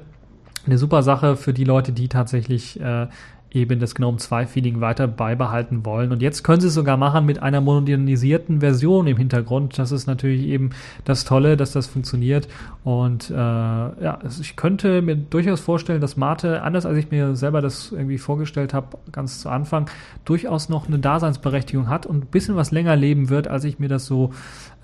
eine 0.66 0.78
super 0.78 1.02
Sache 1.02 1.36
für 1.36 1.52
die 1.52 1.64
Leute, 1.64 1.92
die 1.92 2.08
tatsächlich 2.08 2.80
äh, 2.80 3.06
eben 3.54 3.80
das 3.80 3.94
GNOME 3.94 4.18
2 4.18 4.46
Feeling 4.46 4.80
weiter 4.80 5.06
beibehalten 5.06 5.84
wollen. 5.84 6.12
Und 6.12 6.20
jetzt 6.20 6.42
können 6.42 6.60
sie 6.60 6.66
es 6.66 6.74
sogar 6.74 6.96
machen 6.96 7.24
mit 7.24 7.42
einer 7.42 7.60
modernisierten 7.60 8.60
Version 8.60 9.06
im 9.06 9.16
Hintergrund. 9.16 9.78
Das 9.78 9.92
ist 9.92 10.06
natürlich 10.06 10.46
eben 10.46 10.70
das 11.04 11.24
Tolle, 11.24 11.56
dass 11.56 11.72
das 11.72 11.86
funktioniert. 11.86 12.48
Und 12.82 13.30
äh, 13.30 13.34
ja, 13.34 14.18
ich 14.40 14.56
könnte 14.56 15.02
mir 15.02 15.16
durchaus 15.16 15.60
vorstellen, 15.60 16.00
dass 16.00 16.16
Mate, 16.16 16.62
anders 16.62 16.84
als 16.84 16.98
ich 16.98 17.10
mir 17.10 17.36
selber 17.36 17.60
das 17.60 17.92
irgendwie 17.92 18.18
vorgestellt 18.18 18.74
habe, 18.74 18.98
ganz 19.12 19.40
zu 19.40 19.48
Anfang, 19.48 19.88
durchaus 20.24 20.68
noch 20.68 20.88
eine 20.88 20.98
Daseinsberechtigung 20.98 21.88
hat 21.88 22.06
und 22.06 22.24
ein 22.24 22.26
bisschen 22.26 22.56
was 22.56 22.72
länger 22.72 22.96
leben 22.96 23.30
wird, 23.30 23.48
als 23.48 23.64
ich 23.64 23.78
mir 23.78 23.88
das 23.88 24.06
so 24.06 24.32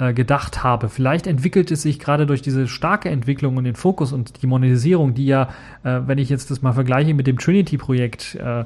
äh, 0.01 0.14
gedacht 0.14 0.64
habe. 0.64 0.88
Vielleicht 0.88 1.26
entwickelt 1.26 1.70
es 1.70 1.82
sich 1.82 1.98
gerade 1.98 2.24
durch 2.24 2.40
diese 2.40 2.66
starke 2.68 3.11
Entwicklung 3.11 3.59
und 3.59 3.64
den 3.64 3.74
Fokus 3.74 4.14
und 4.14 4.40
die 4.40 4.46
Monetisierung, 4.46 5.12
die 5.12 5.26
ja, 5.26 5.51
äh, 5.84 6.01
wenn 6.07 6.16
ich 6.16 6.30
jetzt 6.30 6.51
das 6.51 6.62
mal 6.62 6.72
vergleiche 6.72 7.12
mit 7.12 7.26
dem 7.26 7.38
Trinity-Projekt, 7.38 8.36
äh, 8.36 8.61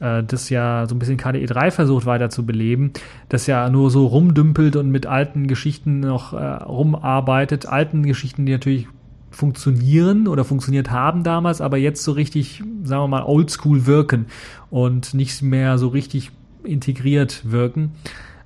äh 0.00 0.24
das 0.24 0.50
ja 0.50 0.86
so 0.88 0.96
ein 0.96 0.98
bisschen 0.98 1.18
KDE 1.18 1.46
3 1.46 1.70
versucht 1.70 2.04
weiter 2.04 2.30
zu 2.30 2.44
beleben, 2.44 2.92
das 3.28 3.46
ja 3.46 3.70
nur 3.70 3.92
so 3.92 4.08
rumdümpelt 4.08 4.74
und 4.74 4.90
mit 4.90 5.06
alten 5.06 5.46
Geschichten 5.46 6.00
noch 6.00 6.32
äh, 6.32 6.44
rumarbeitet, 6.44 7.66
alten 7.66 8.02
Geschichten, 8.02 8.44
die 8.44 8.52
natürlich 8.52 8.88
funktionieren 9.30 10.26
oder 10.26 10.44
funktioniert 10.44 10.90
haben 10.90 11.22
damals, 11.22 11.60
aber 11.60 11.76
jetzt 11.76 12.02
so 12.02 12.10
richtig, 12.10 12.60
sagen 12.82 13.04
wir 13.04 13.08
mal, 13.08 13.22
oldschool 13.22 13.86
wirken 13.86 14.26
und 14.68 15.14
nicht 15.14 15.42
mehr 15.42 15.78
so 15.78 15.86
richtig 15.86 16.32
integriert 16.64 17.42
wirken 17.44 17.92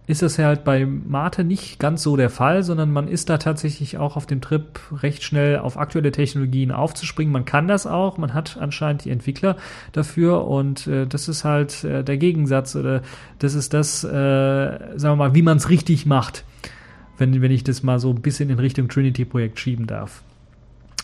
ist 0.07 0.23
das 0.23 0.39
halt 0.39 0.63
bei 0.63 0.87
Mate 0.87 1.43
nicht 1.43 1.81
ganz 1.81 2.03
so 2.03 2.17
der 2.17 2.31
Fall, 2.31 2.63
sondern 2.63 2.93
man 2.93 3.09
ist 3.09 3.29
da 3.29 3.39
tatsächlich 3.39 3.99
auch 3.99 4.17
auf 4.17 4.27
dem 4.27 4.41
Trip 4.41 4.79
recht 5.03 5.25
schnell 5.25 5.59
auf 5.59 5.77
aktuelle 5.77 6.13
Technologien 6.13 6.71
aufzuspringen. 6.71 7.33
Man 7.33 7.45
kann 7.45 7.67
das 7.67 7.89
auch, 7.89 8.17
man 8.17 8.33
hat 8.33 8.57
anscheinend 8.61 9.05
die 9.05 9.11
Entwickler 9.11 9.57
dafür 9.93 10.47
und 10.47 10.87
äh, 10.87 11.07
das 11.07 11.29
ist 11.29 11.45
halt 11.45 11.83
äh, 11.83 12.05
der 12.05 12.19
Gegensatz 12.19 12.77
oder 12.77 13.03
das 13.41 13.55
ist 13.55 13.75
das, 13.75 14.05
äh, 14.05 14.09
sagen 14.09 15.01
wir 15.01 15.17
mal, 15.17 15.35
wie 15.35 15.43
man 15.43 15.57
es 15.57 15.71
richtig 15.71 16.07
macht, 16.07 16.45
wenn, 17.19 17.43
wenn 17.43 17.51
ich 17.51 17.65
das 17.65 17.83
mal 17.83 17.99
so 17.99 18.11
ein 18.11 18.23
bisschen 18.23 18.49
in 18.49 18.61
Richtung 18.61 18.89
Trinity-Projekt 18.89 19.59
schieben 19.59 19.89
darf. 19.89 20.23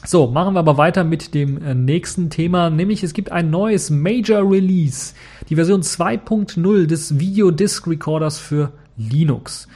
So, 0.05 0.29
machen 0.29 0.55
wir 0.55 0.61
aber 0.61 0.79
weiter 0.79 1.03
mit 1.03 1.35
dem 1.35 1.63
äh, 1.63 1.75
nächsten 1.75 2.31
Thema, 2.31 2.71
nämlich 2.71 3.03
es 3.03 3.15
gibt 3.15 3.33
ein 3.33 3.51
neues 3.51 3.91
Major 3.91 4.49
Release, 4.49 5.15
die 5.49 5.57
Version 5.57 5.83
2.0 5.83 6.87
des 6.87 7.19
Video 7.19 7.51
Disc 7.51 7.87
Recorders 7.87 8.39
für 8.39 8.73
Linux. 8.97 9.69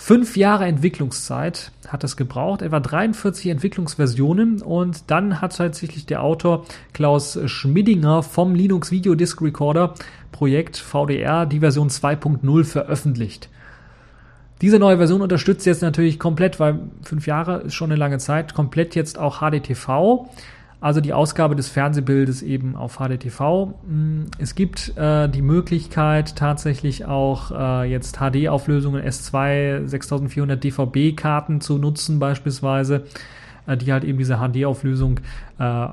Fünf 0.00 0.36
Jahre 0.36 0.64
Entwicklungszeit 0.66 1.72
hat 1.88 2.04
es 2.04 2.16
gebraucht, 2.16 2.62
etwa 2.62 2.78
43 2.78 3.50
Entwicklungsversionen 3.50 4.62
und 4.62 5.10
dann 5.10 5.40
hat 5.40 5.56
tatsächlich 5.56 6.06
der 6.06 6.22
Autor 6.22 6.64
Klaus 6.92 7.38
Schmidinger 7.46 8.22
vom 8.22 8.54
Linux 8.54 8.92
Video 8.92 9.16
Disc 9.16 9.42
Recorder 9.42 9.94
Projekt 10.30 10.76
VDR 10.76 11.46
die 11.46 11.58
Version 11.58 11.88
2.0 11.88 12.64
veröffentlicht. 12.64 13.50
Diese 14.60 14.78
neue 14.78 14.98
Version 14.98 15.20
unterstützt 15.20 15.66
jetzt 15.66 15.82
natürlich 15.82 16.18
komplett, 16.20 16.60
weil 16.60 16.78
fünf 17.02 17.26
Jahre 17.26 17.62
ist 17.62 17.74
schon 17.74 17.90
eine 17.90 17.98
lange 17.98 18.18
Zeit, 18.18 18.54
komplett 18.54 18.94
jetzt 18.94 19.18
auch 19.18 19.40
HDTV 19.40 20.28
also 20.80 21.00
die 21.00 21.12
Ausgabe 21.12 21.56
des 21.56 21.68
Fernsehbildes 21.68 22.42
eben 22.42 22.76
auf 22.76 22.98
HDTV. 22.98 23.74
Mm, 23.86 24.24
es 24.38 24.54
gibt 24.54 24.96
äh, 24.96 25.28
die 25.28 25.42
Möglichkeit 25.42 26.36
tatsächlich 26.36 27.04
auch 27.04 27.50
äh, 27.50 27.90
jetzt 27.90 28.18
HD-Auflösungen 28.18 29.02
S2 29.02 29.88
6400 29.88 30.62
DVB-Karten 30.62 31.60
zu 31.60 31.78
nutzen 31.78 32.18
beispielsweise, 32.20 33.04
äh, 33.66 33.76
die 33.76 33.92
halt 33.92 34.04
eben 34.04 34.18
diese 34.18 34.36
HD-Auflösung 34.36 35.20
äh, 35.58 35.86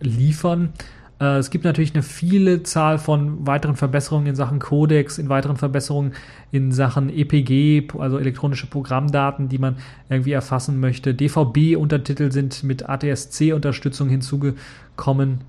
liefern. 0.00 0.72
Äh, 1.20 1.38
es 1.38 1.50
gibt 1.50 1.64
natürlich 1.64 1.94
eine 1.94 2.02
viele 2.02 2.62
Zahl 2.62 2.98
von 2.98 3.46
weiteren 3.46 3.76
Verbesserungen 3.76 4.26
in 4.26 4.34
Sachen 4.34 4.58
Codex, 4.58 5.18
in 5.18 5.28
weiteren 5.28 5.56
Verbesserungen 5.56 6.12
in 6.50 6.72
Sachen 6.72 7.10
EPG, 7.10 7.88
also 7.98 8.18
elektronische 8.18 8.66
Programmdaten, 8.66 9.48
die 9.48 9.58
man 9.58 9.76
irgendwie 10.08 10.32
erfassen 10.32 10.80
möchte. 10.80 11.14
DVB-Untertitel 11.14 12.30
sind 12.32 12.62
mit 12.62 12.88
ATSC-Unterstützung 12.88 14.08
hinzugekommen. 14.08 15.40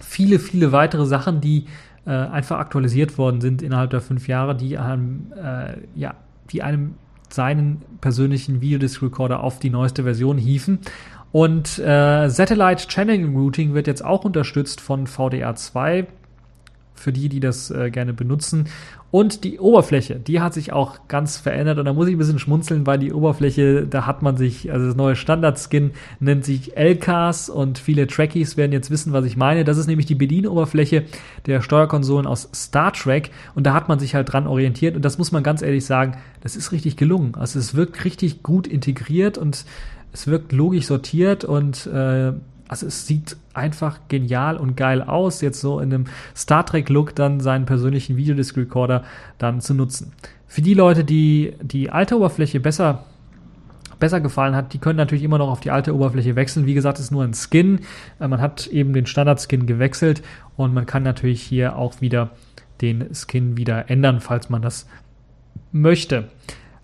Viele, 0.00 0.38
viele 0.38 0.72
weitere 0.72 1.06
Sachen, 1.06 1.40
die 1.40 1.66
äh, 2.06 2.10
einfach 2.10 2.58
aktualisiert 2.58 3.18
worden 3.18 3.40
sind 3.40 3.62
innerhalb 3.62 3.90
der 3.90 4.00
fünf 4.00 4.28
Jahre, 4.28 4.56
die 4.56 4.78
einem, 4.78 5.32
äh, 5.36 5.76
ja, 5.94 6.14
die 6.50 6.62
einem 6.62 6.94
seinen 7.28 7.82
persönlichen 8.00 8.60
Videodisc 8.60 9.02
Recorder 9.02 9.42
auf 9.42 9.60
die 9.60 9.70
neueste 9.70 10.02
Version 10.02 10.38
hieven. 10.38 10.80
Und 11.32 11.78
äh, 11.78 12.28
Satellite 12.28 12.88
Channeling 12.88 13.36
Routing 13.36 13.74
wird 13.74 13.86
jetzt 13.86 14.04
auch 14.04 14.24
unterstützt 14.24 14.80
von 14.80 15.06
VDR2 15.06 16.06
für 17.00 17.12
die, 17.12 17.28
die 17.28 17.40
das 17.40 17.70
äh, 17.70 17.90
gerne 17.90 18.12
benutzen. 18.12 18.68
Und 19.10 19.42
die 19.42 19.58
Oberfläche, 19.58 20.16
die 20.16 20.40
hat 20.40 20.54
sich 20.54 20.72
auch 20.72 21.08
ganz 21.08 21.36
verändert. 21.36 21.78
Und 21.78 21.86
da 21.86 21.92
muss 21.92 22.06
ich 22.06 22.14
ein 22.14 22.18
bisschen 22.18 22.38
schmunzeln, 22.38 22.86
weil 22.86 22.98
die 22.98 23.12
Oberfläche, 23.12 23.84
da 23.86 24.06
hat 24.06 24.22
man 24.22 24.36
sich, 24.36 24.70
also 24.70 24.86
das 24.86 24.94
neue 24.94 25.16
Standard-Skin 25.16 25.90
nennt 26.20 26.44
sich 26.44 26.76
LKs 26.76 27.48
und 27.48 27.78
viele 27.78 28.06
Trekkies 28.06 28.56
werden 28.56 28.70
jetzt 28.70 28.90
wissen, 28.90 29.12
was 29.12 29.24
ich 29.24 29.36
meine. 29.36 29.64
Das 29.64 29.78
ist 29.78 29.88
nämlich 29.88 30.06
die 30.06 30.14
Bedienoberfläche 30.14 31.04
der 31.46 31.60
Steuerkonsolen 31.60 32.26
aus 32.26 32.50
Star 32.54 32.92
Trek. 32.92 33.30
Und 33.56 33.66
da 33.66 33.74
hat 33.74 33.88
man 33.88 33.98
sich 33.98 34.14
halt 34.14 34.32
dran 34.32 34.46
orientiert. 34.46 34.94
Und 34.94 35.04
das 35.04 35.18
muss 35.18 35.32
man 35.32 35.42
ganz 35.42 35.62
ehrlich 35.62 35.84
sagen, 35.84 36.18
das 36.42 36.54
ist 36.54 36.70
richtig 36.70 36.96
gelungen. 36.96 37.34
Also 37.34 37.58
es 37.58 37.74
wirkt 37.74 38.04
richtig 38.04 38.44
gut 38.44 38.68
integriert 38.68 39.38
und 39.38 39.64
es 40.12 40.26
wirkt 40.26 40.52
logisch 40.52 40.86
sortiert 40.86 41.44
und 41.44 41.86
äh, 41.86 42.32
also 42.68 42.86
es 42.86 43.06
sieht 43.06 43.36
einfach 43.52 43.98
genial 44.08 44.56
und 44.56 44.76
geil 44.76 45.02
aus, 45.02 45.40
jetzt 45.40 45.60
so 45.60 45.80
in 45.80 45.92
einem 45.92 46.04
Star 46.36 46.64
Trek-Look 46.64 47.16
dann 47.16 47.40
seinen 47.40 47.66
persönlichen 47.66 48.16
Videodisc-Recorder 48.16 49.02
dann 49.38 49.60
zu 49.60 49.74
nutzen. 49.74 50.12
Für 50.46 50.62
die 50.62 50.74
Leute, 50.74 51.04
die 51.04 51.54
die 51.60 51.90
alte 51.90 52.16
Oberfläche 52.16 52.60
besser 52.60 53.04
besser 53.98 54.20
gefallen 54.20 54.56
hat, 54.56 54.72
die 54.72 54.78
können 54.78 54.96
natürlich 54.96 55.22
immer 55.22 55.38
noch 55.38 55.50
auf 55.50 55.60
die 55.60 55.70
alte 55.70 55.94
Oberfläche 55.94 56.34
wechseln. 56.34 56.66
Wie 56.66 56.74
gesagt, 56.74 56.98
es 56.98 57.06
ist 57.06 57.10
nur 57.10 57.22
ein 57.22 57.34
Skin. 57.34 57.80
Äh, 58.18 58.26
man 58.26 58.40
hat 58.40 58.66
eben 58.66 58.92
den 58.92 59.06
Standard-Skin 59.06 59.66
gewechselt 59.66 60.22
und 60.56 60.74
man 60.74 60.86
kann 60.86 61.02
natürlich 61.02 61.42
hier 61.42 61.76
auch 61.76 62.00
wieder 62.00 62.30
den 62.80 63.14
Skin 63.14 63.56
wieder 63.56 63.90
ändern, 63.90 64.20
falls 64.20 64.48
man 64.48 64.62
das 64.62 64.86
möchte. 65.70 66.28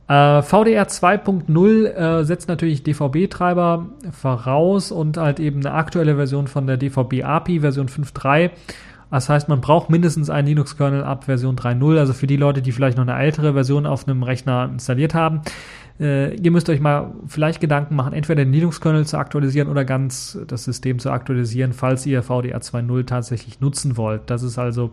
Äh, 0.08 0.42
VDR 0.42 0.86
2.0 0.86 1.86
äh, 1.86 2.24
setzt 2.24 2.48
natürlich 2.48 2.84
DVB-Treiber 2.84 3.86
voraus 4.12 4.92
und 4.92 5.16
halt 5.16 5.40
eben 5.40 5.60
eine 5.60 5.74
aktuelle 5.74 6.14
Version 6.16 6.46
von 6.46 6.66
der 6.66 6.76
DVB 6.76 7.24
API, 7.24 7.60
Version 7.60 7.88
5.3. 7.88 8.50
Das 9.10 9.28
heißt, 9.28 9.48
man 9.48 9.60
braucht 9.60 9.88
mindestens 9.88 10.30
einen 10.30 10.48
Linux-Kernel 10.48 11.04
ab 11.04 11.24
Version 11.24 11.56
3.0. 11.56 11.98
Also 11.98 12.12
für 12.12 12.26
die 12.26 12.36
Leute, 12.36 12.60
die 12.60 12.72
vielleicht 12.72 12.98
noch 12.98 13.06
eine 13.06 13.18
ältere 13.18 13.52
Version 13.52 13.86
auf 13.86 14.06
einem 14.06 14.22
Rechner 14.22 14.68
installiert 14.72 15.14
haben, 15.14 15.42
äh, 15.98 16.34
ihr 16.34 16.50
müsst 16.50 16.68
euch 16.68 16.80
mal 16.80 17.12
vielleicht 17.26 17.60
Gedanken 17.60 17.94
machen, 17.96 18.12
entweder 18.12 18.44
den 18.44 18.52
Linux-Kernel 18.52 19.06
zu 19.06 19.18
aktualisieren 19.18 19.68
oder 19.68 19.84
ganz 19.84 20.38
das 20.46 20.64
System 20.64 20.98
zu 20.98 21.10
aktualisieren, 21.10 21.72
falls 21.72 22.04
ihr 22.06 22.22
VDR 22.22 22.60
2.0 22.60 23.06
tatsächlich 23.06 23.60
nutzen 23.60 23.96
wollt. 23.96 24.22
Das 24.26 24.42
ist 24.42 24.58
also 24.58 24.90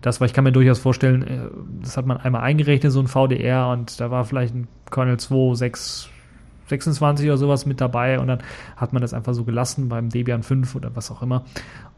das, 0.00 0.20
weil 0.20 0.28
ich 0.28 0.34
kann 0.34 0.44
mir 0.44 0.52
durchaus 0.52 0.78
vorstellen, 0.78 1.22
äh, 1.22 1.38
das 1.82 1.96
hat 1.96 2.06
man 2.06 2.16
einmal 2.16 2.42
eingerechnet, 2.42 2.92
so 2.92 3.00
ein 3.00 3.08
VDR, 3.08 3.68
und 3.68 4.00
da 4.00 4.10
war 4.10 4.24
vielleicht 4.24 4.54
ein 4.54 4.68
Kernel 4.90 5.18
2, 5.18 5.54
6, 5.54 6.08
26 6.68 7.26
oder 7.26 7.36
sowas 7.36 7.66
mit 7.66 7.80
dabei 7.80 8.18
und 8.18 8.26
dann 8.26 8.40
hat 8.76 8.92
man 8.92 9.02
das 9.02 9.14
einfach 9.14 9.34
so 9.34 9.44
gelassen 9.44 9.88
beim 9.88 10.08
Debian 10.08 10.42
5 10.42 10.74
oder 10.74 10.94
was 10.94 11.10
auch 11.10 11.22
immer. 11.22 11.44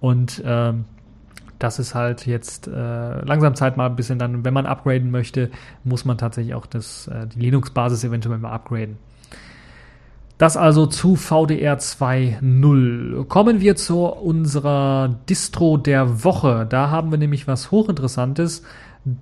Und 0.01 0.43
ähm, 0.45 0.85
das 1.59 1.79
ist 1.79 1.95
halt 1.95 2.27
jetzt 2.27 2.69
äh, 2.69 3.21
langsam 3.25 3.55
Zeit 3.55 3.77
mal 3.77 3.87
ein 3.87 3.97
bisschen 3.97 4.19
dann, 4.19 4.45
wenn 4.45 4.55
man 4.55 4.67
upgraden 4.67 5.11
möchte, 5.11 5.51
muss 5.85 6.05
man 6.05 6.19
tatsächlich 6.19 6.55
auch 6.55 6.67
das, 6.67 7.09
äh, 7.09 7.27
die 7.27 7.41
Linux-Basis 7.41 8.05
eventuell 8.05 8.39
mal 8.39 8.53
upgraden. 8.53 8.97
Das 10.39 10.57
also 10.57 10.87
zu 10.87 11.17
VDR 11.17 11.79
2.0. 11.81 13.25
Kommen 13.27 13.61
wir 13.61 13.75
zu 13.75 14.05
unserer 14.05 15.17
Distro 15.29 15.77
der 15.77 16.23
Woche. 16.23 16.65
Da 16.69 16.91
haben 16.91 17.11
wir 17.11 17.19
nämlich 17.19 17.49
was 17.49 17.73
hochinteressantes 17.73 18.63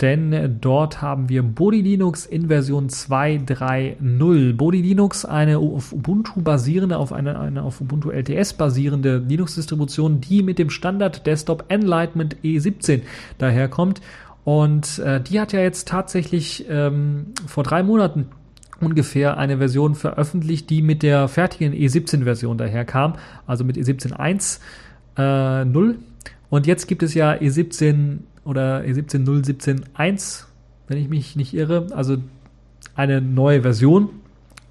denn 0.01 0.59
dort 0.61 1.03
haben 1.03 1.29
wir 1.29 1.43
Body 1.43 1.81
Linux 1.81 2.27
in 2.27 2.49
Version 2.49 2.89
2.3.0. 2.89 4.55
Body 4.55 4.83
Linux, 4.83 5.25
eine 5.25 5.59
auf 5.59 5.93
Ubuntu 5.93 6.41
basierende, 6.41 6.99
auf 6.99 7.13
eine, 7.13 7.39
eine 7.39 7.63
auf 7.63 7.81
Ubuntu 7.81 8.11
LTS 8.11 8.55
basierende 8.55 9.19
Linux-Distribution, 9.19 10.21
die 10.21 10.43
mit 10.43 10.59
dem 10.59 10.71
Standard 10.71 11.27
Desktop 11.27 11.65
Enlightenment 11.69 12.37
E17 12.43 13.03
daherkommt. 13.39 14.01
Und 14.45 14.99
äh, 15.01 15.21
die 15.21 15.41
hat 15.41 15.53
ja 15.53 15.61
jetzt 15.61 15.89
tatsächlich 15.89 16.67
ähm, 16.69 17.27
vor 17.47 17.65
drei 17.65 17.83
Monaten 17.83 18.27
ungefähr 18.81 19.39
eine 19.39 19.59
Version 19.59 19.95
veröffentlicht, 19.95 20.71
die 20.71 20.83
mit 20.83 21.03
der 21.03 21.29
fertigen 21.29 21.73
E17-Version 21.73 22.59
daherkam, 22.59 23.15
also 23.47 23.65
mit 23.65 23.77
E17.1.0. 23.77 25.91
Äh, 25.91 25.95
Und 26.51 26.67
jetzt 26.67 26.87
gibt 26.87 27.03
es 27.03 27.15
ja 27.15 27.33
E17 27.33 28.19
oder 28.47 28.81
E17017.1, 28.83 30.45
wenn 30.89 30.99
ich 30.99 31.09
mich 31.09 31.37
nicht 31.37 31.55
irre. 31.55 31.89
Also 31.93 32.19
eine 32.95 33.21
neue 33.21 33.63
Version, 33.63 34.09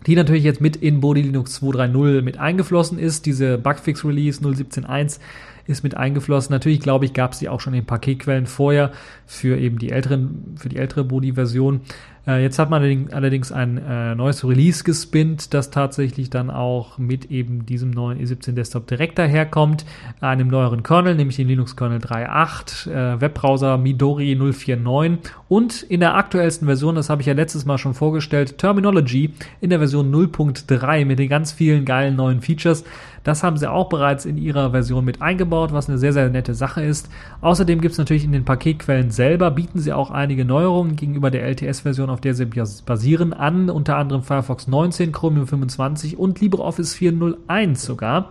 die 0.08 0.16
natürlich 0.16 0.44
jetzt 0.44 0.62
mit 0.62 0.76
in 0.76 1.02
Body 1.02 1.22
Linux 1.22 1.62
2.3.0 1.62 2.22
mit 2.22 2.40
eingeflossen 2.40 3.00
ist. 3.00 3.26
Diese 3.26 3.58
Bugfix 3.58 4.06
Release 4.06 4.42
0.17.1 4.42 5.20
ist 5.68 5.84
mit 5.84 5.98
eingeflossen. 5.98 6.54
Natürlich, 6.54 6.80
glaube 6.80 7.06
ich, 7.06 7.14
gab 7.14 7.34
es 7.34 7.40
die 7.40 7.50
auch 7.50 7.60
schon 7.60 7.74
in 7.74 7.86
Paketquellen 7.86 8.46
vorher 8.46 8.92
für 9.26 9.58
eben 9.58 9.80
die 9.80 9.92
älteren, 9.92 10.56
für 10.58 10.70
die 10.70 10.78
ältere 10.78 11.04
Body-Version. 11.04 11.82
Äh, 12.28 12.42
jetzt 12.42 12.60
hat 12.60 12.70
man 12.70 13.08
allerdings 13.12 13.52
ein 13.52 13.78
äh, 13.78 14.16
neues 14.16 14.44
Release 14.44 14.84
gespinnt, 14.84 15.54
das 15.54 15.70
tatsächlich 15.70 16.30
dann 16.30 16.50
auch 16.50 16.98
mit 16.98 17.32
eben 17.32 17.66
diesem 17.66 17.92
neuen 17.92 18.20
E17 18.20 18.54
Desktop 18.54 18.88
direkt 18.88 19.20
daherkommt, 19.20 19.86
einem 20.22 20.48
neueren 20.48 20.84
Kernel, 20.84 21.16
nämlich 21.16 21.36
den 21.36 21.48
Linux 21.48 21.76
Kernel 21.76 22.00
3.8, 22.00 22.90
äh, 22.90 23.22
Webbrowser 23.22 23.78
Midori 23.78 24.36
049 24.36 25.32
und 25.48 25.84
in 25.84 26.00
der 26.00 26.16
aktuellsten 26.16 26.68
Version, 26.68 26.96
das 26.96 27.10
habe 27.10 27.22
ich 27.22 27.28
ja 27.28 27.34
letztes 27.34 27.66
Mal 27.66 27.78
schon 27.78 27.94
vorgestellt, 27.94 28.58
Terminology 28.58 29.34
in 29.62 29.70
der 29.70 29.80
Version 29.80 30.14
0.3 30.14 31.06
mit 31.06 31.20
den 31.20 31.30
ganz 31.30 31.52
vielen 31.52 31.86
geilen 31.86 32.16
neuen 32.16 32.42
Features. 32.42 32.84
Das 33.26 33.44
haben 33.44 33.58
sie 33.58 33.70
auch 33.70 33.90
bereits 33.90 34.24
in 34.26 34.38
ihrer 34.38 34.72
Version 34.72 35.04
mit 35.04 35.22
eingebaut, 35.22 35.74
was 35.74 35.90
eine 35.90 35.98
sehr, 35.98 36.14
sehr 36.14 36.30
nette 36.30 36.54
Sache 36.54 36.84
ist. 36.84 37.10
Außerdem 37.42 37.82
gibt 37.82 37.94
es 37.94 37.98
natürlich 37.98 38.24
in 38.24 38.32
den 38.32 38.46
Paketquellen 38.46 39.10
selber, 39.10 39.50
bieten 39.50 39.80
sie 39.80 39.92
auch 39.94 40.12
einige 40.12 40.46
Neuerungen 40.46 40.96
gegenüber 40.96 41.32
der 41.32 41.44
LTS-Version, 41.44 42.12
auf 42.12 42.22
der 42.22 42.36
sie 42.36 42.46
basieren, 42.86 43.34
an, 43.34 43.72
unter 43.72 43.98
anderem 43.98 44.22
Firefox 44.22 44.68
19, 44.68 45.12
Chromium 45.12 45.48
25 45.48 46.18
und 46.18 46.40
LibreOffice 46.40 46.94
401 46.94 47.84
sogar. 47.84 48.30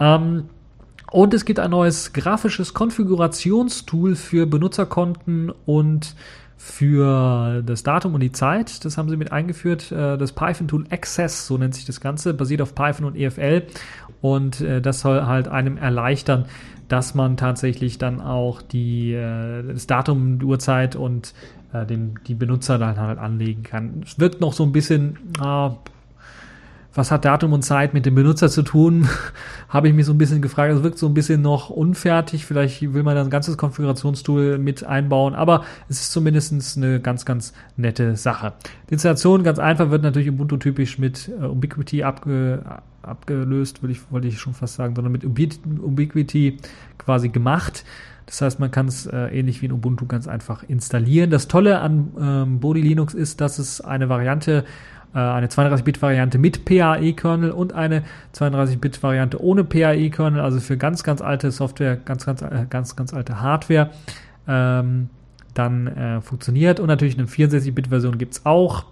Ähm, 0.00 0.46
und 1.12 1.32
es 1.32 1.44
gibt 1.44 1.60
ein 1.60 1.70
neues 1.70 2.12
grafisches 2.12 2.74
Konfigurationstool 2.74 4.16
für 4.16 4.46
Benutzerkonten 4.46 5.52
und 5.64 6.16
für 6.56 7.62
das 7.62 7.82
Datum 7.82 8.14
und 8.14 8.20
die 8.20 8.32
Zeit. 8.32 8.84
Das 8.84 8.96
haben 8.96 9.08
sie 9.08 9.16
mit 9.16 9.32
eingeführt. 9.32 9.92
Äh, 9.92 10.16
das 10.16 10.32
Python 10.32 10.68
Tool 10.68 10.84
Access, 10.90 11.46
so 11.46 11.58
nennt 11.58 11.74
sich 11.74 11.84
das 11.84 12.00
Ganze, 12.00 12.34
basiert 12.34 12.62
auf 12.62 12.74
Python 12.74 13.06
und 13.06 13.16
EFL. 13.16 13.64
Und 14.20 14.60
äh, 14.60 14.80
das 14.80 15.00
soll 15.00 15.26
halt 15.26 15.48
einem 15.48 15.76
erleichtern, 15.76 16.46
dass 16.88 17.14
man 17.14 17.36
tatsächlich 17.36 17.98
dann 17.98 18.20
auch 18.20 18.62
die, 18.62 19.12
äh, 19.12 19.62
das 19.72 19.86
Datum, 19.86 20.38
die 20.38 20.46
Uhrzeit 20.46 20.96
und 20.96 21.34
den, 21.90 22.14
die 22.26 22.34
Benutzer 22.34 22.78
dann 22.78 22.96
halt 22.96 23.18
anlegen 23.18 23.62
kann. 23.62 24.00
Es 24.02 24.18
wird 24.18 24.40
noch 24.40 24.54
so 24.54 24.62
ein 24.62 24.72
bisschen, 24.72 25.18
äh, 25.44 25.68
was 26.96 27.10
hat 27.10 27.24
Datum 27.24 27.52
und 27.52 27.62
Zeit 27.62 27.94
mit 27.94 28.06
dem 28.06 28.14
Benutzer 28.14 28.48
zu 28.48 28.62
tun, 28.62 29.08
habe 29.68 29.88
ich 29.88 29.94
mich 29.94 30.06
so 30.06 30.12
ein 30.12 30.18
bisschen 30.18 30.40
gefragt. 30.40 30.72
Es 30.72 30.82
wirkt 30.82 30.98
so 30.98 31.06
ein 31.06 31.14
bisschen 31.14 31.42
noch 31.42 31.70
unfertig. 31.70 32.46
Vielleicht 32.46 32.94
will 32.94 33.02
man 33.02 33.16
ein 33.16 33.30
ganzes 33.30 33.56
Konfigurationstool 33.58 34.58
mit 34.58 34.84
einbauen, 34.84 35.34
aber 35.34 35.64
es 35.88 36.00
ist 36.00 36.12
zumindest 36.12 36.76
eine 36.76 37.00
ganz, 37.00 37.24
ganz 37.24 37.52
nette 37.76 38.16
Sache. 38.16 38.54
Die 38.88 38.94
Installation 38.94 39.42
ganz 39.42 39.58
einfach 39.58 39.90
wird 39.90 40.02
natürlich 40.02 40.30
Ubuntu-typisch 40.30 40.98
mit 40.98 41.30
äh, 41.40 41.44
Ubiquiti 41.44 42.02
abge, 42.02 42.62
abgelöst, 43.02 43.82
würde 43.82 43.92
ich, 43.92 44.10
wollte 44.10 44.28
ich 44.28 44.38
schon 44.38 44.54
fast 44.54 44.74
sagen, 44.74 44.94
sondern 44.94 45.12
mit 45.12 45.24
Ubiquiti 45.24 46.58
quasi 46.98 47.28
gemacht. 47.28 47.84
Das 48.26 48.42
heißt, 48.42 48.58
man 48.58 48.72
kann 48.72 48.88
es 48.88 49.06
äh, 49.06 49.38
ähnlich 49.38 49.62
wie 49.62 49.66
in 49.66 49.72
Ubuntu 49.72 50.06
ganz 50.06 50.26
einfach 50.26 50.64
installieren. 50.64 51.30
Das 51.30 51.46
Tolle 51.46 51.78
an 51.78 52.08
ähm, 52.20 52.58
Body 52.58 52.80
Linux 52.80 53.14
ist, 53.14 53.40
dass 53.40 53.60
es 53.60 53.80
eine 53.80 54.08
Variante 54.08 54.64
äh, 54.64 54.64
eine 55.12 55.46
32-Bit-Variante 55.46 56.38
mit 56.38 56.64
PAE-Kernel 56.64 57.50
und 57.50 57.72
eine 57.72 58.02
32-Bit-Variante 58.34 59.42
ohne 59.42 59.64
PAE-Kernel, 59.64 60.40
also 60.40 60.60
für 60.60 60.76
ganz, 60.76 61.02
ganz 61.02 61.22
alte 61.22 61.50
Software, 61.50 61.96
ganz, 61.96 62.26
ganz, 62.26 62.42
äh, 62.42 62.66
ganz, 62.68 62.96
ganz 62.96 63.14
alte 63.14 63.40
Hardware, 63.40 63.90
ähm, 64.46 65.08
dann 65.54 65.86
äh, 65.86 66.20
funktioniert. 66.20 66.80
Und 66.80 66.88
natürlich 66.88 67.18
eine 67.18 67.26
64-Bit-Version 67.26 68.18
gibt 68.18 68.34
es 68.34 68.46
auch 68.46 68.84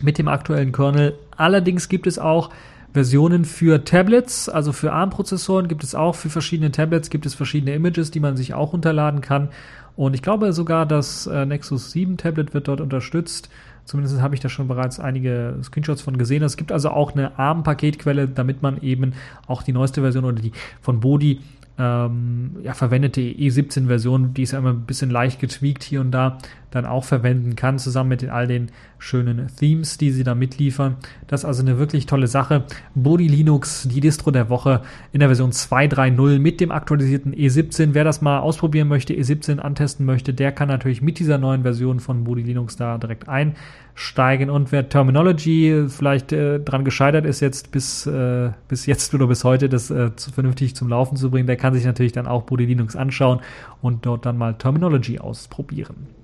mit 0.00 0.18
dem 0.18 0.28
aktuellen 0.28 0.72
Kernel. 0.72 1.14
Allerdings 1.36 1.88
gibt 1.88 2.06
es 2.06 2.18
auch 2.18 2.50
Versionen 2.92 3.44
für 3.44 3.84
Tablets, 3.84 4.48
also 4.48 4.72
für 4.72 4.92
ARM-Prozessoren 4.92 5.66
gibt 5.66 5.82
es 5.82 5.96
auch 5.96 6.14
für 6.14 6.30
verschiedene 6.30 6.70
Tablets, 6.70 7.10
gibt 7.10 7.26
es 7.26 7.34
verschiedene 7.34 7.74
Images, 7.74 8.12
die 8.12 8.20
man 8.20 8.36
sich 8.36 8.54
auch 8.54 8.72
runterladen 8.72 9.20
kann. 9.20 9.48
Und 9.96 10.14
ich 10.14 10.22
glaube 10.22 10.52
sogar, 10.52 10.86
das 10.86 11.26
äh, 11.26 11.44
Nexus 11.44 11.90
7 11.90 12.16
Tablet 12.16 12.54
wird 12.54 12.68
dort 12.68 12.80
unterstützt. 12.80 13.48
Zumindest 13.84 14.20
habe 14.20 14.34
ich 14.34 14.40
da 14.40 14.48
schon 14.48 14.68
bereits 14.68 14.98
einige 14.98 15.58
Screenshots 15.62 16.02
von 16.02 16.16
gesehen. 16.16 16.42
Es 16.42 16.56
gibt 16.56 16.72
also 16.72 16.90
auch 16.90 17.12
eine 17.12 17.38
ARM-Paketquelle, 17.38 18.28
damit 18.28 18.62
man 18.62 18.80
eben 18.80 19.12
auch 19.46 19.62
die 19.62 19.72
neueste 19.72 20.00
Version 20.00 20.24
oder 20.24 20.40
die 20.40 20.52
von 20.80 21.00
Bodi 21.00 21.40
ähm, 21.76 22.56
ja, 22.62 22.72
verwendete 22.72 23.20
E17-Version, 23.20 24.32
die 24.32 24.42
ist 24.42 24.54
einmal 24.54 24.74
ein 24.74 24.82
bisschen 24.82 25.10
leicht 25.10 25.40
getweakt 25.40 25.82
hier 25.82 26.00
und 26.00 26.12
da, 26.12 26.38
dann 26.74 26.86
auch 26.86 27.04
verwenden 27.04 27.56
kann, 27.56 27.78
zusammen 27.78 28.08
mit 28.10 28.28
all 28.28 28.46
den 28.46 28.70
schönen 28.98 29.48
Themes, 29.58 29.98
die 29.98 30.10
sie 30.10 30.24
da 30.24 30.34
mitliefern. 30.34 30.96
Das 31.26 31.42
ist 31.42 31.44
also 31.44 31.62
eine 31.62 31.78
wirklich 31.78 32.06
tolle 32.06 32.26
Sache. 32.26 32.64
Body 32.94 33.28
Linux, 33.28 33.86
die 33.88 34.00
Distro 34.00 34.30
der 34.30 34.48
Woche 34.48 34.80
in 35.12 35.20
der 35.20 35.28
Version 35.28 35.52
2.3.0 35.52 36.38
mit 36.38 36.60
dem 36.60 36.72
aktualisierten 36.72 37.34
E17. 37.34 37.90
Wer 37.92 38.04
das 38.04 38.22
mal 38.22 38.40
ausprobieren 38.40 38.88
möchte, 38.88 39.14
E17 39.14 39.58
antesten 39.58 40.04
möchte, 40.04 40.34
der 40.34 40.52
kann 40.52 40.68
natürlich 40.68 41.02
mit 41.02 41.18
dieser 41.18 41.38
neuen 41.38 41.62
Version 41.62 42.00
von 42.00 42.24
Body 42.24 42.42
Linux 42.42 42.76
da 42.76 42.98
direkt 42.98 43.28
einsteigen. 43.28 44.50
Und 44.50 44.72
wer 44.72 44.88
Terminology 44.88 45.84
vielleicht 45.88 46.32
äh, 46.32 46.58
dran 46.58 46.84
gescheitert 46.84 47.24
ist, 47.26 47.40
jetzt 47.40 47.70
bis, 47.70 48.06
äh, 48.06 48.50
bis 48.68 48.86
jetzt 48.86 49.14
oder 49.14 49.26
bis 49.26 49.44
heute 49.44 49.68
das 49.68 49.90
äh, 49.90 50.16
zu, 50.16 50.32
vernünftig 50.32 50.74
zum 50.74 50.88
Laufen 50.88 51.16
zu 51.16 51.30
bringen, 51.30 51.46
der 51.46 51.56
kann 51.56 51.74
sich 51.74 51.84
natürlich 51.84 52.12
dann 52.12 52.26
auch 52.26 52.42
Body 52.42 52.64
Linux 52.64 52.96
anschauen 52.96 53.40
und 53.80 54.06
dort 54.06 54.26
dann 54.26 54.38
mal 54.38 54.54
Terminology 54.54 55.18
ausprobieren. 55.20 56.23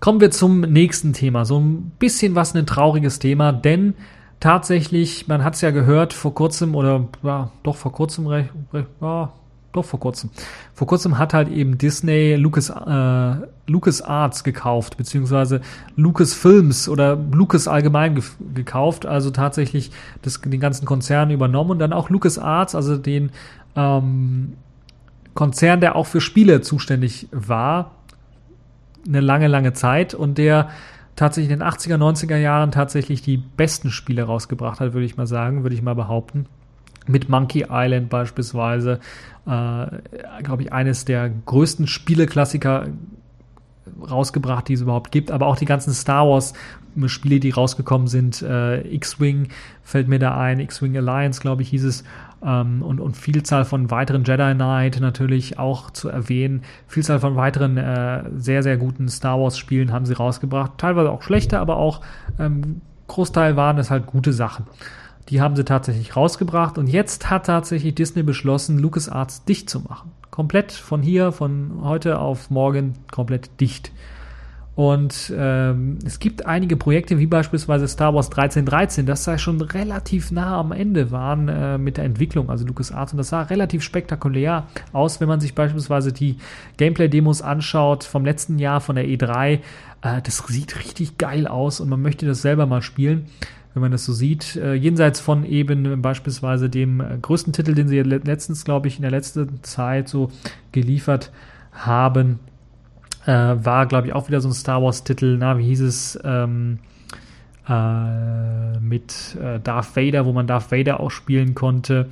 Kommen 0.00 0.20
wir 0.20 0.30
zum 0.30 0.62
nächsten 0.62 1.12
Thema. 1.12 1.44
So 1.44 1.60
ein 1.60 1.92
bisschen 1.98 2.34
was 2.34 2.54
ein 2.54 2.66
trauriges 2.66 3.18
Thema, 3.18 3.52
denn 3.52 3.94
tatsächlich, 4.40 5.28
man 5.28 5.44
hat 5.44 5.54
es 5.54 5.60
ja 5.60 5.70
gehört 5.70 6.14
vor 6.14 6.34
kurzem 6.34 6.74
oder 6.74 7.06
ja, 7.22 7.50
doch 7.62 7.76
vor 7.76 7.92
kurzem, 7.92 8.26
ja, 9.00 9.32
doch 9.72 9.84
vor 9.84 10.00
kurzem. 10.00 10.30
Vor 10.74 10.86
kurzem 10.86 11.18
hat 11.18 11.34
halt 11.34 11.48
eben 11.48 11.76
Disney 11.76 12.34
Lucas, 12.34 12.70
äh, 12.70 13.46
Lucas 13.66 14.00
Arts 14.02 14.42
gekauft, 14.42 14.96
beziehungsweise 14.96 15.60
Lucas 15.96 16.32
Films 16.32 16.88
oder 16.88 17.16
Lucas 17.16 17.68
allgemein 17.68 18.14
ge 18.14 18.24
gekauft, 18.54 19.04
also 19.04 19.30
tatsächlich 19.30 19.90
das, 20.22 20.40
den 20.40 20.60
ganzen 20.60 20.86
Konzern 20.86 21.30
übernommen 21.30 21.72
und 21.72 21.78
dann 21.78 21.92
auch 21.92 22.08
Lucas 22.08 22.38
Arts, 22.38 22.74
also 22.74 22.96
den 22.96 23.30
ähm, 23.76 24.54
Konzern, 25.34 25.80
der 25.80 25.94
auch 25.94 26.06
für 26.06 26.20
Spiele 26.20 26.62
zuständig 26.62 27.28
war, 27.30 27.92
eine 29.06 29.20
lange, 29.20 29.48
lange 29.48 29.72
Zeit 29.72 30.14
und 30.14 30.38
der 30.38 30.68
tatsächlich 31.16 31.52
in 31.52 31.58
den 31.58 31.68
80er, 31.68 31.96
90er 31.96 32.36
Jahren 32.36 32.70
tatsächlich 32.70 33.22
die 33.22 33.36
besten 33.36 33.90
Spiele 33.90 34.22
rausgebracht 34.22 34.80
hat, 34.80 34.92
würde 34.94 35.04
ich 35.04 35.16
mal 35.16 35.26
sagen, 35.26 35.62
würde 35.62 35.74
ich 35.74 35.82
mal 35.82 35.94
behaupten. 35.94 36.46
Mit 37.06 37.28
Monkey 37.28 37.66
Island 37.70 38.08
beispielsweise, 38.08 39.00
äh, 39.46 39.86
glaube 40.42 40.62
ich, 40.62 40.72
eines 40.72 41.04
der 41.04 41.28
größten 41.28 41.86
Spieleklassiker 41.86 42.88
rausgebracht, 44.08 44.68
die 44.68 44.74
es 44.74 44.80
überhaupt 44.80 45.10
gibt, 45.10 45.30
aber 45.30 45.46
auch 45.46 45.56
die 45.56 45.64
ganzen 45.64 45.92
Star 45.92 46.28
Wars 46.28 46.54
Spiele, 47.06 47.40
die 47.40 47.50
rausgekommen 47.50 48.08
sind, 48.08 48.42
äh, 48.42 48.80
X-Wing 48.94 49.48
fällt 49.82 50.08
mir 50.08 50.18
da 50.18 50.36
ein, 50.36 50.60
X-Wing 50.60 50.96
Alliance, 50.96 51.40
glaube 51.40 51.62
ich, 51.62 51.68
hieß 51.68 51.84
es, 51.84 52.04
ähm, 52.44 52.82
und, 52.82 53.00
und 53.00 53.16
Vielzahl 53.16 53.64
von 53.64 53.90
weiteren 53.90 54.24
Jedi 54.24 54.54
Knight 54.54 55.00
natürlich 55.00 55.58
auch 55.58 55.90
zu 55.90 56.08
erwähnen. 56.08 56.62
Vielzahl 56.86 57.18
von 57.20 57.36
weiteren 57.36 57.76
äh, 57.76 58.24
sehr, 58.36 58.62
sehr 58.62 58.76
guten 58.76 59.08
Star 59.08 59.40
Wars 59.40 59.58
Spielen 59.58 59.92
haben 59.92 60.06
sie 60.06 60.14
rausgebracht. 60.14 60.72
Teilweise 60.78 61.10
auch 61.10 61.22
schlechte, 61.22 61.58
aber 61.58 61.76
auch 61.76 62.00
ähm, 62.38 62.80
Großteil 63.08 63.56
waren 63.56 63.78
es 63.78 63.90
halt 63.90 64.06
gute 64.06 64.32
Sachen. 64.32 64.66
Die 65.28 65.40
haben 65.40 65.54
sie 65.54 65.64
tatsächlich 65.64 66.16
rausgebracht 66.16 66.78
und 66.78 66.88
jetzt 66.88 67.30
hat 67.30 67.46
tatsächlich 67.46 67.94
Disney 67.94 68.22
beschlossen, 68.22 68.78
LucasArts 68.78 69.44
dicht 69.44 69.70
zu 69.70 69.80
machen. 69.80 70.12
Komplett 70.30 70.72
von 70.72 71.02
hier, 71.02 71.32
von 71.32 71.82
heute 71.82 72.18
auf 72.18 72.50
morgen 72.50 72.94
komplett 73.10 73.60
dicht. 73.60 73.92
Und 74.80 75.30
ähm, 75.36 75.98
es 76.06 76.20
gibt 76.20 76.46
einige 76.46 76.74
Projekte, 76.74 77.18
wie 77.18 77.26
beispielsweise 77.26 77.86
Star 77.86 78.14
Wars 78.14 78.28
1313, 78.28 79.04
das 79.04 79.24
sei 79.24 79.36
schon 79.36 79.60
relativ 79.60 80.32
nah 80.32 80.58
am 80.58 80.72
Ende 80.72 81.10
waren 81.10 81.50
äh, 81.50 81.76
mit 81.76 81.98
der 81.98 82.04
Entwicklung, 82.04 82.48
also 82.48 82.66
LucasArts. 82.66 83.12
Und 83.12 83.18
das 83.18 83.28
sah 83.28 83.42
relativ 83.42 83.82
spektakulär 83.82 84.68
aus, 84.94 85.20
wenn 85.20 85.28
man 85.28 85.38
sich 85.38 85.54
beispielsweise 85.54 86.14
die 86.14 86.38
Gameplay-Demos 86.78 87.42
anschaut 87.42 88.04
vom 88.04 88.24
letzten 88.24 88.58
Jahr 88.58 88.80
von 88.80 88.96
der 88.96 89.04
E3. 89.04 89.58
Äh, 90.00 90.22
das 90.22 90.38
sieht 90.48 90.78
richtig 90.78 91.18
geil 91.18 91.46
aus 91.46 91.80
und 91.80 91.90
man 91.90 92.00
möchte 92.00 92.24
das 92.24 92.40
selber 92.40 92.64
mal 92.64 92.80
spielen 92.80 93.26
wenn 93.74 93.82
man 93.82 93.92
das 93.92 94.04
so 94.04 94.14
sieht. 94.14 94.56
Äh, 94.56 94.74
jenseits 94.74 95.20
von 95.20 95.44
eben 95.44 96.00
beispielsweise 96.00 96.70
dem 96.70 97.00
äh, 97.00 97.18
größten 97.20 97.52
Titel, 97.52 97.74
den 97.74 97.86
sie 97.86 98.00
letztens, 98.00 98.64
glaube 98.64 98.88
ich, 98.88 98.96
in 98.96 99.02
der 99.02 99.10
letzten 99.10 99.62
Zeit 99.62 100.08
so 100.08 100.32
geliefert 100.72 101.30
haben, 101.70 102.40
äh, 103.26 103.32
war, 103.32 103.86
glaube 103.86 104.08
ich, 104.08 104.12
auch 104.12 104.28
wieder 104.28 104.40
so 104.40 104.48
ein 104.48 104.54
Star 104.54 104.82
Wars-Titel, 104.82 105.36
na, 105.38 105.58
wie 105.58 105.64
hieß 105.64 105.80
es, 105.80 106.18
ähm, 106.24 106.78
äh, 107.68 108.78
mit 108.80 109.36
äh, 109.40 109.60
Darth 109.60 109.96
Vader, 109.96 110.26
wo 110.26 110.32
man 110.32 110.46
Darth 110.46 110.72
Vader 110.72 111.00
auch 111.00 111.10
spielen 111.10 111.54
konnte. 111.54 112.08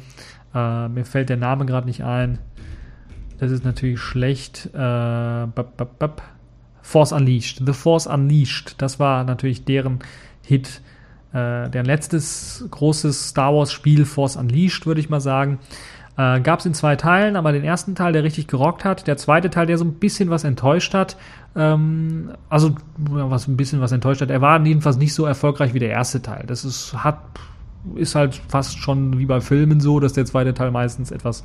Äh, 0.54 0.88
mir 0.88 1.04
fällt 1.04 1.28
der 1.28 1.36
Name 1.36 1.66
gerade 1.66 1.86
nicht 1.86 2.04
ein. 2.04 2.38
Das 3.38 3.50
ist 3.50 3.64
natürlich 3.64 4.00
schlecht. 4.00 4.66
Äh, 4.72 4.76
bap, 4.76 5.76
bap, 5.76 5.98
bap. 5.98 6.22
Force 6.82 7.12
Unleashed. 7.12 7.62
The 7.64 7.72
Force 7.72 8.06
Unleashed. 8.06 8.80
Das 8.80 8.98
war 8.98 9.24
natürlich 9.24 9.64
deren 9.64 9.98
Hit. 10.42 10.80
Äh, 11.32 11.68
deren 11.68 11.84
letztes 11.84 12.64
großes 12.70 13.28
Star 13.28 13.54
Wars 13.54 13.72
Spiel, 13.72 14.04
Force 14.06 14.36
Unleashed, 14.36 14.86
würde 14.86 15.00
ich 15.00 15.10
mal 15.10 15.20
sagen. 15.20 15.58
Äh, 16.18 16.40
Gab 16.40 16.58
es 16.58 16.66
in 16.66 16.74
zwei 16.74 16.96
Teilen, 16.96 17.36
aber 17.36 17.52
den 17.52 17.62
ersten 17.64 17.94
Teil, 17.94 18.12
der 18.12 18.24
richtig 18.24 18.48
gerockt 18.48 18.84
hat, 18.84 19.06
der 19.06 19.16
zweite 19.16 19.50
Teil, 19.50 19.66
der 19.66 19.78
so 19.78 19.84
ein 19.84 19.94
bisschen 19.94 20.28
was 20.30 20.42
enttäuscht 20.42 20.92
hat. 20.92 21.16
Ähm, 21.54 22.32
also, 22.48 22.74
was 22.96 23.46
ein 23.46 23.56
bisschen 23.56 23.80
was 23.80 23.92
enttäuscht 23.92 24.20
hat. 24.20 24.30
Er 24.30 24.40
war 24.40 24.60
jedenfalls 24.66 24.96
nicht 24.96 25.14
so 25.14 25.24
erfolgreich 25.24 25.74
wie 25.74 25.78
der 25.78 25.90
erste 25.90 26.20
Teil. 26.20 26.44
Das 26.46 26.64
ist, 26.64 26.92
hat, 26.92 27.20
ist 27.94 28.16
halt 28.16 28.40
fast 28.48 28.78
schon 28.78 29.18
wie 29.18 29.26
bei 29.26 29.40
Filmen 29.40 29.80
so, 29.80 30.00
dass 30.00 30.12
der 30.12 30.24
zweite 30.26 30.54
Teil 30.54 30.72
meistens 30.72 31.12
etwas 31.12 31.44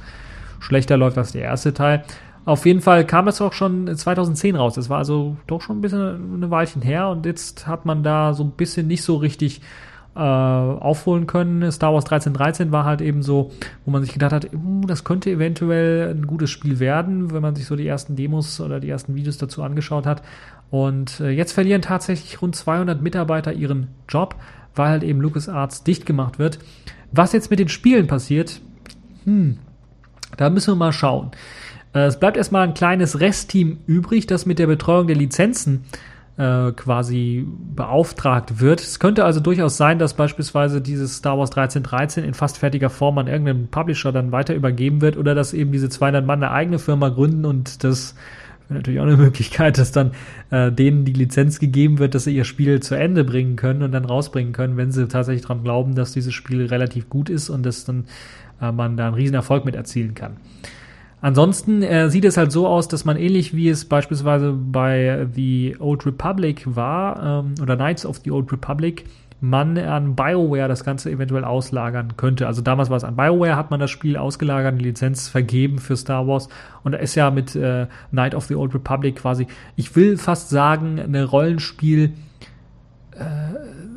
schlechter 0.59 0.97
läuft 0.97 1.19
als 1.19 1.34
der 1.34 1.43
erste 1.43 1.74
Teil. 1.74 2.03
Auf 2.45 2.65
jeden 2.65 2.82
Fall 2.82 3.05
kam 3.05 3.28
es 3.28 3.39
auch 3.41 3.53
schon 3.53 3.95
2010 3.95 4.55
raus. 4.55 4.74
Das 4.74 4.89
war 4.89 4.97
also 4.97 5.38
doch 5.47 5.61
schon 5.61 5.78
ein 5.78 5.82
bisschen 5.82 6.34
eine 6.34 6.49
Weilchen 6.49 6.82
her 6.82 7.09
und 7.09 7.26
jetzt 7.26 7.67
hat 7.67 7.86
man 7.86 8.03
da 8.03 8.34
so 8.34 8.43
ein 8.43 8.51
bisschen 8.51 8.88
nicht 8.88 9.03
so 9.03 9.15
richtig 9.17 9.61
äh, 10.16 10.20
aufholen 10.20 11.28
können. 11.28 11.72
Star 11.72 11.93
Wars 11.93 12.05
1313 12.05 12.72
war 12.72 12.86
halt 12.86 13.01
eben 13.01 13.24
so, 13.24 13.51
wo 13.86 13.91
man 13.91 14.03
sich 14.03 14.14
gedacht 14.14 14.32
hat, 14.32 14.53
uh, 14.53 14.86
das 14.86 15.03
könnte 15.03 15.32
eventuell 15.32 16.11
ein 16.11 16.28
gutes 16.28 16.51
Spiel 16.51 16.80
werden, 16.80 17.34
wenn 17.34 17.41
man 17.41 17.55
sich 17.55 17.66
so 17.66 17.76
die 17.76 17.88
ersten 17.88 18.16
Demos 18.16 18.61
oder 18.61 18.80
die 18.80 18.89
ersten 18.89 19.16
Videos 19.16 19.38
dazu 19.38 19.64
angeschaut 19.64 20.05
hat. 20.05 20.22
Und 20.70 21.20
äh, 21.20 21.30
jetzt 21.30 21.51
verlieren 21.51 21.82
tatsächlich 21.82 22.41
rund 22.41 22.55
200 22.55 23.01
Mitarbeiter 23.01 23.53
ihren 23.53 23.88
Job, 24.07 24.36
weil 24.76 24.89
halt 24.89 25.03
eben 25.03 25.22
LucasArts 25.22 25.84
dicht 25.84 26.05
gemacht 26.05 26.39
wird. 26.39 26.59
Was 27.11 27.34
jetzt 27.34 27.49
mit 27.49 27.59
den 27.59 27.70
Spielen 27.70 28.07
passiert, 28.07 28.59
hm, 29.26 29.57
da 30.38 30.49
müssen 30.49 30.72
wir 30.72 30.76
mal 30.76 30.93
schauen. 30.93 31.32
Äh, 31.93 32.05
es 32.05 32.20
bleibt 32.20 32.38
erstmal 32.38 32.68
ein 32.68 32.74
kleines 32.74 33.20
Restteam 33.20 33.78
übrig, 33.88 34.28
das 34.28 34.45
mit 34.45 34.59
der 34.59 34.68
Betreuung 34.68 35.07
der 35.07 35.16
Lizenzen 35.16 35.86
äh, 36.38 36.72
quasi 36.72 37.46
beauftragt 37.76 38.60
wird. 38.60 38.82
Es 38.82 39.00
könnte 39.00 39.24
also 39.26 39.40
durchaus 39.40 39.78
sein, 39.78 40.00
dass 40.00 40.16
beispielsweise 40.16 40.82
dieses 40.82 41.18
Star 41.18 41.38
Wars 41.38 41.52
1313 41.52 42.24
in 42.24 42.34
fast 42.34 42.58
fertiger 42.58 42.90
Form 42.90 43.18
an 43.20 43.28
irgendeinen 43.28 43.68
Publisher 43.68 44.12
dann 44.12 44.32
weiter 44.32 44.56
übergeben 44.56 45.02
wird 45.02 45.16
oder 45.18 45.36
dass 45.36 45.54
eben 45.54 45.72
diese 45.72 45.90
200 45.90 46.26
Mann 46.26 46.44
eine 46.44 46.52
eigene 46.52 46.80
Firma 46.80 47.10
gründen 47.10 47.46
und 47.46 47.84
das 47.84 48.16
wäre 48.68 48.80
natürlich 48.80 49.00
auch 49.00 49.06
eine 49.06 49.18
Möglichkeit, 49.24 49.78
dass 49.78 49.92
dann 49.92 50.12
äh, 50.50 50.72
denen 50.72 51.06
die 51.06 51.14
Lizenz 51.14 51.60
gegeben 51.60 52.00
wird, 52.00 52.16
dass 52.16 52.24
sie 52.24 52.36
ihr 52.36 52.46
Spiel 52.46 52.80
zu 52.80 52.96
Ende 52.96 53.24
bringen 53.24 53.56
können 53.56 53.84
und 53.84 53.92
dann 53.92 54.06
rausbringen 54.06 54.54
können, 54.54 54.76
wenn 54.76 54.92
sie 54.92 55.08
tatsächlich 55.08 55.44
daran 55.44 55.64
glauben, 55.64 55.94
dass 55.94 56.14
dieses 56.14 56.34
Spiel 56.34 56.66
relativ 56.66 57.10
gut 57.10 57.30
ist 57.30 57.50
und 57.50 57.64
dass 57.64 57.86
dann 57.86 58.06
äh, 58.60 58.72
man 58.72 58.98
da 58.98 59.06
einen 59.06 59.16
riesen 59.16 59.36
Erfolg 59.36 59.66
mit 59.66 59.76
erzielen 59.76 60.16
kann. 60.16 60.38
Ansonsten 61.24 61.84
äh, 61.84 62.09
sieht 62.09 62.26
es 62.26 62.36
halt 62.36 62.51
so 62.51 62.67
aus, 62.67 62.89
dass 62.89 63.05
man 63.05 63.15
ähnlich 63.15 63.55
wie 63.55 63.69
es 63.69 63.86
beispielsweise 63.86 64.51
bei 64.51 65.26
The 65.34 65.78
Old 65.80 66.05
Republic 66.05 66.76
war 66.76 67.45
ähm, 67.45 67.55
oder 67.61 67.78
Knights 67.78 68.05
of 68.05 68.17
the 68.26 68.32
Old 68.32 68.51
Republic, 68.51 69.05
man 69.39 69.78
an 69.78 70.17
BioWare 70.17 70.67
das 70.67 70.84
Ganze 70.84 71.09
eventuell 71.09 71.45
auslagern 71.45 72.17
könnte. 72.17 72.45
Also 72.45 72.61
damals 72.61 72.89
war 72.89 72.97
es 72.97 73.05
an 73.05 73.15
BioWare, 73.15 73.55
hat 73.55 73.71
man 73.71 73.80
das 73.80 73.89
Spiel 73.89 74.17
ausgelagert, 74.17 74.78
die 74.78 74.84
Lizenz 74.84 75.30
vergeben 75.30 75.80
für 75.80 75.95
Star 75.95 76.28
Wars. 76.28 76.49
Und 76.84 76.91
da 76.91 76.97
ist 76.97 77.15
ja 77.15 77.32
mit 77.32 77.55
äh, 77.55 77.88
Night 78.11 78.36
of 78.36 78.43
the 78.47 78.55
Old 78.55 78.76
Republic 78.76 79.15
quasi, 79.15 79.47
ich 79.78 79.95
will 79.95 80.17
fast 80.17 80.49
sagen, 80.49 80.99
eine 80.99 81.24
Rollenspiel, 81.24 82.11
äh, 83.11 83.24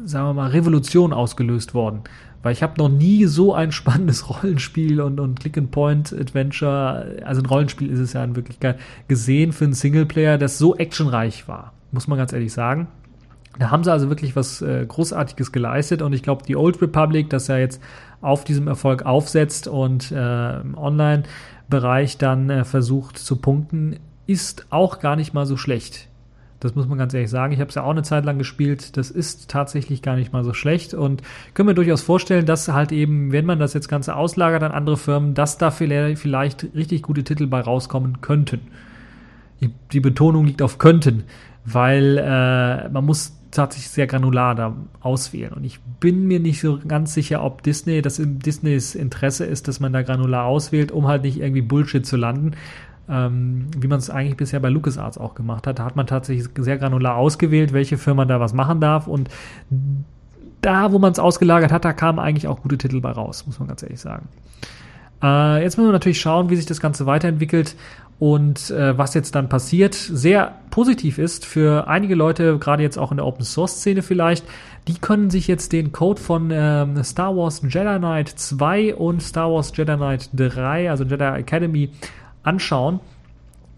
sagen 0.04 0.28
wir 0.28 0.34
mal, 0.34 0.50
Revolution 0.50 1.12
ausgelöst 1.12 1.74
worden 1.74 2.04
weil 2.42 2.52
ich 2.52 2.62
habe 2.62 2.74
noch 2.78 2.88
nie 2.88 3.26
so 3.26 3.54
ein 3.54 3.72
spannendes 3.72 4.28
Rollenspiel 4.42 5.00
und, 5.00 5.20
und 5.20 5.40
Click-and-Point-Adventure, 5.40 7.22
also 7.24 7.42
ein 7.42 7.46
Rollenspiel 7.46 7.90
ist 7.90 7.98
es 7.98 8.12
ja 8.12 8.24
in 8.24 8.36
Wirklichkeit, 8.36 8.78
gesehen 9.08 9.52
für 9.52 9.64
einen 9.64 9.74
Singleplayer, 9.74 10.38
das 10.38 10.58
so 10.58 10.76
actionreich 10.76 11.48
war, 11.48 11.72
muss 11.92 12.08
man 12.08 12.18
ganz 12.18 12.32
ehrlich 12.32 12.52
sagen. 12.52 12.88
Da 13.58 13.70
haben 13.70 13.84
sie 13.84 13.92
also 13.92 14.08
wirklich 14.10 14.36
was 14.36 14.60
äh, 14.60 14.84
Großartiges 14.86 15.50
geleistet 15.50 16.02
und 16.02 16.12
ich 16.12 16.22
glaube, 16.22 16.44
die 16.46 16.56
Old 16.56 16.80
Republic, 16.82 17.30
das 17.30 17.48
ja 17.48 17.56
jetzt 17.56 17.82
auf 18.20 18.44
diesem 18.44 18.68
Erfolg 18.68 19.06
aufsetzt 19.06 19.66
und 19.66 20.12
äh, 20.12 20.60
im 20.60 20.76
Online-Bereich 20.76 22.18
dann 22.18 22.50
äh, 22.50 22.64
versucht 22.64 23.18
zu 23.18 23.36
punkten, 23.36 23.98
ist 24.26 24.66
auch 24.70 24.98
gar 24.98 25.16
nicht 25.16 25.32
mal 25.32 25.46
so 25.46 25.56
schlecht. 25.56 26.08
Das 26.60 26.74
muss 26.74 26.86
man 26.88 26.98
ganz 26.98 27.12
ehrlich 27.12 27.30
sagen. 27.30 27.52
Ich 27.52 27.60
habe 27.60 27.68
es 27.68 27.74
ja 27.74 27.82
auch 27.82 27.90
eine 27.90 28.02
Zeit 28.02 28.24
lang 28.24 28.38
gespielt. 28.38 28.96
Das 28.96 29.10
ist 29.10 29.50
tatsächlich 29.50 30.02
gar 30.02 30.16
nicht 30.16 30.32
mal 30.32 30.44
so 30.44 30.54
schlecht 30.54 30.94
und 30.94 31.22
können 31.54 31.68
wir 31.68 31.74
durchaus 31.74 32.02
vorstellen, 32.02 32.46
dass 32.46 32.68
halt 32.68 32.92
eben, 32.92 33.32
wenn 33.32 33.44
man 33.44 33.58
das 33.58 33.74
jetzt 33.74 33.88
Ganze 33.88 34.16
auslagert 34.16 34.62
an 34.62 34.72
andere 34.72 34.96
Firmen, 34.96 35.34
dass 35.34 35.58
da 35.58 35.70
vielleicht 35.70 36.66
richtig 36.74 37.02
gute 37.02 37.24
Titel 37.24 37.46
bei 37.46 37.60
rauskommen 37.60 38.20
könnten. 38.20 38.60
Die 39.92 40.00
Betonung 40.00 40.44
liegt 40.44 40.60
auf 40.60 40.78
könnten, 40.78 41.24
weil 41.64 42.18
äh, 42.18 42.88
man 42.90 43.04
muss 43.04 43.36
tatsächlich 43.50 43.90
sehr 43.90 44.06
granular 44.06 44.54
da 44.54 44.76
auswählen. 45.00 45.52
Und 45.52 45.64
ich 45.64 45.80
bin 46.00 46.26
mir 46.26 46.40
nicht 46.40 46.60
so 46.60 46.78
ganz 46.86 47.14
sicher, 47.14 47.42
ob 47.42 47.62
Disney, 47.62 48.02
das 48.02 48.18
in 48.18 48.38
Disneys 48.38 48.94
Interesse 48.94 49.44
ist, 49.44 49.66
dass 49.66 49.80
man 49.80 49.92
da 49.92 50.02
granular 50.02 50.44
auswählt, 50.44 50.92
um 50.92 51.06
halt 51.06 51.22
nicht 51.22 51.40
irgendwie 51.40 51.62
Bullshit 51.62 52.04
zu 52.04 52.16
landen 52.16 52.52
ähm, 53.08 53.66
wie 53.76 53.88
man 53.88 53.98
es 53.98 54.10
eigentlich 54.10 54.36
bisher 54.36 54.60
bei 54.60 54.68
LucasArts 54.68 55.18
auch 55.18 55.34
gemacht 55.34 55.66
hat. 55.66 55.78
Da 55.78 55.84
hat 55.84 55.96
man 55.96 56.06
tatsächlich 56.06 56.48
sehr 56.58 56.78
granular 56.78 57.16
ausgewählt, 57.16 57.72
welche 57.72 57.98
Firma 57.98 58.24
da 58.24 58.40
was 58.40 58.52
machen 58.52 58.80
darf 58.80 59.06
und 59.06 59.28
da, 60.60 60.92
wo 60.92 60.98
man 60.98 61.12
es 61.12 61.18
ausgelagert 61.18 61.70
hat, 61.70 61.84
da 61.84 61.92
kamen 61.92 62.18
eigentlich 62.18 62.48
auch 62.48 62.62
gute 62.62 62.78
Titel 62.78 63.00
bei 63.00 63.12
raus, 63.12 63.46
muss 63.46 63.58
man 63.58 63.68
ganz 63.68 63.82
ehrlich 63.82 64.00
sagen. 64.00 64.28
Äh, 65.22 65.62
jetzt 65.62 65.76
müssen 65.76 65.88
wir 65.88 65.92
natürlich 65.92 66.20
schauen, 66.20 66.50
wie 66.50 66.56
sich 66.56 66.66
das 66.66 66.80
Ganze 66.80 67.06
weiterentwickelt 67.06 67.76
und 68.18 68.70
äh, 68.70 68.96
was 68.96 69.14
jetzt 69.14 69.34
dann 69.34 69.48
passiert. 69.48 69.94
Sehr 69.94 70.54
positiv 70.70 71.18
ist 71.18 71.44
für 71.44 71.86
einige 71.88 72.14
Leute, 72.14 72.58
gerade 72.58 72.82
jetzt 72.82 72.98
auch 72.98 73.10
in 73.10 73.18
der 73.18 73.26
Open 73.26 73.44
Source 73.44 73.76
Szene 73.76 74.02
vielleicht, 74.02 74.44
die 74.88 74.94
können 74.94 75.30
sich 75.30 75.46
jetzt 75.48 75.72
den 75.72 75.92
Code 75.92 76.20
von 76.20 76.50
ähm, 76.52 77.02
Star 77.02 77.36
Wars 77.36 77.62
Jedi 77.62 77.98
Knight 77.98 78.28
2 78.28 78.94
und 78.94 79.22
Star 79.22 79.52
Wars 79.52 79.72
Jedi 79.74 79.96
Knight 79.96 80.30
3, 80.32 80.90
also 80.90 81.04
Jedi 81.04 81.24
Academy, 81.24 81.90
anschauen. 82.46 83.00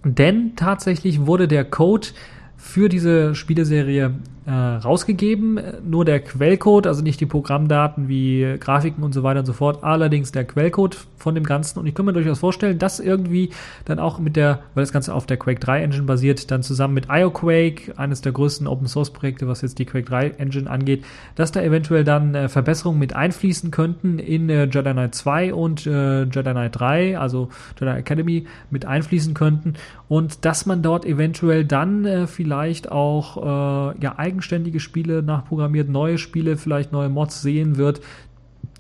Denn 0.05 0.55
tatsächlich 0.57 1.27
wurde 1.27 1.49
der 1.49 1.65
Code 1.65 2.09
für 2.57 2.89
diese 2.89 3.35
Spieleserie 3.35 4.15
äh, 4.49 4.53
rausgegeben. 4.53 5.61
Nur 5.87 6.07
der 6.07 6.21
Quellcode, 6.21 6.87
also 6.87 7.03
nicht 7.03 7.21
die 7.21 7.27
Programmdaten 7.27 8.09
wie 8.09 8.57
Grafiken 8.59 9.05
und 9.05 9.13
so 9.13 9.23
weiter 9.23 9.41
und 9.41 9.47
so 9.47 9.53
fort, 9.53 9.85
allerdings 9.85 10.33
der 10.33 10.45
Quellcode 10.45 10.97
von 11.19 11.35
dem 11.35 11.45
Ganzen. 11.45 11.79
Und 11.79 11.87
ich 11.87 11.95
kann 11.95 12.07
mir 12.07 12.15
durchaus 12.15 12.39
vorstellen, 12.39 12.79
dass 12.79 12.99
irgendwie 12.99 13.51
dann 13.85 13.99
auch 13.99 14.19
mit 14.19 14.37
der, 14.37 14.61
weil 14.75 14.85
das 14.85 14.93
Ganze 14.93 15.13
auf 15.13 15.27
der 15.27 15.37
Quake 15.37 15.61
3 15.61 15.83
Engine 15.83 16.05
basiert, 16.05 16.51
dann 16.51 16.63
zusammen 16.63 16.95
mit 16.95 17.09
IOQuake, 17.11 17.99
eines 17.99 18.23
der 18.23 18.33
größten 18.33 18.67
Open 18.67 18.87
Source 18.87 19.11
Projekte, 19.11 19.47
was 19.49 19.61
jetzt 19.61 19.79
die 19.79 19.85
Quake 19.85 20.07
3 20.07 20.29
Engine 20.39 20.71
angeht, 20.71 21.05
dass 21.35 21.53
da 21.53 21.61
eventuell 21.61 22.05
dann 22.05 22.35
äh, 22.35 22.49
Verbesserungen 22.49 22.99
mit 22.99 23.15
einfließen 23.15 23.71
könnten 23.71 24.19
in 24.19 24.49
äh, 24.49 24.65
Jedi 24.65 24.93
Knight 24.93 25.15
2 25.15 25.53
und 25.53 25.87
äh, 25.87 26.23
Jedi 26.23 26.53
Knight 26.53 26.79
3, 26.79 27.19
also 27.19 27.51
Jedi 27.79 27.93
Academy, 27.99 28.47
mit 28.71 28.87
einfließen 28.87 29.35
könnten 29.35 29.75
und 30.09 30.47
dass 30.47 30.65
man 30.65 30.83
dort 30.83 31.05
eventuell 31.05 31.65
dann 31.65 32.05
äh, 32.07 32.27
vielleicht 32.27 32.91
auch 32.91 33.37
äh, 33.37 33.99
ja 34.01 34.15
eigenständige 34.39 34.79
Spiele 34.79 35.23
nachprogrammiert, 35.23 35.89
neue 35.89 36.17
Spiele, 36.17 36.57
vielleicht 36.57 36.93
neue 36.93 37.09
Mods 37.09 37.43
sehen 37.43 37.77
wird, 37.77 38.01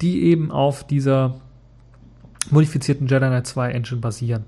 die 0.00 0.22
eben 0.22 0.52
auf 0.52 0.86
dieser 0.86 1.40
modifizierten 2.50 3.08
Jedi 3.08 3.26
Knight 3.26 3.46
2 3.48 3.72
Engine 3.72 4.00
basieren. 4.00 4.44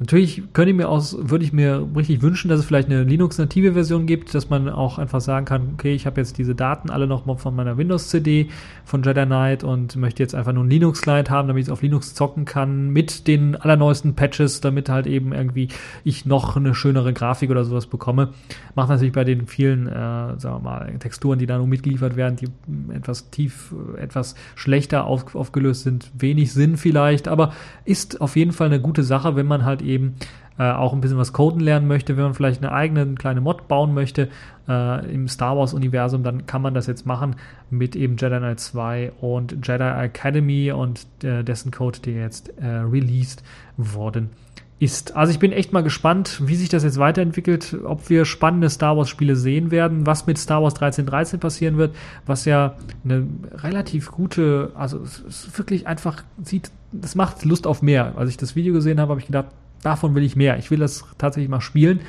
Natürlich 0.00 0.42
könnte 0.52 0.72
ich 0.72 0.76
mir 0.76 0.88
aus, 0.88 1.16
würde 1.20 1.44
ich 1.44 1.52
mir 1.52 1.86
richtig 1.96 2.20
wünschen, 2.20 2.48
dass 2.48 2.58
es 2.58 2.66
vielleicht 2.66 2.88
eine 2.88 3.04
Linux-native 3.04 3.74
Version 3.74 4.06
gibt, 4.06 4.34
dass 4.34 4.50
man 4.50 4.68
auch 4.68 4.98
einfach 4.98 5.20
sagen 5.20 5.46
kann, 5.46 5.70
okay, 5.74 5.94
ich 5.94 6.04
habe 6.04 6.20
jetzt 6.20 6.36
diese 6.36 6.56
Daten 6.56 6.90
alle 6.90 7.06
noch 7.06 7.26
mal 7.26 7.36
von 7.36 7.54
meiner 7.54 7.78
Windows-CD 7.78 8.48
von 8.84 9.04
Jedi 9.04 9.24
Knight 9.24 9.62
und 9.62 9.94
möchte 9.94 10.20
jetzt 10.20 10.34
einfach 10.34 10.52
nur 10.52 10.64
einen 10.64 10.70
Linux-Client 10.70 11.30
haben, 11.30 11.46
damit 11.46 11.60
ich 11.60 11.68
es 11.68 11.72
auf 11.72 11.82
Linux 11.82 12.12
zocken 12.12 12.44
kann 12.44 12.90
mit 12.90 13.28
den 13.28 13.54
allerneuesten 13.54 14.16
Patches, 14.16 14.60
damit 14.60 14.88
halt 14.88 15.06
eben 15.06 15.32
irgendwie 15.32 15.68
ich 16.02 16.26
noch 16.26 16.56
eine 16.56 16.74
schönere 16.74 17.12
Grafik 17.12 17.50
oder 17.50 17.64
sowas 17.64 17.86
bekomme. 17.86 18.30
Macht 18.74 18.88
natürlich 18.88 19.14
bei 19.14 19.22
den 19.22 19.46
vielen, 19.46 19.86
äh, 19.86 19.92
sagen 19.92 20.56
wir 20.56 20.60
mal, 20.60 20.98
Texturen, 20.98 21.38
die 21.38 21.46
da 21.46 21.56
nur 21.56 21.68
mitgeliefert 21.68 22.16
werden, 22.16 22.34
die 22.34 22.48
etwas 22.92 23.30
tief, 23.30 23.72
etwas 23.96 24.34
schlechter 24.56 25.04
auf, 25.04 25.36
aufgelöst 25.36 25.84
sind, 25.84 26.10
wenig 26.18 26.52
Sinn 26.52 26.76
vielleicht, 26.76 27.28
aber 27.28 27.52
ist 27.84 28.20
auf 28.20 28.34
jeden 28.34 28.50
Fall 28.50 28.66
eine 28.66 28.80
gute 28.80 29.04
Sache, 29.04 29.36
wenn 29.36 29.46
man 29.46 29.64
halt 29.64 29.83
eben 29.84 30.16
äh, 30.58 30.70
auch 30.70 30.92
ein 30.92 31.00
bisschen 31.00 31.18
was 31.18 31.32
coden 31.32 31.60
lernen 31.60 31.88
möchte, 31.88 32.16
wenn 32.16 32.24
man 32.24 32.34
vielleicht 32.34 32.62
eine 32.62 32.72
eigene 32.72 33.14
kleine 33.14 33.40
Mod 33.40 33.66
bauen 33.68 33.92
möchte 33.92 34.28
äh, 34.68 35.12
im 35.12 35.28
Star 35.28 35.56
Wars 35.56 35.74
Universum, 35.74 36.22
dann 36.22 36.46
kann 36.46 36.62
man 36.62 36.74
das 36.74 36.86
jetzt 36.86 37.06
machen 37.06 37.36
mit 37.70 37.96
eben 37.96 38.16
Jedi 38.16 38.38
Knight 38.38 38.60
2 38.60 39.12
und 39.20 39.66
Jedi 39.66 39.82
Academy 39.82 40.70
und 40.72 41.06
äh, 41.22 41.42
dessen 41.42 41.72
Code, 41.72 41.98
der 42.00 42.14
jetzt 42.14 42.52
äh, 42.58 42.66
released 42.66 43.42
worden 43.76 44.30
ist. 44.78 45.16
Also 45.16 45.32
ich 45.32 45.38
bin 45.38 45.52
echt 45.52 45.72
mal 45.72 45.82
gespannt, 45.82 46.40
wie 46.44 46.56
sich 46.56 46.68
das 46.68 46.84
jetzt 46.84 46.98
weiterentwickelt, 46.98 47.76
ob 47.84 48.08
wir 48.10 48.24
spannende 48.24 48.68
Star 48.70 48.96
Wars 48.96 49.08
Spiele 49.08 49.36
sehen 49.36 49.70
werden, 49.70 50.06
was 50.06 50.26
mit 50.26 50.38
Star 50.38 50.62
Wars 50.62 50.74
1313 50.74 51.40
passieren 51.40 51.78
wird, 51.78 51.94
was 52.26 52.44
ja 52.44 52.74
eine 53.04 53.26
relativ 53.54 54.10
gute, 54.10 54.72
also 54.74 55.00
es 55.00 55.20
ist 55.20 55.58
wirklich 55.58 55.86
einfach 55.86 56.22
sieht, 56.42 56.70
das 56.92 57.14
macht 57.14 57.44
Lust 57.44 57.66
auf 57.66 57.82
mehr. 57.82 58.14
Als 58.16 58.30
ich 58.30 58.36
das 58.36 58.54
Video 58.54 58.72
gesehen 58.72 59.00
habe, 59.00 59.10
habe 59.10 59.20
ich 59.20 59.26
gedacht, 59.26 59.46
davon 59.84 60.14
will 60.14 60.22
ich 60.22 60.36
mehr. 60.36 60.58
Ich 60.58 60.70
will 60.70 60.78
das 60.78 61.04
tatsächlich 61.18 61.50
mal 61.50 61.60
spielen. 61.60 62.00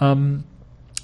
Ähm, 0.00 0.44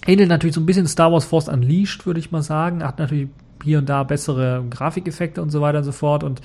ähnelt 0.07 0.29
natürlich 0.29 0.55
so 0.55 0.61
ein 0.61 0.67
bisschen 0.67 0.87
Star 0.87 1.13
Wars 1.13 1.25
Force 1.25 1.49
Unleashed, 1.49 2.07
würde 2.07 2.21
ich 2.21 2.31
mal 2.31 2.43
sagen. 2.43 2.83
Hat 2.83 2.99
natürlich 2.99 3.29
hier 3.63 3.79
und 3.79 3.89
da 3.89 4.03
bessere 4.03 4.65
Grafikeffekte 4.69 5.43
und 5.43 5.51
so 5.51 5.61
weiter 5.61 5.79
und 5.79 5.85
so 5.85 5.93
fort 5.93 6.25
und 6.25 6.41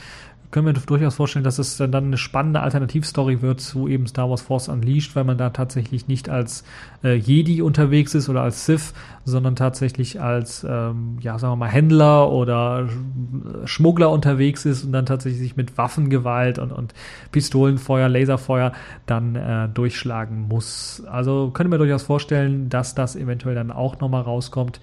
können 0.54 0.68
wir 0.68 0.74
durchaus 0.74 1.16
vorstellen, 1.16 1.44
dass 1.44 1.58
es 1.58 1.78
dann 1.78 1.96
eine 1.96 2.18
spannende 2.18 2.60
Alternativstory 2.60 3.42
wird 3.42 3.60
zu 3.60 3.88
eben 3.88 4.06
Star 4.06 4.30
Wars 4.30 4.44
Force 4.44 4.70
Unleashed, 4.70 5.16
weil 5.16 5.24
man 5.24 5.36
da 5.36 5.50
tatsächlich 5.50 6.08
nicht 6.08 6.30
als 6.30 6.64
äh, 7.04 7.16
Jedi 7.16 7.64
unterwegs 7.64 8.14
ist 8.14 8.30
oder 8.30 8.44
als 8.44 8.68
Sith, 8.68 8.94
sondern 9.26 9.56
tatsächlich 9.56 10.22
als, 10.22 10.64
ähm, 10.64 11.18
ja, 11.22 11.40
sagen 11.40 11.54
wir 11.54 11.56
mal, 11.58 11.70
Händler 11.70 12.32
oder 12.32 12.88
Schmuggler 13.66 14.12
unterwegs 14.12 14.64
ist 14.66 14.84
und 14.84 14.92
dann 14.92 15.08
tatsächlich 15.08 15.42
sich 15.42 15.58
mit 15.58 15.76
Waffengewalt 15.80 16.60
und, 16.60 16.72
und 16.72 16.94
Pistolenfeuer, 17.32 18.08
Laserfeuer 18.08 18.74
dann 19.08 19.36
äh, 19.36 19.70
durchschlagen 19.70 20.48
muss. 20.48 21.02
Also 21.10 21.50
können 21.50 21.72
wir 21.72 21.80
durchaus 21.80 22.04
vorstellen, 22.04 22.70
dass 22.70 22.94
das 22.94 23.16
eventuell 23.16 23.56
dann 23.56 23.72
auch 23.72 24.00
nochmal 24.00 24.22
rauskommt 24.22 24.80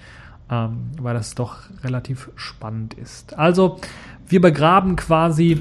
ähm, 0.50 0.90
weil 1.00 1.14
das 1.14 1.34
doch 1.34 1.58
relativ 1.84 2.30
spannend 2.34 2.94
ist. 2.94 3.38
Also, 3.38 3.78
wir 4.26 4.40
begraben 4.40 4.96
quasi 4.96 5.60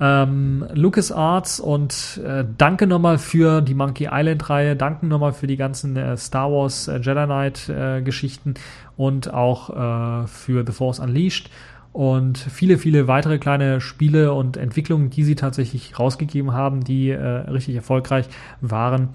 ähm, 0.00 0.66
LucasArts 0.74 1.60
und 1.60 2.20
äh, 2.24 2.44
danke 2.58 2.86
nochmal 2.86 3.18
für 3.18 3.60
die 3.60 3.74
Monkey 3.74 4.08
Island-Reihe, 4.10 4.76
danke 4.76 5.06
nochmal 5.06 5.32
für 5.32 5.46
die 5.46 5.56
ganzen 5.56 5.96
äh, 5.96 6.16
Star 6.16 6.50
Wars 6.50 6.88
äh, 6.88 6.98
Jedi 6.98 7.24
Knight-Geschichten 7.24 8.54
äh, 8.54 8.60
und 8.96 9.32
auch 9.32 9.70
äh, 9.70 10.26
für 10.26 10.64
The 10.66 10.72
Force 10.72 10.98
Unleashed 10.98 11.50
und 11.92 12.38
viele, 12.38 12.76
viele 12.76 13.06
weitere 13.06 13.38
kleine 13.38 13.80
Spiele 13.80 14.32
und 14.34 14.56
Entwicklungen, 14.56 15.10
die 15.10 15.22
sie 15.22 15.36
tatsächlich 15.36 15.96
rausgegeben 15.96 16.52
haben, 16.52 16.82
die 16.82 17.10
äh, 17.10 17.20
richtig 17.20 17.76
erfolgreich 17.76 18.26
waren 18.60 19.10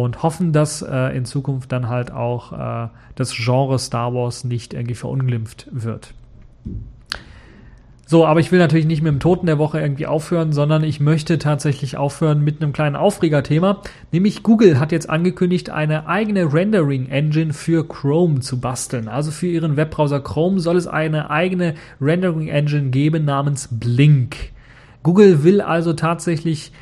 und 0.00 0.22
hoffen, 0.22 0.54
dass 0.54 0.80
äh, 0.80 1.14
in 1.14 1.26
Zukunft 1.26 1.70
dann 1.70 1.90
halt 1.90 2.10
auch 2.10 2.52
äh, 2.52 2.88
das 3.14 3.34
Genre 3.34 3.78
Star 3.78 4.14
Wars 4.14 4.42
nicht 4.42 4.72
irgendwie 4.72 4.94
verunglimpft 4.94 5.66
wird. 5.70 6.14
So, 8.06 8.24
aber 8.24 8.40
ich 8.40 8.50
will 8.50 8.58
natürlich 8.58 8.86
nicht 8.86 9.02
mit 9.02 9.12
dem 9.12 9.20
Toten 9.20 9.44
der 9.44 9.58
Woche 9.58 9.80
irgendwie 9.80 10.06
aufhören, 10.06 10.54
sondern 10.54 10.82
ich 10.82 11.00
möchte 11.00 11.36
tatsächlich 11.36 11.98
aufhören 11.98 12.42
mit 12.42 12.62
einem 12.62 12.72
kleinen 12.72 12.96
Aufregerthema. 12.96 13.82
Nämlich 14.12 14.42
Google 14.42 14.80
hat 14.80 14.92
jetzt 14.92 15.10
angekündigt, 15.10 15.68
eine 15.68 16.06
eigene 16.06 16.50
Rendering-Engine 16.50 17.52
für 17.52 17.86
Chrome 17.86 18.40
zu 18.40 18.60
basteln. 18.60 19.08
Also 19.08 19.30
für 19.30 19.48
ihren 19.48 19.76
Webbrowser 19.76 20.20
Chrome 20.20 20.58
soll 20.60 20.76
es 20.76 20.86
eine 20.86 21.28
eigene 21.28 21.74
Rendering-Engine 22.00 22.88
geben 22.88 23.26
namens 23.26 23.68
Blink. 23.70 24.36
Google 25.02 25.44
will 25.44 25.60
also 25.60 25.92
tatsächlich 25.92 26.72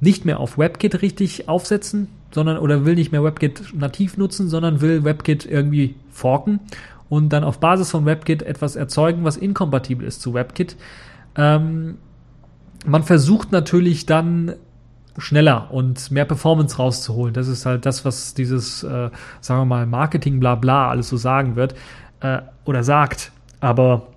nicht 0.00 0.24
mehr 0.24 0.40
auf 0.40 0.56
WebKit 0.56 1.02
richtig 1.02 1.46
aufsetzen, 1.48 2.08
sondern 2.30 2.58
oder 2.58 2.84
will 2.84 2.94
nicht 2.94 3.12
mehr 3.12 3.24
WebKit 3.24 3.74
nativ 3.74 4.16
nutzen, 4.16 4.48
sondern 4.48 4.80
will 4.80 5.04
WebKit 5.04 5.46
irgendwie 5.46 5.94
forken 6.10 6.60
und 7.08 7.30
dann 7.30 7.44
auf 7.44 7.58
Basis 7.58 7.90
von 7.90 8.06
WebKit 8.06 8.42
etwas 8.42 8.76
erzeugen, 8.76 9.24
was 9.24 9.36
inkompatibel 9.36 10.06
ist 10.06 10.20
zu 10.20 10.34
WebKit. 10.34 10.76
Ähm, 11.36 11.98
man 12.86 13.02
versucht 13.02 13.52
natürlich 13.52 14.06
dann 14.06 14.54
schneller 15.16 15.72
und 15.72 16.10
mehr 16.10 16.24
Performance 16.24 16.76
rauszuholen. 16.76 17.34
Das 17.34 17.48
ist 17.48 17.66
halt 17.66 17.86
das, 17.86 18.04
was 18.04 18.34
dieses, 18.34 18.84
äh, 18.84 19.10
sagen 19.40 19.60
wir 19.60 19.64
mal, 19.64 19.86
Marketing, 19.86 20.38
bla 20.38 20.54
bla, 20.54 20.90
alles 20.90 21.08
so 21.08 21.16
sagen 21.16 21.56
wird 21.56 21.74
äh, 22.20 22.38
oder 22.64 22.84
sagt. 22.84 23.32
Aber 23.60 24.08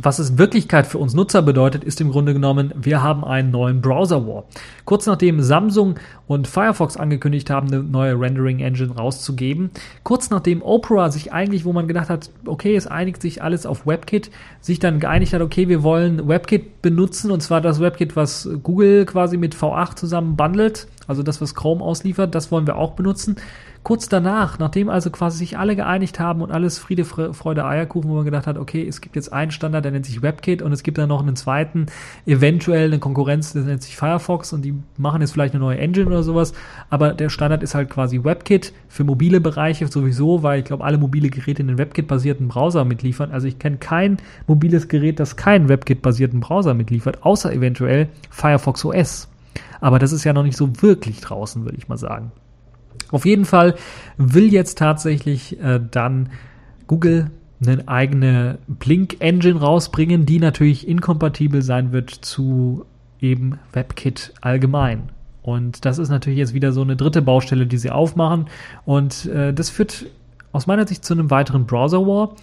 was 0.00 0.18
es 0.18 0.38
Wirklichkeit 0.38 0.86
für 0.86 0.98
uns 0.98 1.14
Nutzer 1.14 1.42
bedeutet, 1.42 1.84
ist 1.84 2.00
im 2.00 2.10
Grunde 2.10 2.32
genommen, 2.32 2.72
wir 2.76 3.02
haben 3.02 3.24
einen 3.24 3.50
neuen 3.50 3.82
Browser 3.82 4.26
War. 4.26 4.44
Kurz 4.84 5.06
nachdem 5.06 5.42
Samsung 5.42 5.96
und 6.26 6.48
Firefox 6.48 6.96
angekündigt 6.96 7.50
haben, 7.50 7.68
eine 7.68 7.82
neue 7.82 8.18
Rendering 8.18 8.60
Engine 8.60 8.94
rauszugeben, 8.94 9.70
kurz 10.02 10.30
nachdem 10.30 10.62
Opera 10.62 11.10
sich 11.10 11.32
eigentlich, 11.32 11.64
wo 11.64 11.72
man 11.72 11.88
gedacht 11.88 12.08
hat, 12.08 12.30
okay, 12.46 12.74
es 12.74 12.86
einigt 12.86 13.20
sich 13.20 13.42
alles 13.42 13.66
auf 13.66 13.86
WebKit, 13.86 14.30
sich 14.60 14.78
dann 14.78 15.00
geeinigt 15.00 15.34
hat, 15.34 15.42
okay, 15.42 15.68
wir 15.68 15.82
wollen 15.82 16.26
WebKit 16.26 16.80
benutzen 16.80 17.30
und 17.30 17.42
zwar 17.42 17.60
das 17.60 17.80
WebKit, 17.80 18.16
was 18.16 18.48
Google 18.62 19.04
quasi 19.04 19.36
mit 19.36 19.54
V8 19.54 19.96
zusammen 19.96 20.36
bundelt, 20.36 20.86
also 21.06 21.22
das, 21.22 21.40
was 21.40 21.54
Chrome 21.54 21.82
ausliefert, 21.82 22.34
das 22.34 22.50
wollen 22.50 22.66
wir 22.66 22.76
auch 22.76 22.92
benutzen 22.92 23.36
Kurz 23.82 24.08
danach, 24.08 24.60
nachdem 24.60 24.88
also 24.88 25.10
quasi 25.10 25.38
sich 25.38 25.58
alle 25.58 25.74
geeinigt 25.74 26.20
haben 26.20 26.40
und 26.40 26.52
alles 26.52 26.78
Friede, 26.78 27.04
Freude, 27.04 27.64
Eierkuchen, 27.64 28.08
wo 28.08 28.14
man 28.14 28.24
gedacht 28.24 28.46
hat, 28.46 28.56
okay, 28.56 28.86
es 28.86 29.00
gibt 29.00 29.16
jetzt 29.16 29.32
einen 29.32 29.50
Standard, 29.50 29.84
der 29.84 29.90
nennt 29.90 30.06
sich 30.06 30.22
WebKit 30.22 30.62
und 30.62 30.70
es 30.70 30.84
gibt 30.84 30.98
dann 30.98 31.08
noch 31.08 31.20
einen 31.20 31.34
zweiten, 31.34 31.86
eventuell 32.24 32.86
eine 32.86 33.00
Konkurrenz, 33.00 33.52
der 33.54 33.62
nennt 33.62 33.82
sich 33.82 33.96
Firefox 33.96 34.52
und 34.52 34.62
die 34.62 34.74
machen 34.98 35.20
jetzt 35.20 35.32
vielleicht 35.32 35.54
eine 35.54 35.64
neue 35.64 35.78
Engine 35.78 36.06
oder 36.06 36.22
sowas, 36.22 36.52
aber 36.90 37.12
der 37.12 37.28
Standard 37.28 37.64
ist 37.64 37.74
halt 37.74 37.90
quasi 37.90 38.22
WebKit 38.22 38.72
für 38.88 39.02
mobile 39.02 39.40
Bereiche 39.40 39.88
sowieso, 39.88 40.44
weil 40.44 40.60
ich 40.60 40.64
glaube, 40.64 40.84
alle 40.84 40.98
mobile 40.98 41.28
Geräte 41.28 41.64
einen 41.64 41.76
WebKit-basierten 41.76 42.46
Browser 42.46 42.84
mitliefern. 42.84 43.32
Also 43.32 43.48
ich 43.48 43.58
kenne 43.58 43.78
kein 43.78 44.18
mobiles 44.46 44.86
Gerät, 44.86 45.18
das 45.18 45.34
keinen 45.34 45.68
WebKit-basierten 45.68 46.38
Browser 46.38 46.74
mitliefert, 46.74 47.24
außer 47.24 47.52
eventuell 47.52 48.08
Firefox 48.30 48.84
OS. 48.84 49.28
Aber 49.80 49.98
das 49.98 50.12
ist 50.12 50.22
ja 50.22 50.32
noch 50.32 50.44
nicht 50.44 50.56
so 50.56 50.70
wirklich 50.82 51.20
draußen, 51.20 51.64
würde 51.64 51.76
ich 51.76 51.88
mal 51.88 51.98
sagen. 51.98 52.30
Auf 53.10 53.26
jeden 53.26 53.44
Fall 53.44 53.74
will 54.16 54.52
jetzt 54.52 54.78
tatsächlich 54.78 55.60
äh, 55.60 55.80
dann 55.90 56.30
Google 56.86 57.30
eine 57.64 57.86
eigene 57.86 58.58
Blink-Engine 58.66 59.60
rausbringen, 59.60 60.26
die 60.26 60.38
natürlich 60.38 60.88
inkompatibel 60.88 61.62
sein 61.62 61.92
wird 61.92 62.10
zu 62.10 62.86
eben 63.20 63.58
WebKit 63.72 64.34
allgemein. 64.40 65.10
Und 65.42 65.84
das 65.84 65.98
ist 65.98 66.08
natürlich 66.08 66.38
jetzt 66.38 66.54
wieder 66.54 66.72
so 66.72 66.82
eine 66.82 66.96
dritte 66.96 67.22
Baustelle, 67.22 67.66
die 67.66 67.78
sie 67.78 67.90
aufmachen. 67.90 68.46
Und 68.84 69.26
äh, 69.26 69.52
das 69.52 69.70
führt 69.70 70.06
aus 70.52 70.66
meiner 70.66 70.86
Sicht 70.86 71.04
zu 71.04 71.14
einem 71.14 71.30
weiteren 71.30 71.66
Browser-War 71.66 72.34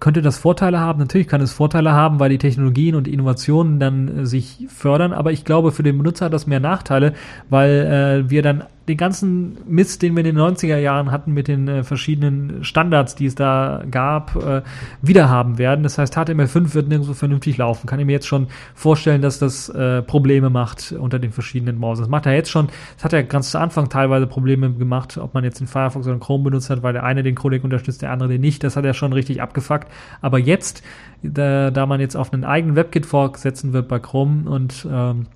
könnte 0.00 0.22
das 0.22 0.38
Vorteile 0.38 0.80
haben? 0.80 0.98
Natürlich 0.98 1.28
kann 1.28 1.40
es 1.40 1.52
Vorteile 1.52 1.92
haben, 1.92 2.20
weil 2.20 2.30
die 2.30 2.38
Technologien 2.38 2.94
und 2.94 3.08
Innovationen 3.08 3.80
dann 3.80 4.18
äh, 4.18 4.26
sich 4.26 4.66
fördern, 4.68 5.12
aber 5.12 5.32
ich 5.32 5.44
glaube, 5.44 5.72
für 5.72 5.82
den 5.82 5.98
Benutzer 5.98 6.26
hat 6.26 6.32
das 6.32 6.46
mehr 6.46 6.60
Nachteile, 6.60 7.14
weil 7.48 8.24
äh, 8.26 8.30
wir 8.30 8.42
dann 8.42 8.64
den 8.88 8.96
ganzen 8.96 9.58
Mist, 9.66 10.02
den 10.02 10.14
wir 10.14 10.24
in 10.24 10.36
den 10.36 10.38
90er 10.38 10.78
Jahren 10.78 11.10
hatten 11.10 11.32
mit 11.32 11.48
den 11.48 11.66
äh, 11.66 11.82
verschiedenen 11.82 12.62
Standards, 12.62 13.16
die 13.16 13.26
es 13.26 13.34
da 13.34 13.82
gab, 13.90 14.36
äh, 14.36 14.62
wieder 15.02 15.28
haben 15.28 15.58
werden. 15.58 15.82
Das 15.82 15.98
heißt, 15.98 16.16
HTML5 16.16 16.74
wird 16.74 16.88
nirgendwo 16.88 17.14
vernünftig 17.14 17.56
laufen. 17.56 17.86
Kann 17.86 17.98
ich 17.98 18.06
mir 18.06 18.12
jetzt 18.12 18.28
schon 18.28 18.46
vorstellen, 18.74 19.22
dass 19.22 19.38
das 19.38 19.68
äh, 19.68 20.02
Probleme 20.02 20.50
macht 20.50 20.92
unter 20.92 21.18
den 21.18 21.32
verschiedenen 21.32 21.80
Browsern. 21.80 22.04
Das 22.04 22.10
macht 22.10 22.26
er 22.26 22.34
jetzt 22.34 22.50
schon, 22.50 22.68
das 22.94 23.04
hat 23.04 23.12
er 23.12 23.24
ganz 23.24 23.50
zu 23.50 23.58
Anfang 23.58 23.88
teilweise 23.88 24.26
Probleme 24.26 24.72
gemacht, 24.72 25.18
ob 25.18 25.34
man 25.34 25.42
jetzt 25.42 25.58
den 25.58 25.66
Firefox 25.66 26.06
oder 26.06 26.16
den 26.16 26.20
Chrome 26.20 26.44
benutzt 26.44 26.70
hat, 26.70 26.82
weil 26.82 26.92
der 26.92 27.02
eine 27.02 27.22
den 27.22 27.34
Codec 27.34 27.64
unterstützt, 27.64 28.02
der 28.02 28.12
andere 28.12 28.28
den 28.28 28.40
nicht. 28.40 28.62
Das 28.62 28.76
hat 28.76 28.84
er 28.84 28.94
schon 28.94 29.12
richtig 29.12 29.42
abgefuckt. 29.42 29.88
Aber 30.20 30.38
jetzt, 30.38 30.84
da, 31.22 31.70
da 31.72 31.86
man 31.86 32.00
jetzt 32.00 32.16
auf 32.16 32.32
einen 32.32 32.44
eigenen 32.44 32.76
WebKit-Fork 32.76 33.38
setzen 33.38 33.72
wird 33.72 33.88
bei 33.88 33.98
Chrome 33.98 34.48
und 34.48 34.86
ähm, 34.90 35.26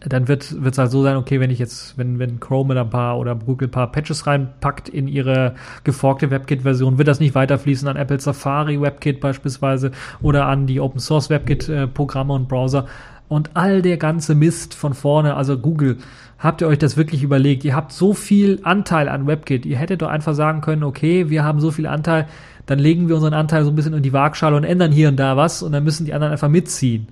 dann 0.00 0.28
wird 0.28 0.52
es 0.52 0.78
halt 0.78 0.90
so 0.90 1.02
sein, 1.02 1.16
okay, 1.16 1.40
wenn 1.40 1.50
ich 1.50 1.58
jetzt, 1.58 1.98
wenn, 1.98 2.18
wenn 2.18 2.38
Chrome 2.38 2.74
da 2.74 2.82
ein 2.82 2.90
paar 2.90 3.18
oder 3.18 3.34
Google 3.34 3.68
ein 3.68 3.72
paar 3.72 3.90
Patches 3.90 4.26
reinpackt 4.26 4.88
in 4.88 5.08
ihre 5.08 5.54
geforkte 5.82 6.30
WebKit-Version, 6.30 6.98
wird 6.98 7.08
das 7.08 7.20
nicht 7.20 7.34
weiterfließen 7.34 7.88
an 7.88 7.96
Apple 7.96 8.20
Safari 8.20 8.80
WebKit 8.80 9.20
beispielsweise 9.20 9.90
oder 10.22 10.46
an 10.46 10.66
die 10.66 10.80
Open 10.80 11.00
Source 11.00 11.30
WebKit-Programme 11.30 12.32
und 12.32 12.48
Browser. 12.48 12.86
und 13.28 13.50
all 13.54 13.82
der 13.82 13.96
ganze 13.96 14.34
Mist 14.34 14.74
von 14.74 14.94
vorne, 14.94 15.34
also 15.34 15.58
Google, 15.58 15.98
habt 16.38 16.60
ihr 16.60 16.68
euch 16.68 16.78
das 16.78 16.96
wirklich 16.96 17.22
überlegt? 17.22 17.64
Ihr 17.64 17.74
habt 17.74 17.92
so 17.92 18.14
viel 18.14 18.60
Anteil 18.62 19.08
an 19.08 19.26
WebKit. 19.26 19.66
Ihr 19.66 19.76
hättet 19.78 20.02
doch 20.02 20.08
einfach 20.08 20.34
sagen 20.34 20.60
können, 20.60 20.84
okay, 20.84 21.28
wir 21.28 21.44
haben 21.44 21.60
so 21.60 21.70
viel 21.70 21.86
Anteil, 21.86 22.26
dann 22.66 22.78
legen 22.78 23.08
wir 23.08 23.16
unseren 23.16 23.34
Anteil 23.34 23.64
so 23.64 23.70
ein 23.70 23.76
bisschen 23.76 23.94
in 23.94 24.02
die 24.02 24.12
Waagschale 24.12 24.56
und 24.56 24.64
ändern 24.64 24.92
hier 24.92 25.08
und 25.08 25.16
da 25.16 25.36
was 25.36 25.62
und 25.62 25.72
dann 25.72 25.84
müssen 25.84 26.06
die 26.06 26.14
anderen 26.14 26.32
einfach 26.32 26.48
mitziehen. 26.48 27.08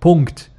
Punkt. 0.00 0.50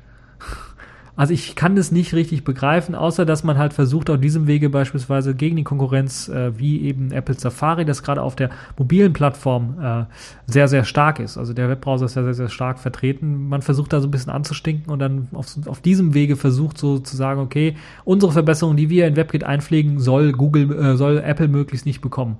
Also 1.19 1.33
ich 1.33 1.57
kann 1.57 1.75
das 1.75 1.91
nicht 1.91 2.13
richtig 2.13 2.45
begreifen, 2.45 2.95
außer 2.95 3.25
dass 3.25 3.43
man 3.43 3.57
halt 3.57 3.73
versucht, 3.73 4.09
auf 4.09 4.21
diesem 4.21 4.47
Wege 4.47 4.69
beispielsweise 4.69 5.35
gegen 5.35 5.57
die 5.57 5.65
Konkurrenz, 5.65 6.29
äh, 6.29 6.57
wie 6.57 6.79
eben 6.83 7.11
Apple 7.11 7.35
Safari, 7.37 7.83
das 7.83 8.03
gerade 8.03 8.21
auf 8.21 8.37
der 8.37 8.51
mobilen 8.77 9.11
Plattform 9.11 9.75
äh, 9.83 10.05
sehr, 10.47 10.69
sehr 10.69 10.85
stark 10.85 11.19
ist. 11.19 11.37
Also 11.37 11.51
der 11.51 11.67
Webbrowser 11.67 12.05
ist 12.05 12.15
ja 12.15 12.23
sehr, 12.23 12.35
sehr 12.35 12.47
stark 12.47 12.79
vertreten. 12.79 13.49
Man 13.49 13.61
versucht 13.61 13.91
da 13.91 13.99
so 13.99 14.07
ein 14.07 14.11
bisschen 14.11 14.31
anzustinken 14.31 14.93
und 14.93 14.99
dann 14.99 15.27
auf, 15.33 15.57
auf 15.65 15.81
diesem 15.81 16.13
Wege 16.13 16.37
versucht 16.37 16.77
so 16.77 16.99
zu 16.99 17.17
sagen, 17.17 17.41
okay, 17.41 17.75
unsere 18.05 18.31
Verbesserung, 18.31 18.77
die 18.77 18.89
wir 18.89 19.05
in 19.05 19.17
WebKit 19.17 19.43
einpflegen, 19.43 19.99
soll 19.99 20.31
Google, 20.31 20.71
äh, 20.71 20.95
soll 20.95 21.17
Apple 21.17 21.49
möglichst 21.49 21.85
nicht 21.85 21.99
bekommen. 21.99 22.37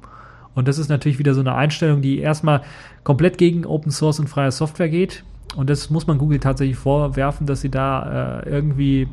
Und 0.55 0.69
das 0.69 0.77
ist 0.77 0.87
natürlich 0.87 1.19
wieder 1.19 1.33
so 1.33 1.41
eine 1.41 1.53
Einstellung, 1.53 2.01
die 2.01 2.19
erstmal 2.19 2.61
komplett 3.03 3.37
gegen 3.37 3.65
Open 3.65 3.91
Source 3.91 4.21
und 4.21 4.29
freie 4.29 4.51
Software 4.51 4.87
geht. 4.87 5.25
Und 5.55 5.69
das 5.69 5.89
muss 5.89 6.07
man 6.07 6.17
Google 6.17 6.39
tatsächlich 6.39 6.77
vorwerfen, 6.77 7.47
dass 7.47 7.61
sie 7.61 7.69
da 7.69 8.41
äh, 8.41 8.49
irgendwie 8.49 9.07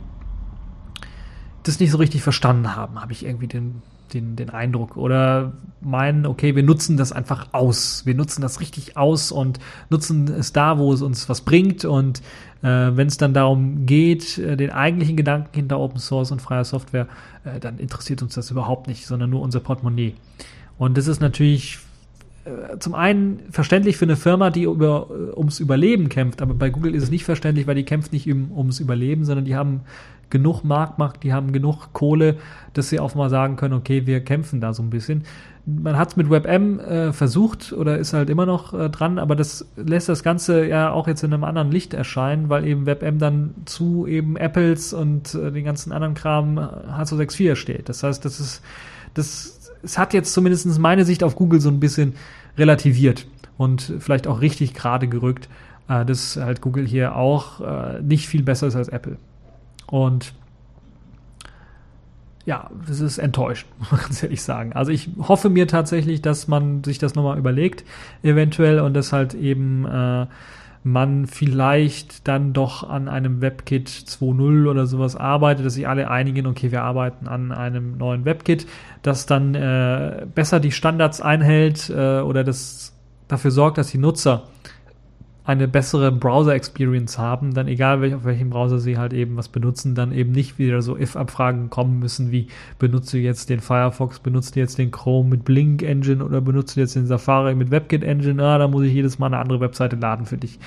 das 1.62 1.80
nicht 1.80 1.90
so 1.90 1.98
richtig 1.98 2.22
verstanden 2.22 2.76
haben, 2.76 3.00
habe 3.00 3.12
ich 3.12 3.24
irgendwie 3.24 3.48
den, 3.48 3.82
den, 4.12 4.36
den 4.36 4.50
Eindruck. 4.50 4.96
Oder 4.96 5.52
meinen, 5.80 6.26
okay, 6.26 6.54
wir 6.54 6.62
nutzen 6.62 6.96
das 6.96 7.12
einfach 7.12 7.48
aus. 7.52 8.06
Wir 8.06 8.14
nutzen 8.14 8.42
das 8.42 8.60
richtig 8.60 8.96
aus 8.96 9.32
und 9.32 9.58
nutzen 9.90 10.28
es 10.28 10.52
da, 10.52 10.78
wo 10.78 10.92
es 10.92 11.02
uns 11.02 11.28
was 11.28 11.40
bringt. 11.40 11.84
Und 11.84 12.20
äh, 12.62 12.68
wenn 12.68 13.08
es 13.08 13.16
dann 13.16 13.34
darum 13.34 13.86
geht, 13.86 14.38
äh, 14.38 14.56
den 14.56 14.70
eigentlichen 14.70 15.16
Gedanken 15.16 15.50
hinter 15.54 15.80
Open 15.80 15.98
Source 15.98 16.30
und 16.30 16.40
freier 16.40 16.64
Software, 16.64 17.08
äh, 17.44 17.58
dann 17.58 17.78
interessiert 17.78 18.22
uns 18.22 18.34
das 18.34 18.50
überhaupt 18.50 18.86
nicht, 18.86 19.06
sondern 19.06 19.30
nur 19.30 19.40
unser 19.40 19.60
Portemonnaie. 19.60 20.14
Und 20.78 20.96
das 20.96 21.08
ist 21.08 21.20
natürlich 21.20 21.78
zum 22.78 22.94
einen 22.94 23.40
verständlich 23.50 23.96
für 23.96 24.04
eine 24.04 24.16
Firma, 24.16 24.50
die 24.50 24.64
über, 24.64 25.08
äh, 25.10 25.36
ums 25.36 25.60
Überleben 25.60 26.08
kämpft, 26.08 26.42
aber 26.42 26.54
bei 26.54 26.70
Google 26.70 26.94
ist 26.94 27.04
es 27.04 27.10
nicht 27.10 27.24
verständlich, 27.24 27.66
weil 27.66 27.74
die 27.74 27.84
kämpft 27.84 28.12
nicht 28.12 28.30
um, 28.30 28.52
ums 28.52 28.80
Überleben, 28.80 29.24
sondern 29.24 29.44
die 29.44 29.56
haben 29.56 29.80
genug 30.30 30.64
Marktmacht, 30.64 31.22
die 31.22 31.32
haben 31.32 31.52
genug 31.52 31.92
Kohle, 31.92 32.36
dass 32.72 32.88
sie 32.88 33.00
auch 33.00 33.14
mal 33.14 33.30
sagen 33.30 33.56
können, 33.56 33.74
okay, 33.74 34.06
wir 34.06 34.20
kämpfen 34.20 34.60
da 34.60 34.72
so 34.74 34.82
ein 34.82 34.90
bisschen. 34.90 35.24
Man 35.64 35.98
hat 35.98 36.10
es 36.10 36.16
mit 36.16 36.30
WebM 36.30 36.78
äh, 36.78 37.12
versucht 37.12 37.72
oder 37.72 37.98
ist 37.98 38.12
halt 38.12 38.30
immer 38.30 38.46
noch 38.46 38.72
äh, 38.72 38.88
dran, 38.90 39.18
aber 39.18 39.34
das 39.34 39.66
lässt 39.76 40.08
das 40.08 40.22
Ganze 40.22 40.66
ja 40.66 40.90
auch 40.90 41.08
jetzt 41.08 41.24
in 41.24 41.32
einem 41.32 41.44
anderen 41.44 41.72
Licht 41.72 41.94
erscheinen, 41.94 42.48
weil 42.48 42.64
eben 42.64 42.86
WebM 42.86 43.18
dann 43.18 43.54
zu 43.64 44.06
eben 44.06 44.36
Apples 44.36 44.92
und 44.92 45.34
äh, 45.34 45.50
den 45.50 45.64
ganzen 45.64 45.90
anderen 45.92 46.14
Kram 46.14 46.58
H264 46.58 47.56
steht. 47.56 47.88
Das 47.88 48.02
heißt, 48.02 48.24
das 48.24 48.38
ist, 48.38 48.62
das 49.14 49.55
es 49.86 49.96
hat 49.96 50.12
jetzt 50.12 50.34
zumindest 50.34 50.78
meine 50.78 51.04
Sicht 51.04 51.22
auf 51.22 51.36
Google 51.36 51.60
so 51.60 51.70
ein 51.70 51.80
bisschen 51.80 52.14
relativiert 52.58 53.26
und 53.56 53.94
vielleicht 54.00 54.26
auch 54.26 54.40
richtig 54.40 54.74
gerade 54.74 55.08
gerückt, 55.08 55.48
äh, 55.88 56.04
dass 56.04 56.36
halt 56.36 56.60
Google 56.60 56.86
hier 56.86 57.16
auch 57.16 57.60
äh, 57.60 58.02
nicht 58.02 58.28
viel 58.28 58.42
besser 58.42 58.66
ist 58.66 58.76
als 58.76 58.88
Apple. 58.88 59.16
Und 59.86 60.34
ja, 62.44 62.70
das 62.86 63.00
ist 63.00 63.18
enttäuschend, 63.18 63.70
muss 63.78 63.92
man 63.92 64.00
ganz 64.00 64.22
ehrlich 64.22 64.42
sagen. 64.42 64.72
Also 64.72 64.92
ich 64.92 65.08
hoffe 65.18 65.48
mir 65.48 65.66
tatsächlich, 65.68 66.20
dass 66.20 66.48
man 66.48 66.84
sich 66.84 66.98
das 66.98 67.14
nochmal 67.14 67.38
überlegt, 67.38 67.84
eventuell, 68.22 68.80
und 68.80 68.94
das 68.94 69.12
halt 69.12 69.34
eben 69.34 69.86
äh, 69.86 70.26
man 70.86 71.26
vielleicht 71.26 72.28
dann 72.28 72.52
doch 72.52 72.88
an 72.88 73.08
einem 73.08 73.40
WebKit 73.40 73.88
2.0 73.88 74.70
oder 74.70 74.86
sowas 74.86 75.16
arbeitet, 75.16 75.66
dass 75.66 75.74
sich 75.74 75.88
alle 75.88 76.08
einigen, 76.08 76.46
okay, 76.46 76.70
wir 76.70 76.82
arbeiten 76.82 77.26
an 77.26 77.50
einem 77.50 77.98
neuen 77.98 78.24
WebKit, 78.24 78.68
das 79.02 79.26
dann 79.26 79.56
äh, 79.56 80.26
besser 80.32 80.60
die 80.60 80.70
Standards 80.70 81.20
einhält 81.20 81.90
äh, 81.90 82.20
oder 82.20 82.44
das 82.44 82.94
dafür 83.26 83.50
sorgt, 83.50 83.78
dass 83.78 83.90
die 83.90 83.98
Nutzer 83.98 84.44
eine 85.46 85.68
bessere 85.68 86.10
Browser-Experience 86.10 87.18
haben, 87.18 87.54
dann 87.54 87.68
egal 87.68 88.00
welch, 88.00 88.14
auf 88.14 88.24
welchem 88.24 88.50
Browser 88.50 88.80
sie 88.80 88.98
halt 88.98 89.12
eben 89.12 89.36
was 89.36 89.48
benutzen, 89.48 89.94
dann 89.94 90.12
eben 90.12 90.32
nicht 90.32 90.58
wieder 90.58 90.82
so 90.82 90.98
if-Abfragen 90.98 91.70
kommen 91.70 92.00
müssen, 92.00 92.32
wie 92.32 92.48
benutze 92.80 93.18
jetzt 93.18 93.48
den 93.48 93.60
Firefox, 93.60 94.18
benutze 94.18 94.58
jetzt 94.58 94.76
den 94.76 94.90
Chrome 94.90 95.30
mit 95.30 95.44
Blink 95.44 95.84
Engine 95.84 96.24
oder 96.24 96.40
benutze 96.40 96.80
jetzt 96.80 96.96
den 96.96 97.06
Safari 97.06 97.54
mit 97.54 97.70
WebKit 97.70 98.02
Engine, 98.02 98.42
ah, 98.42 98.58
da 98.58 98.66
muss 98.66 98.84
ich 98.84 98.92
jedes 98.92 99.20
Mal 99.20 99.28
eine 99.28 99.38
andere 99.38 99.60
Webseite 99.60 99.94
laden 99.94 100.26
für 100.26 100.36
dich. 100.36 100.58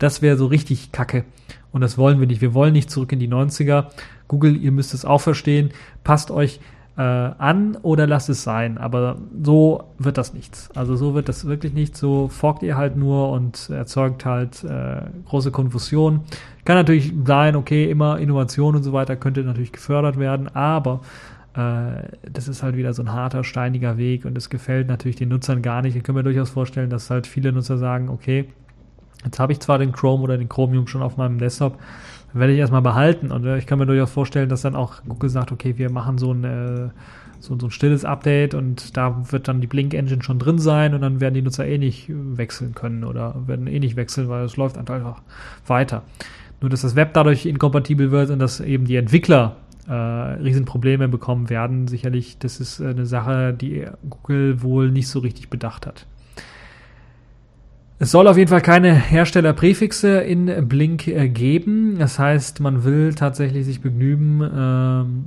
Das 0.00 0.20
wäre 0.20 0.36
so 0.36 0.46
richtig 0.46 0.90
kacke. 0.90 1.24
Und 1.70 1.80
das 1.80 1.96
wollen 1.96 2.18
wir 2.18 2.26
nicht. 2.26 2.40
Wir 2.40 2.54
wollen 2.54 2.72
nicht 2.72 2.90
zurück 2.90 3.12
in 3.12 3.20
die 3.20 3.28
90er. 3.28 3.86
Google, 4.26 4.56
ihr 4.56 4.72
müsst 4.72 4.94
es 4.94 5.04
auch 5.04 5.20
verstehen. 5.20 5.70
Passt 6.02 6.30
euch 6.30 6.60
äh, 6.96 7.02
an 7.02 7.76
oder 7.82 8.06
lasst 8.06 8.28
es 8.28 8.42
sein. 8.42 8.78
Aber 8.78 9.16
so 9.42 9.84
wird 9.98 10.18
das 10.18 10.34
nichts. 10.34 10.70
Also 10.74 10.96
so 10.96 11.14
wird 11.14 11.28
das 11.28 11.46
wirklich 11.46 11.72
nicht. 11.72 11.96
So 11.96 12.28
forkt 12.28 12.62
ihr 12.62 12.76
halt 12.76 12.96
nur 12.96 13.30
und 13.30 13.70
erzeugt 13.70 14.24
halt 14.24 14.62
äh, 14.64 15.02
große 15.26 15.50
Konfusion. 15.50 16.20
Kann 16.64 16.76
natürlich 16.76 17.12
sein, 17.26 17.56
okay, 17.56 17.90
immer 17.90 18.18
Innovation 18.18 18.76
und 18.76 18.82
so 18.82 18.92
weiter 18.92 19.16
könnte 19.16 19.42
natürlich 19.42 19.72
gefördert 19.72 20.18
werden, 20.18 20.48
aber 20.54 21.00
äh, 21.54 22.08
das 22.30 22.48
ist 22.48 22.62
halt 22.62 22.76
wieder 22.76 22.94
so 22.94 23.02
ein 23.02 23.12
harter, 23.12 23.44
steiniger 23.44 23.98
Weg 23.98 24.24
und 24.24 24.36
es 24.38 24.48
gefällt 24.48 24.88
natürlich 24.88 25.16
den 25.16 25.28
Nutzern 25.28 25.62
gar 25.62 25.82
nicht. 25.82 25.96
Ich 25.96 26.02
kann 26.02 26.14
mir 26.14 26.22
durchaus 26.22 26.50
vorstellen, 26.50 26.90
dass 26.90 27.10
halt 27.10 27.26
viele 27.26 27.52
Nutzer 27.52 27.76
sagen, 27.76 28.08
okay, 28.08 28.46
jetzt 29.24 29.38
habe 29.38 29.52
ich 29.52 29.60
zwar 29.60 29.78
den 29.78 29.92
Chrome 29.92 30.22
oder 30.22 30.38
den 30.38 30.48
Chromium 30.48 30.86
schon 30.86 31.02
auf 31.02 31.16
meinem 31.16 31.38
Desktop, 31.38 31.78
werde 32.34 32.52
ich 32.52 32.58
erstmal 32.58 32.82
behalten. 32.82 33.30
Und 33.30 33.46
äh, 33.46 33.58
ich 33.58 33.66
kann 33.66 33.78
mir 33.78 33.86
durchaus 33.86 34.10
vorstellen, 34.10 34.48
dass 34.48 34.62
dann 34.62 34.74
auch 34.74 35.02
Google 35.08 35.30
sagt, 35.30 35.52
okay, 35.52 35.78
wir 35.78 35.90
machen 35.90 36.18
so 36.18 36.32
ein, 36.32 36.44
äh, 36.44 36.88
so, 37.40 37.58
so, 37.58 37.68
ein 37.68 37.70
stilles 37.70 38.04
Update 38.04 38.54
und 38.54 38.96
da 38.96 39.24
wird 39.30 39.48
dann 39.48 39.60
die 39.60 39.66
Blink-Engine 39.66 40.22
schon 40.22 40.38
drin 40.38 40.58
sein 40.58 40.94
und 40.94 41.02
dann 41.02 41.20
werden 41.20 41.34
die 41.34 41.42
Nutzer 41.42 41.66
eh 41.66 41.78
nicht 41.78 42.06
wechseln 42.08 42.74
können 42.74 43.04
oder 43.04 43.34
werden 43.46 43.66
eh 43.66 43.78
nicht 43.78 43.96
wechseln, 43.96 44.28
weil 44.28 44.44
es 44.44 44.56
läuft 44.56 44.76
einfach 44.78 45.22
weiter. 45.66 46.02
Nur, 46.60 46.70
dass 46.70 46.82
das 46.82 46.96
Web 46.96 47.12
dadurch 47.14 47.46
inkompatibel 47.46 48.10
wird 48.10 48.30
und 48.30 48.38
dass 48.38 48.60
eben 48.60 48.86
die 48.86 48.96
Entwickler 48.96 49.56
äh, 49.86 49.92
Riesenprobleme 49.92 51.08
bekommen 51.08 51.50
werden, 51.50 51.88
sicherlich, 51.88 52.38
das 52.38 52.60
ist 52.60 52.80
eine 52.80 53.06
Sache, 53.06 53.52
die 53.52 53.84
Google 54.08 54.62
wohl 54.62 54.90
nicht 54.90 55.08
so 55.08 55.18
richtig 55.18 55.50
bedacht 55.50 55.86
hat. 55.86 56.06
Es 57.98 58.10
soll 58.10 58.26
auf 58.26 58.36
jeden 58.36 58.50
Fall 58.50 58.60
keine 58.60 58.92
Herstellerpräfixe 58.92 60.18
in 60.18 60.68
Blink 60.68 61.06
äh, 61.06 61.28
geben. 61.28 61.96
Das 61.98 62.18
heißt, 62.18 62.60
man 62.60 62.84
will 62.84 63.14
tatsächlich 63.14 63.64
sich 63.64 63.80
begnügen, 63.80 64.40
ähm, 64.42 65.24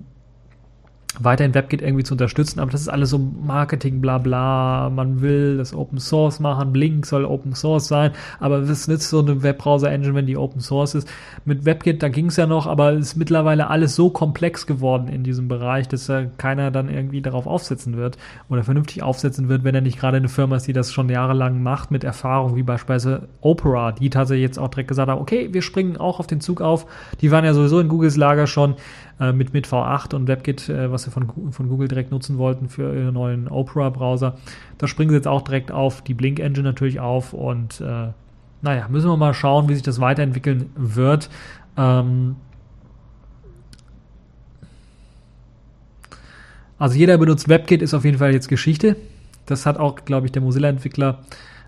weiterhin 1.24 1.54
WebKit 1.54 1.82
irgendwie 1.82 2.04
zu 2.04 2.14
unterstützen, 2.14 2.60
aber 2.60 2.72
das 2.72 2.82
ist 2.82 2.90
alles 2.90 3.10
so 3.10 3.20
Marketing, 3.20 4.02
bla 4.02 4.18
bla. 4.18 4.90
Man 4.90 5.22
will 5.22 5.58
das 5.58 5.74
Open 5.74 6.00
Source 6.00 6.40
machen, 6.40 6.72
Blink 6.74 7.06
soll 7.06 7.26
Open 7.26 7.54
Source 7.54 7.88
sein, 7.88 8.12
aber 8.40 8.68
was 8.68 8.88
nützt 8.88 9.10
so 9.10 9.20
eine 9.20 9.44
Webbrowser-Engine, 9.44 10.16
wenn 10.16 10.26
die 10.26 10.38
Open 10.38 10.62
Source 10.62 10.96
ist? 10.96 11.10
Mit 11.46 11.66
WebKit, 11.66 12.04
da 12.04 12.10
ging 12.10 12.28
es 12.28 12.38
ja 12.38 12.46
noch, 12.46 12.68
aber 12.68 12.94
es 12.94 13.08
ist 13.08 13.16
mittlerweile 13.16 13.70
alles 13.70 13.96
so 13.96 14.10
komplex 14.10 14.66
geworden 14.66 15.08
in 15.08 15.24
diesem 15.24 15.48
Bereich, 15.48 15.88
dass 15.88 16.08
ja 16.08 16.26
keiner 16.38 16.72
dann 16.72 16.90
irgendwie 16.90 17.22
darauf 17.22 17.48
aufsetzen 17.48 17.98
wird 17.98 18.18
oder 18.50 18.64
vernünftig 18.64 19.04
aufsetzen 19.04 19.50
wird, 19.50 19.64
wenn 19.64 19.76
er 19.76 19.82
nicht 19.82 20.00
gerade 20.00 20.18
eine 20.18 20.30
Firma 20.30 20.56
ist, 20.56 20.68
die 20.68 20.74
das 20.74 20.92
schon 20.92 21.10
jahrelang 21.10 21.62
macht 21.64 21.92
mit 21.92 22.04
Erfahrung, 22.04 22.56
wie 22.56 22.64
beispielsweise 22.64 23.28
Opera, 23.42 23.92
die 23.92 24.10
tatsächlich 24.10 24.44
jetzt 24.44 24.60
auch 24.60 24.70
direkt 24.70 24.90
gesagt 24.90 25.10
haben, 25.10 25.22
okay, 25.22 25.50
wir 25.52 25.62
springen 25.62 25.98
auch 25.98 26.20
auf 26.20 26.28
den 26.28 26.42
Zug 26.42 26.62
auf. 26.62 26.86
Die 27.22 27.32
waren 27.32 27.46
ja 27.46 27.54
sowieso 27.54 27.80
in 27.80 27.88
Googles 27.88 28.18
Lager 28.18 28.48
schon 28.48 28.76
äh, 29.20 29.32
mit, 29.32 29.54
mit 29.54 29.68
V8 29.68 30.14
und 30.16 30.28
WebKit, 30.28 30.70
äh, 30.70 30.92
was 30.92 31.04
sie 31.04 31.12
von, 31.12 31.52
von 31.52 31.70
Google 31.70 31.88
direkt 31.88 32.12
nutzen 32.12 32.38
wollten 32.38 32.70
für 32.70 32.96
ihren 32.96 33.14
neuen 33.14 33.48
Opera-Browser. 33.48 34.38
Da 34.78 34.88
springen 34.88 35.10
sie 35.10 35.16
jetzt 35.16 35.28
auch 35.28 35.42
direkt 35.42 35.72
auf, 35.72 36.02
die 36.02 36.14
Blink-Engine 36.14 36.64
natürlich 36.68 37.00
auf 37.00 37.34
und 37.34 37.82
äh, 37.82 38.10
naja, 38.62 38.88
müssen 38.90 39.10
wir 39.10 39.18
mal 39.18 39.34
schauen, 39.34 39.70
wie 39.70 39.74
sich 39.74 39.84
das 39.84 40.00
weiterentwickeln 40.00 40.70
wird. 40.76 41.30
Ähm, 41.78 42.36
also 46.80 46.96
jeder 46.96 47.18
benutzt 47.18 47.50
WebKit, 47.50 47.82
ist 47.82 47.94
auf 47.94 48.06
jeden 48.06 48.18
Fall 48.18 48.34
jetzt 48.34 48.50
Geschichte. 48.50 48.96
Das 49.46 49.66
hat 49.66 49.78
auch, 49.78 49.96
glaube 50.06 50.28
ich, 50.28 50.32
der 50.32 50.42
Mozilla-Entwickler, 50.42 51.20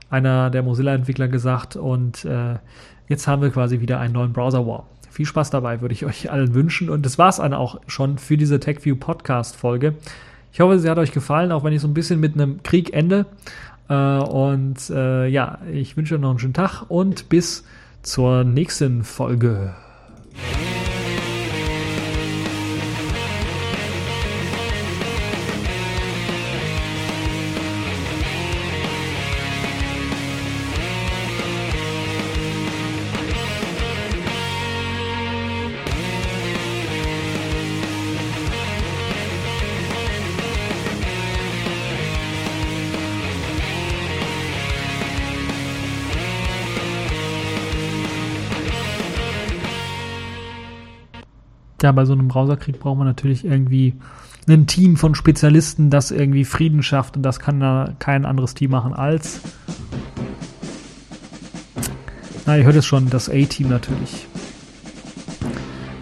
einer 0.10 0.50
der 0.50 0.64
Mozilla-Entwickler 0.64 1.28
gesagt. 1.28 1.76
Und 1.76 2.26
äh, 2.26 2.56
jetzt 3.08 3.28
haben 3.28 3.42
wir 3.42 3.50
quasi 3.50 3.80
wieder 3.80 4.00
einen 4.00 4.14
neuen 4.14 4.34
Browser-War. 4.34 4.86
Viel 5.10 5.26
Spaß 5.26 5.50
dabei, 5.50 5.82
würde 5.82 5.94
ich 5.94 6.06
euch 6.06 6.32
allen 6.32 6.54
wünschen. 6.54 6.90
Und 6.90 7.06
das 7.06 7.18
war 7.18 7.30
es 7.30 7.38
dann 7.38 7.54
auch 7.54 7.80
schon 7.88 8.18
für 8.18 8.38
diese 8.38 8.60
TechView 8.60 8.96
Podcast-Folge. 8.96 9.96
Ich 10.52 10.60
hoffe, 10.60 10.80
sie 10.80 10.90
hat 10.90 10.98
euch 10.98 11.12
gefallen, 11.12 11.52
auch 11.52 11.64
wenn 11.64 11.74
ich 11.74 11.82
so 11.82 11.88
ein 11.88 11.94
bisschen 11.94 12.20
mit 12.20 12.34
einem 12.34 12.64
Krieg 12.64 12.94
ende. 12.94 13.26
Äh, 13.90 13.94
und 13.94 14.90
äh, 14.90 15.28
ja, 15.28 15.60
ich 15.72 15.98
wünsche 15.98 16.16
euch 16.16 16.22
noch 16.22 16.30
einen 16.30 16.40
schönen 16.40 16.54
Tag 16.54 16.84
und 16.88 17.30
bis 17.30 17.66
zur 18.02 18.44
nächsten 18.44 19.04
Folge. 19.04 19.74
Ja, 51.90 51.94
bei 51.94 52.06
so 52.06 52.14
einem 52.14 52.28
Browserkrieg 52.28 52.80
braucht 52.80 53.00
man 53.00 53.08
natürlich 53.08 53.44
irgendwie 53.44 53.96
ein 54.48 54.68
Team 54.68 54.96
von 54.96 55.16
Spezialisten, 55.16 55.90
das 55.90 56.12
irgendwie 56.12 56.46
Frieden 56.46 56.84
schafft 56.84 57.18
und 57.18 57.24
das 57.24 57.40
kann 57.40 57.60
da 57.60 57.94
kein 57.98 58.26
anderes 58.26 58.54
Team 58.54 58.70
machen 58.72 58.94
als. 58.94 59.42
Na, 62.46 62.58
ihr 62.58 62.64
hört 62.64 62.76
es 62.76 62.86
schon, 62.86 63.10
das 63.10 63.28
A-Team 63.28 63.70
natürlich. 63.70 64.28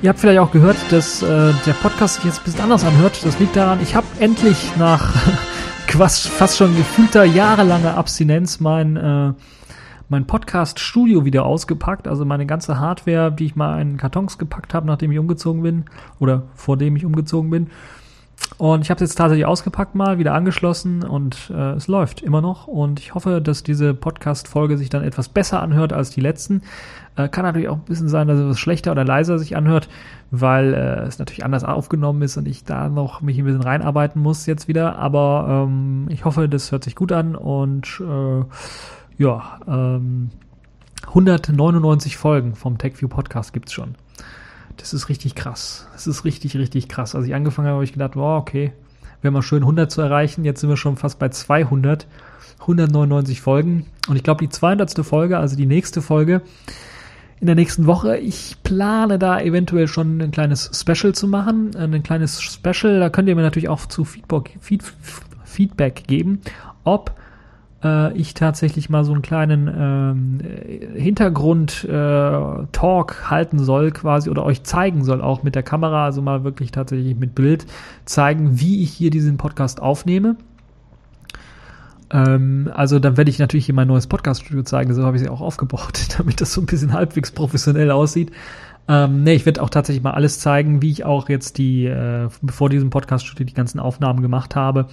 Ihr 0.02 0.10
habt 0.10 0.20
vielleicht 0.20 0.40
auch 0.40 0.52
gehört, 0.52 0.78
dass 0.90 1.24
äh, 1.24 1.54
der 1.66 1.74
Podcast 1.82 2.16
sich 2.16 2.26
jetzt 2.26 2.40
ein 2.40 2.44
bisschen 2.44 2.62
anders 2.62 2.84
anhört. 2.84 3.22
Das 3.24 3.40
liegt 3.40 3.56
daran, 3.56 3.80
ich 3.82 3.96
habe 3.96 4.08
endlich 4.20 4.76
nach 4.78 5.16
fast 5.88 6.58
schon 6.58 6.76
gefühlter 6.76 7.24
jahrelanger 7.24 7.96
Abstinenz 7.96 8.60
mein 8.60 8.98
äh, 8.98 9.34
mein 10.10 10.26
Podcast-Studio 10.26 11.26
wieder 11.26 11.46
ausgepackt, 11.46 12.08
also 12.08 12.26
meine 12.26 12.46
ganze 12.46 12.80
Hardware, 12.80 13.32
die 13.32 13.46
ich 13.46 13.56
mal 13.56 13.82
in 13.82 13.98
Kartons 13.98 14.38
gepackt 14.38 14.74
habe, 14.74 14.88
nachdem 14.88 15.12
ich 15.12 15.20
umgezogen 15.20 15.62
bin 15.64 15.86
oder 16.20 16.44
vor 16.56 16.78
dem 16.78 16.96
ich 16.96 17.06
umgezogen 17.06 17.50
bin. 17.50 17.68
Und 18.58 18.82
ich 18.82 18.90
habe 18.90 19.04
es 19.04 19.10
jetzt 19.10 19.18
tatsächlich 19.18 19.46
ausgepackt 19.46 19.94
mal, 19.94 20.18
wieder 20.18 20.34
angeschlossen 20.34 21.04
und 21.04 21.52
äh, 21.54 21.74
es 21.74 21.88
läuft 21.88 22.22
immer 22.22 22.42
noch. 22.42 22.68
Und 22.68 23.00
ich 23.00 23.14
hoffe, 23.14 23.42
dass 23.42 23.62
diese 23.62 23.94
Podcast-Folge 23.94 24.78
sich 24.78 24.90
dann 24.90 25.04
etwas 25.04 25.30
besser 25.30 25.62
anhört 25.62 25.94
als 25.94 26.10
die 26.10 26.22
letzten. 26.22 26.62
Äh, 27.18 27.28
kann 27.30 27.44
natürlich 27.44 27.68
auch 27.68 27.76
ein 27.76 27.86
bisschen 27.86 28.10
sein, 28.10 28.28
dass 28.28 28.40
es 28.40 28.60
schlechter 28.60 28.92
oder 28.92 29.04
leiser 29.04 29.38
sich 29.38 29.56
anhört, 29.56 29.90
weil 30.32 30.74
äh, 30.74 31.08
es 31.08 31.20
natürlich 31.20 31.46
anders 31.46 31.66
aufgenommen 31.66 32.22
ist 32.22 32.38
und 32.38 32.48
ich 32.48 32.64
da 32.64 32.90
noch 32.90 33.22
mich 33.22 33.38
ein 33.38 33.46
bisschen 33.46 33.62
reinarbeiten 33.62 34.22
muss 34.22 34.46
jetzt 34.46 34.68
wieder. 34.68 34.98
Aber 34.98 35.68
ähm, 35.68 36.08
ich 36.10 36.26
hoffe, 36.26 36.48
das 36.48 36.72
hört 36.72 36.84
sich 36.84 36.96
gut 36.96 37.12
an 37.12 37.36
und 37.36 38.02
äh, 38.02 38.46
ja, 39.18 39.60
ähm, 39.68 40.30
199 41.08 42.18
Folgen 42.18 42.56
vom 42.56 42.78
TechView 42.78 43.08
Podcast 43.08 43.54
gibt's 43.54 43.74
schon. 43.74 43.96
Das 44.78 44.94
ist 44.94 45.10
richtig 45.10 45.36
krass. 45.36 45.88
Das 45.94 46.08
ist 46.08 46.26
richtig, 46.26 46.56
richtig 46.58 46.88
krass. 46.88 47.16
Als 47.16 47.26
ich 47.26 47.34
angefangen 47.34 47.68
habe, 47.68 47.76
habe 47.76 47.84
ich 47.84 47.94
gedacht, 47.94 48.16
wow, 48.16 48.40
okay, 48.40 48.74
wäre 49.22 49.32
mal 49.32 49.42
schön 49.42 49.64
100 49.64 49.92
zu 49.92 50.02
erreichen. 50.02 50.46
Jetzt 50.46 50.62
sind 50.62 50.70
wir 50.70 50.78
schon 50.78 50.98
fast 50.98 51.20
bei 51.20 51.30
200. 51.30 52.08
199 52.60 53.42
Folgen. 53.42 53.86
Und 54.08 54.16
ich 54.16 54.24
glaube, 54.24 54.44
die 54.44 54.50
200. 54.50 55.06
Folge, 55.06 55.38
also 55.38 55.56
die 55.56 55.66
nächste 55.66 56.02
Folge, 56.02 56.42
in 57.40 57.46
der 57.48 57.56
nächsten 57.56 57.86
Woche. 57.86 58.18
Ich 58.18 58.58
plane 58.64 59.20
da 59.20 59.40
eventuell 59.40 59.88
schon 59.88 60.20
ein 60.22 60.32
kleines 60.32 60.72
Special 60.74 61.14
zu 61.14 61.28
machen. 61.28 61.76
Ein 61.76 62.04
kleines 62.04 62.42
Special, 62.42 63.00
da 63.00 63.10
könnt 63.10 63.30
ihr 63.30 63.36
mir 63.36 63.44
natürlich 63.44 63.70
auch 63.70 63.86
zu 63.86 64.06
Feedback, 64.06 64.58
Feedback 65.44 66.04
geben, 66.08 66.42
ob 66.84 67.14
äh, 67.84 68.14
ich 68.14 68.34
tatsächlich 68.34 68.90
mal 68.90 69.04
so 69.04 69.14
einen 69.14 69.22
kleinen 69.22 69.68
ähm, 69.68 70.40
Hintergrund-Talk 70.96 73.12
äh, 73.12 73.30
halten 73.30 73.60
soll, 73.60 73.92
quasi, 73.92 74.30
oder 74.30 74.46
euch 74.46 74.64
zeigen 74.64 75.04
soll, 75.04 75.22
auch 75.22 75.44
mit 75.44 75.56
der 75.56 75.64
Kamera, 75.64 76.06
also 76.06 76.22
mal 76.22 76.44
wirklich 76.44 76.72
tatsächlich 76.72 77.18
mit 77.18 77.36
Bild 77.36 77.66
zeigen, 78.06 78.60
wie 78.60 78.84
ich 78.84 78.92
hier 78.92 79.10
diesen 79.10 79.38
Podcast 79.38 79.82
aufnehme. 79.82 80.36
Ähm, 82.10 82.72
also 82.74 83.00
dann 83.00 83.18
werde 83.18 83.30
ich 83.30 83.40
natürlich 83.40 83.66
hier 83.66 83.76
mein 83.76 83.88
neues 83.88 84.08
Podcast-Studio 84.08 84.64
zeigen, 84.64 84.94
so 84.94 85.04
habe 85.04 85.18
ich 85.18 85.24
sie 85.24 85.30
auch 85.30 85.42
aufgebaut, 85.42 86.08
damit 86.18 86.42
das 86.42 86.54
so 86.54 86.62
ein 86.62 86.66
bisschen 86.66 86.94
halbwegs 86.94 87.32
professionell 87.32 87.92
aussieht. 87.92 88.32
Ähm, 88.90 89.24
ne, 89.24 89.34
ich 89.34 89.46
werde 89.46 89.62
auch 89.62 89.70
tatsächlich 89.70 90.02
mal 90.02 90.12
alles 90.12 90.40
zeigen, 90.40 90.82
wie 90.82 90.92
ich 90.92 91.04
auch 91.04 91.28
jetzt 91.28 91.58
die, 91.58 91.86
äh, 91.86 92.30
bevor 92.42 92.70
diesem 92.70 92.90
Podcast-Studio 92.90 93.46
die 93.46 93.54
ganzen 93.54 93.82
Aufnahmen 93.82 94.22
gemacht 94.22 94.56
habe, 94.56 94.82
äh, 94.82 94.86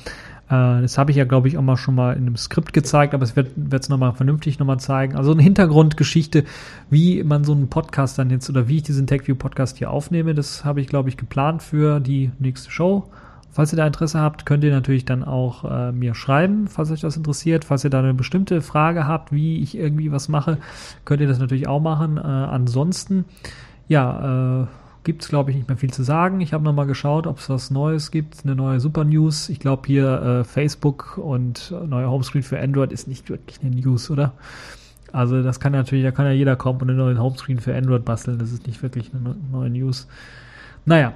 das 0.83 0.99
habe 0.99 1.11
ich 1.11 1.17
ja, 1.17 1.25
glaube 1.25 1.49
ich, 1.49 1.59
auch 1.59 1.63
mal 1.63 1.77
schon 1.77 1.95
mal 1.95 2.13
in 2.13 2.27
einem 2.27 2.37
Skript 2.37 2.73
gezeigt, 2.73 3.15
aber 3.15 3.25
es 3.25 3.37
wird 3.37 3.53
es 3.57 3.89
nochmal 3.89 4.13
vernünftig 4.13 4.59
nochmal 4.59 4.81
zeigen. 4.81 5.17
Also 5.17 5.33
eine 5.33 5.43
Hintergrundgeschichte, 5.43 6.45
wie 6.91 7.23
man 7.25 7.45
so 7.45 7.53
einen 7.53 7.69
Podcast 7.69 8.19
dann 8.19 8.31
jetzt 8.31 8.49
oder 8.51 8.69
wie 8.69 8.77
ich 8.77 8.83
diesen 8.83 9.07
TechView-Podcast 9.07 9.79
hier 9.79 9.91
aufnehme, 9.91 10.35
das 10.35 10.65
habe 10.65 10.81
ich, 10.81 10.87
glaube 10.87 11.09
ich, 11.09 11.17
geplant 11.17 11.63
für 11.63 12.01
die 12.01 12.31
nächste 12.39 12.71
Show. 12.71 13.09
Falls 13.55 13.73
ihr 13.73 13.77
da 13.77 13.87
Interesse 13.87 14.19
habt, 14.19 14.47
könnt 14.47 14.65
ihr 14.65 14.73
natürlich 14.73 15.05
dann 15.05 15.23
auch 15.23 15.65
äh, 15.65 15.93
mir 15.93 16.17
schreiben, 16.17 16.67
falls 16.67 16.91
euch 16.91 17.03
das 17.03 17.17
interessiert. 17.17 17.65
Falls 17.65 17.85
ihr 17.85 17.91
da 17.91 18.01
eine 18.01 18.13
bestimmte 18.13 18.61
Frage 18.61 19.07
habt, 19.07 19.31
wie 19.31 19.63
ich 19.63 19.79
irgendwie 19.79 20.11
was 20.11 20.29
mache, 20.29 20.59
könnt 21.05 21.21
ihr 21.21 21.29
das 21.29 21.39
natürlich 21.39 21.69
auch 21.69 21.81
machen. 21.81 22.17
Äh, 22.17 22.23
ansonsten, 22.23 23.27
ja, 23.87 24.63
äh, 24.63 24.67
gibt 25.05 25.23
es, 25.23 25.29
glaube 25.29 25.51
ich, 25.51 25.57
nicht 25.57 25.69
mehr 25.69 25.77
viel 25.77 25.93
zu 25.93 26.03
sagen. 26.03 26.41
Ich 26.41 26.53
habe 26.53 26.65
nochmal 26.65 26.87
geschaut, 26.87 27.27
ob 27.27 27.39
es 27.39 27.49
was 27.49 27.71
Neues 27.71 28.11
gibt, 28.11 28.45
eine 28.45 28.55
neue 28.55 28.81
Super 28.81 29.05
News. 29.05 29.49
Ich 29.49 29.61
glaube 29.61 29.83
hier 29.87 30.23
äh, 30.23 30.45
Facebook 30.45 31.19
und 31.19 31.73
neuer 31.87 32.11
Homescreen 32.11 32.43
für 32.43 32.59
Android 32.59 32.91
ist 32.93 33.07
nicht 33.07 33.29
wirklich 33.29 33.61
eine 33.61 33.71
News, 33.71 34.11
oder? 34.11 34.33
Also 35.13 35.43
das 35.43 35.61
kann 35.61 35.73
natürlich, 35.73 36.05
da 36.05 36.11
kann 36.11 36.27
ja 36.27 36.33
jeder 36.33 36.57
kommen 36.57 36.81
und 36.83 36.91
einen 36.91 36.99
neuen 36.99 37.23
Homescreen 37.23 37.61
für 37.61 37.77
Android 37.77 38.05
basteln. 38.05 38.39
Das 38.39 38.51
ist 38.51 38.67
nicht 38.67 38.83
wirklich 38.83 39.13
eine 39.15 39.37
neue 39.53 39.71
News. 39.71 40.09
Naja. 40.87 41.13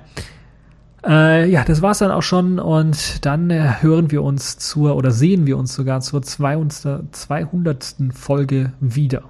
Äh, 1.05 1.51
ja, 1.51 1.65
das 1.65 1.83
war's 1.83 1.99
dann 1.99 2.11
auch 2.11 2.23
schon 2.23 2.59
und 2.59 3.25
dann 3.25 3.51
äh, 3.51 3.75
hören 3.81 4.11
wir 4.11 4.23
uns 4.23 4.59
zur 4.59 4.97
oder 4.97 5.11
sehen 5.11 5.47
wir 5.47 5.57
uns 5.57 5.75
sogar 5.75 6.01
zur 6.01 6.23
200. 6.23 7.15
200. 7.15 7.97
Folge 8.13 8.73
wieder. 8.81 9.23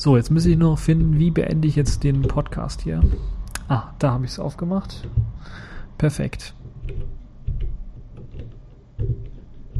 So, 0.00 0.16
jetzt 0.16 0.30
muss 0.30 0.46
ich 0.46 0.56
nur 0.56 0.70
noch 0.70 0.78
finden, 0.78 1.18
wie 1.18 1.32
beende 1.32 1.66
ich 1.66 1.74
jetzt 1.74 2.04
den 2.04 2.22
Podcast 2.22 2.82
hier. 2.82 3.02
Ah, 3.66 3.88
da 3.98 4.12
habe 4.12 4.26
ich 4.26 4.30
es 4.30 4.38
aufgemacht. 4.38 5.08
Perfekt. 5.98 6.54